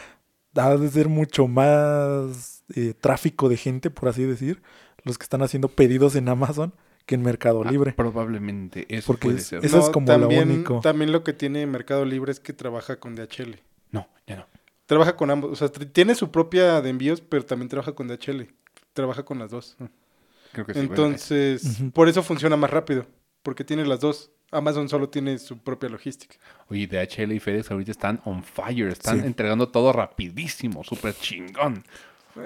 [0.55, 4.61] ha de ser mucho más eh, tráfico de gente, por así decir,
[5.03, 6.73] los que están haciendo pedidos en Amazon
[7.05, 7.91] que en Mercado Ah, Libre.
[7.93, 9.65] probablemente, eso Porque puede es- ser.
[9.65, 10.79] Eso es como lo también, único.
[10.81, 13.59] También lo que tiene Mercado Libre es que trabaja con DHL.
[13.93, 14.45] No, ya no.
[14.85, 15.51] Trabaja con ambos.
[15.53, 18.47] O sea, tiene su propia de envíos, pero también trabaja con DHL.
[18.91, 19.77] Trabaja con las dos.
[20.51, 20.79] Creo que sí.
[20.79, 23.05] bueno, Entonces, por eso funciona más rápido.
[23.41, 24.31] Porque tiene las dos.
[24.51, 26.35] Amazon solo tiene su propia logística.
[26.67, 28.89] Oye, DHL y FedEx ahorita están on fire.
[28.89, 29.25] Están Sí.
[29.25, 31.83] entregando todo rapidísimo, súper chingón.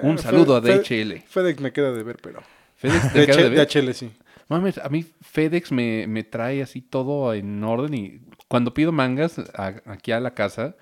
[0.01, 1.21] Un Eh, saludo a DHL.
[1.27, 2.41] FedEx me queda de ver, pero.
[2.77, 3.67] FedEx te queda de DHL, ver.
[3.67, 4.11] DHL sí.
[4.47, 9.37] Mames, a mí FedEx me, me trae así todo en orden y cuando pido mangas
[9.53, 10.75] a- aquí a la casa,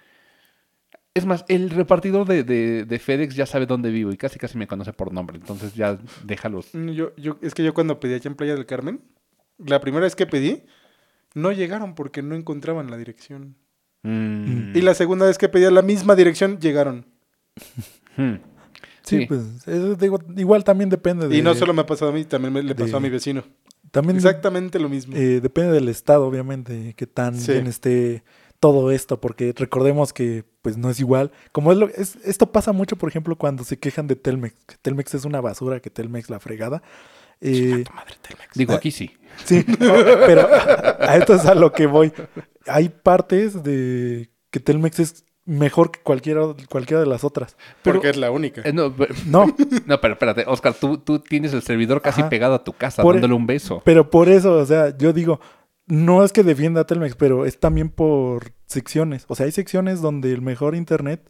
[1.15, 4.57] es más, el repartidor de, de- de FedEx ya sabe dónde vivo y casi casi
[4.57, 6.67] me conoce por nombre, entonces ya déjalos.
[6.73, 8.99] Mm, Yo, yo, es que yo cuando pedí allá en Playa del Carmen,
[9.57, 10.63] la primera vez que pedí,
[11.33, 13.55] no llegaron porque no encontraban la dirección.
[14.03, 14.75] Mm.
[14.75, 17.05] Y la segunda vez que pedí a la misma dirección, llegaron.
[18.17, 18.35] Hmm.
[19.03, 19.25] Sí, Sí.
[19.27, 21.35] pues eso digo, igual también depende de...
[21.37, 23.09] Y no solo me ha pasado a mí, también me- le pasó de- a mi
[23.09, 23.43] vecino.
[23.91, 25.15] También Exactamente lo mismo.
[25.17, 27.51] eh, depende del estado, obviamente, que tan Sí.
[27.51, 28.23] bien esté
[28.71, 31.31] todo esto, porque recordemos que pues no es igual.
[31.51, 34.75] Como es lo, es, esto pasa mucho, por ejemplo, cuando se quejan de Telmex, que
[34.81, 36.81] Telmex es una basura, que Telmex la fregada.
[37.41, 37.83] Eh,
[38.55, 39.11] Digo, aquí sí.
[39.43, 42.11] sí, pero a, a esto es a lo que voy.
[42.65, 47.55] Hay partes de que Telmex es mejor que cualquiera, cualquiera de las otras.
[47.83, 48.61] pero- porque es la única.
[48.65, 49.45] Eh, no, pero, No,
[49.85, 52.29] no, pero espérate, Oscar, tú, tú tienes el servidor casi Ajá.
[52.31, 53.83] pegado a tu casa, Por- dándole un beso.
[53.85, 55.39] Pero por eso, o sea, yo digo,
[55.87, 59.25] no es que defienda a Telmex, pero es también por secciones.
[59.27, 61.29] O sea, hay secciones donde el mejor internet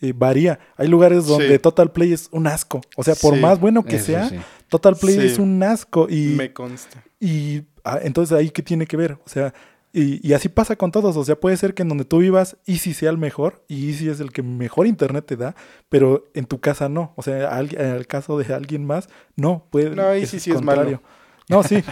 [0.00, 0.58] eh, varía.
[0.76, 1.58] Hay lugares donde Sí.
[1.58, 2.80] Total Play es un asco.
[2.96, 4.36] O sea, por Sí, más bueno que sea, sí.
[4.68, 6.06] Total Play es un asco.
[6.10, 7.02] Y, Me consta.
[7.18, 9.12] y ah, entonces ahí qué tiene que ver.
[9.24, 9.54] O sea,
[9.92, 11.16] y, y así pasa con todos.
[11.16, 14.10] O sea, puede ser que en donde tú vivas, Easy sea el mejor y Easy
[14.10, 15.56] es el que mejor internet te da,
[15.88, 17.14] pero en tu casa no.
[17.16, 19.66] O sea, al- en el caso de alguien más, no.
[19.70, 21.00] Puede, No, Easy sí es malo.
[21.48, 21.82] No, sí.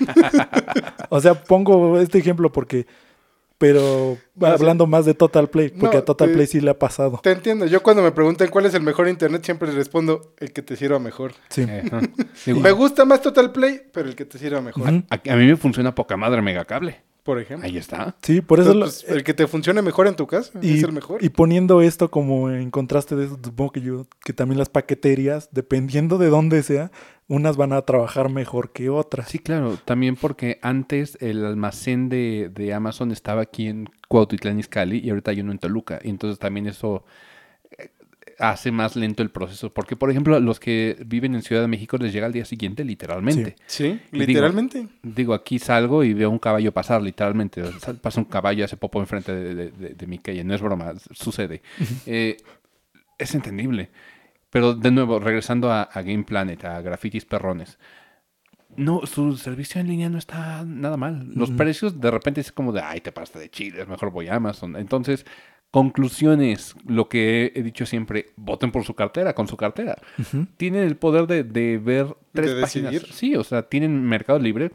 [1.09, 2.87] o sea, pongo este ejemplo porque.
[3.57, 4.53] Pero No, sí.
[4.53, 7.21] hablando más de Total Play, porque No, a Total te- Play sí le ha pasado.
[7.23, 7.67] Te entiendo.
[7.67, 10.75] Yo cuando me preguntan cuál es el mejor internet, siempre les respondo el que te
[10.77, 11.33] sirva mejor.
[11.51, 11.63] Sí.
[11.69, 11.85] Eh,
[12.61, 14.89] Me gusta más Total Play, pero el que te sirva mejor.
[15.09, 17.03] A, a mí me funciona poca madre megacable.
[17.23, 17.67] Por ejemplo.
[17.67, 18.17] Ahí está.
[18.23, 18.75] Sí, por eso.
[18.75, 21.25] lo- pues, el que te funcione mejor en tu casa y, es el mejor.
[21.25, 25.49] y poniendo esto como en contraste de eso, supongo que yo, que también las paqueterías,
[25.53, 26.91] dependiendo de dónde sea,
[27.29, 29.29] unas van a trabajar mejor que otras.
[29.29, 29.79] Sí, claro.
[29.85, 35.31] También porque antes el almacén de, de Amazon estaba aquí en Cuautitlán Izcalli y ahorita
[35.31, 36.01] hay uno en Toluca.
[36.05, 37.05] Y entonces también eso
[37.79, 37.91] eh,
[38.39, 39.73] hace más lento el proceso.
[39.73, 42.85] Porque, por ejemplo, los que viven en Ciudad de México les llega al día siguiente,
[42.85, 43.57] literalmente.
[43.67, 44.89] sí, literalmente.
[45.03, 47.63] Digo, aquí salgo y veo un caballo pasar, literalmente.
[48.03, 50.45] Pasa un caballo, hace popo enfrente de, de- de- de mi calle.
[50.45, 51.63] No es broma, sucede.
[52.05, 52.37] Eh,
[53.19, 53.89] es entendible.
[54.55, 57.77] Pero de nuevo, regresando a, a Game Planet, a Grafitis Perrones.
[58.77, 61.29] No, su servicio en línea no está nada mal.
[61.35, 64.37] Los precios de repente es como de, ay, te pasaste de Chile, mejor voy a
[64.37, 64.77] Amazon.
[64.77, 65.27] Entonces,
[65.73, 69.97] conclusiones, lo que he dicho siempre, voten por su cartera, con su cartera.
[70.57, 72.93] Tienen el poder de, de ver tres De páginas.
[72.93, 73.13] decidir.
[73.13, 74.71] Sí, o sea, tienen Mercado Libre.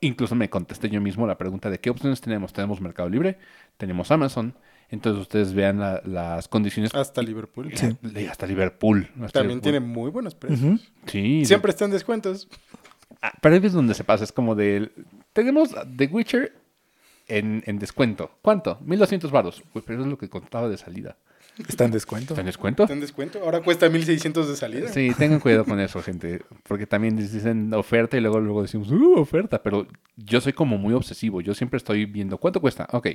[0.00, 2.52] Incluso me contesté yo mismo la pregunta de qué opciones tenemos.
[2.52, 3.38] Tenemos Mercado Libre,
[3.78, 4.54] tenemos Amazon.
[4.90, 6.94] Entonces ustedes vean la- las condiciones.
[6.94, 7.70] Hasta Liverpool.
[7.76, 7.96] Sí.
[8.28, 9.08] Hasta Liverpool.
[9.22, 10.80] hasta También tiene muy buenos precios.
[11.06, 11.44] Sí.
[11.44, 12.48] Siempre están descuentos.
[13.20, 14.24] Ah, Pero ahí es donde se pasa.
[14.24, 14.90] Es como de...
[15.32, 16.54] Tenemos The Witcher
[17.26, 18.30] en, en descuento.
[18.42, 18.78] ¿Cuánto?
[18.82, 19.62] 1200 baros.
[19.74, 21.16] Uy, pero es lo que contaba de salida.
[21.66, 22.34] Está en descuento.
[22.34, 22.82] ¿Está en descuento?
[22.84, 23.40] ¿Está en descuento?
[23.42, 24.88] Ahora cuesta 1600 de salida.
[24.88, 26.42] Sí, tengan cuidado con eso, gente.
[26.64, 29.62] Porque también dicen oferta y luego, luego decimos, uh, oferta.
[29.62, 29.86] Pero
[30.16, 31.40] yo soy como muy obsesivo.
[31.40, 32.86] Yo siempre estoy viendo, ¿cuánto cuesta?
[32.92, 33.08] Ok.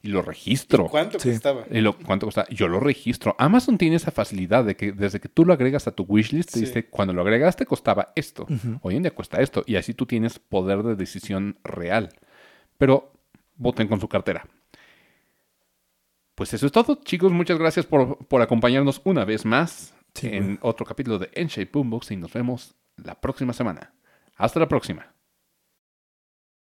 [0.00, 0.86] Y lo registro.
[0.86, 1.30] ¿Cuánto Sí.
[1.30, 1.64] costaba?
[1.70, 2.46] Y lo, ¿Cuánto cuesta?
[2.50, 3.34] Yo lo registro.
[3.38, 6.60] Amazon tiene esa facilidad de que desde que tú lo agregas a tu wishlist, te
[6.60, 6.66] Sí.
[6.66, 8.46] dice, cuando lo agregaste costaba esto.
[8.82, 9.64] Hoy en día cuesta esto.
[9.66, 12.10] Y así tú tienes poder de decisión real.
[12.78, 13.12] Pero
[13.56, 14.46] voten con su cartera.
[16.38, 17.32] Pues eso es todo, chicos.
[17.32, 22.12] Muchas gracias por, por acompañarnos una vez más Sí, en otro capítulo de N-Shape Boombox
[22.12, 23.92] y nos vemos la próxima semana.
[24.36, 25.12] Hasta la próxima.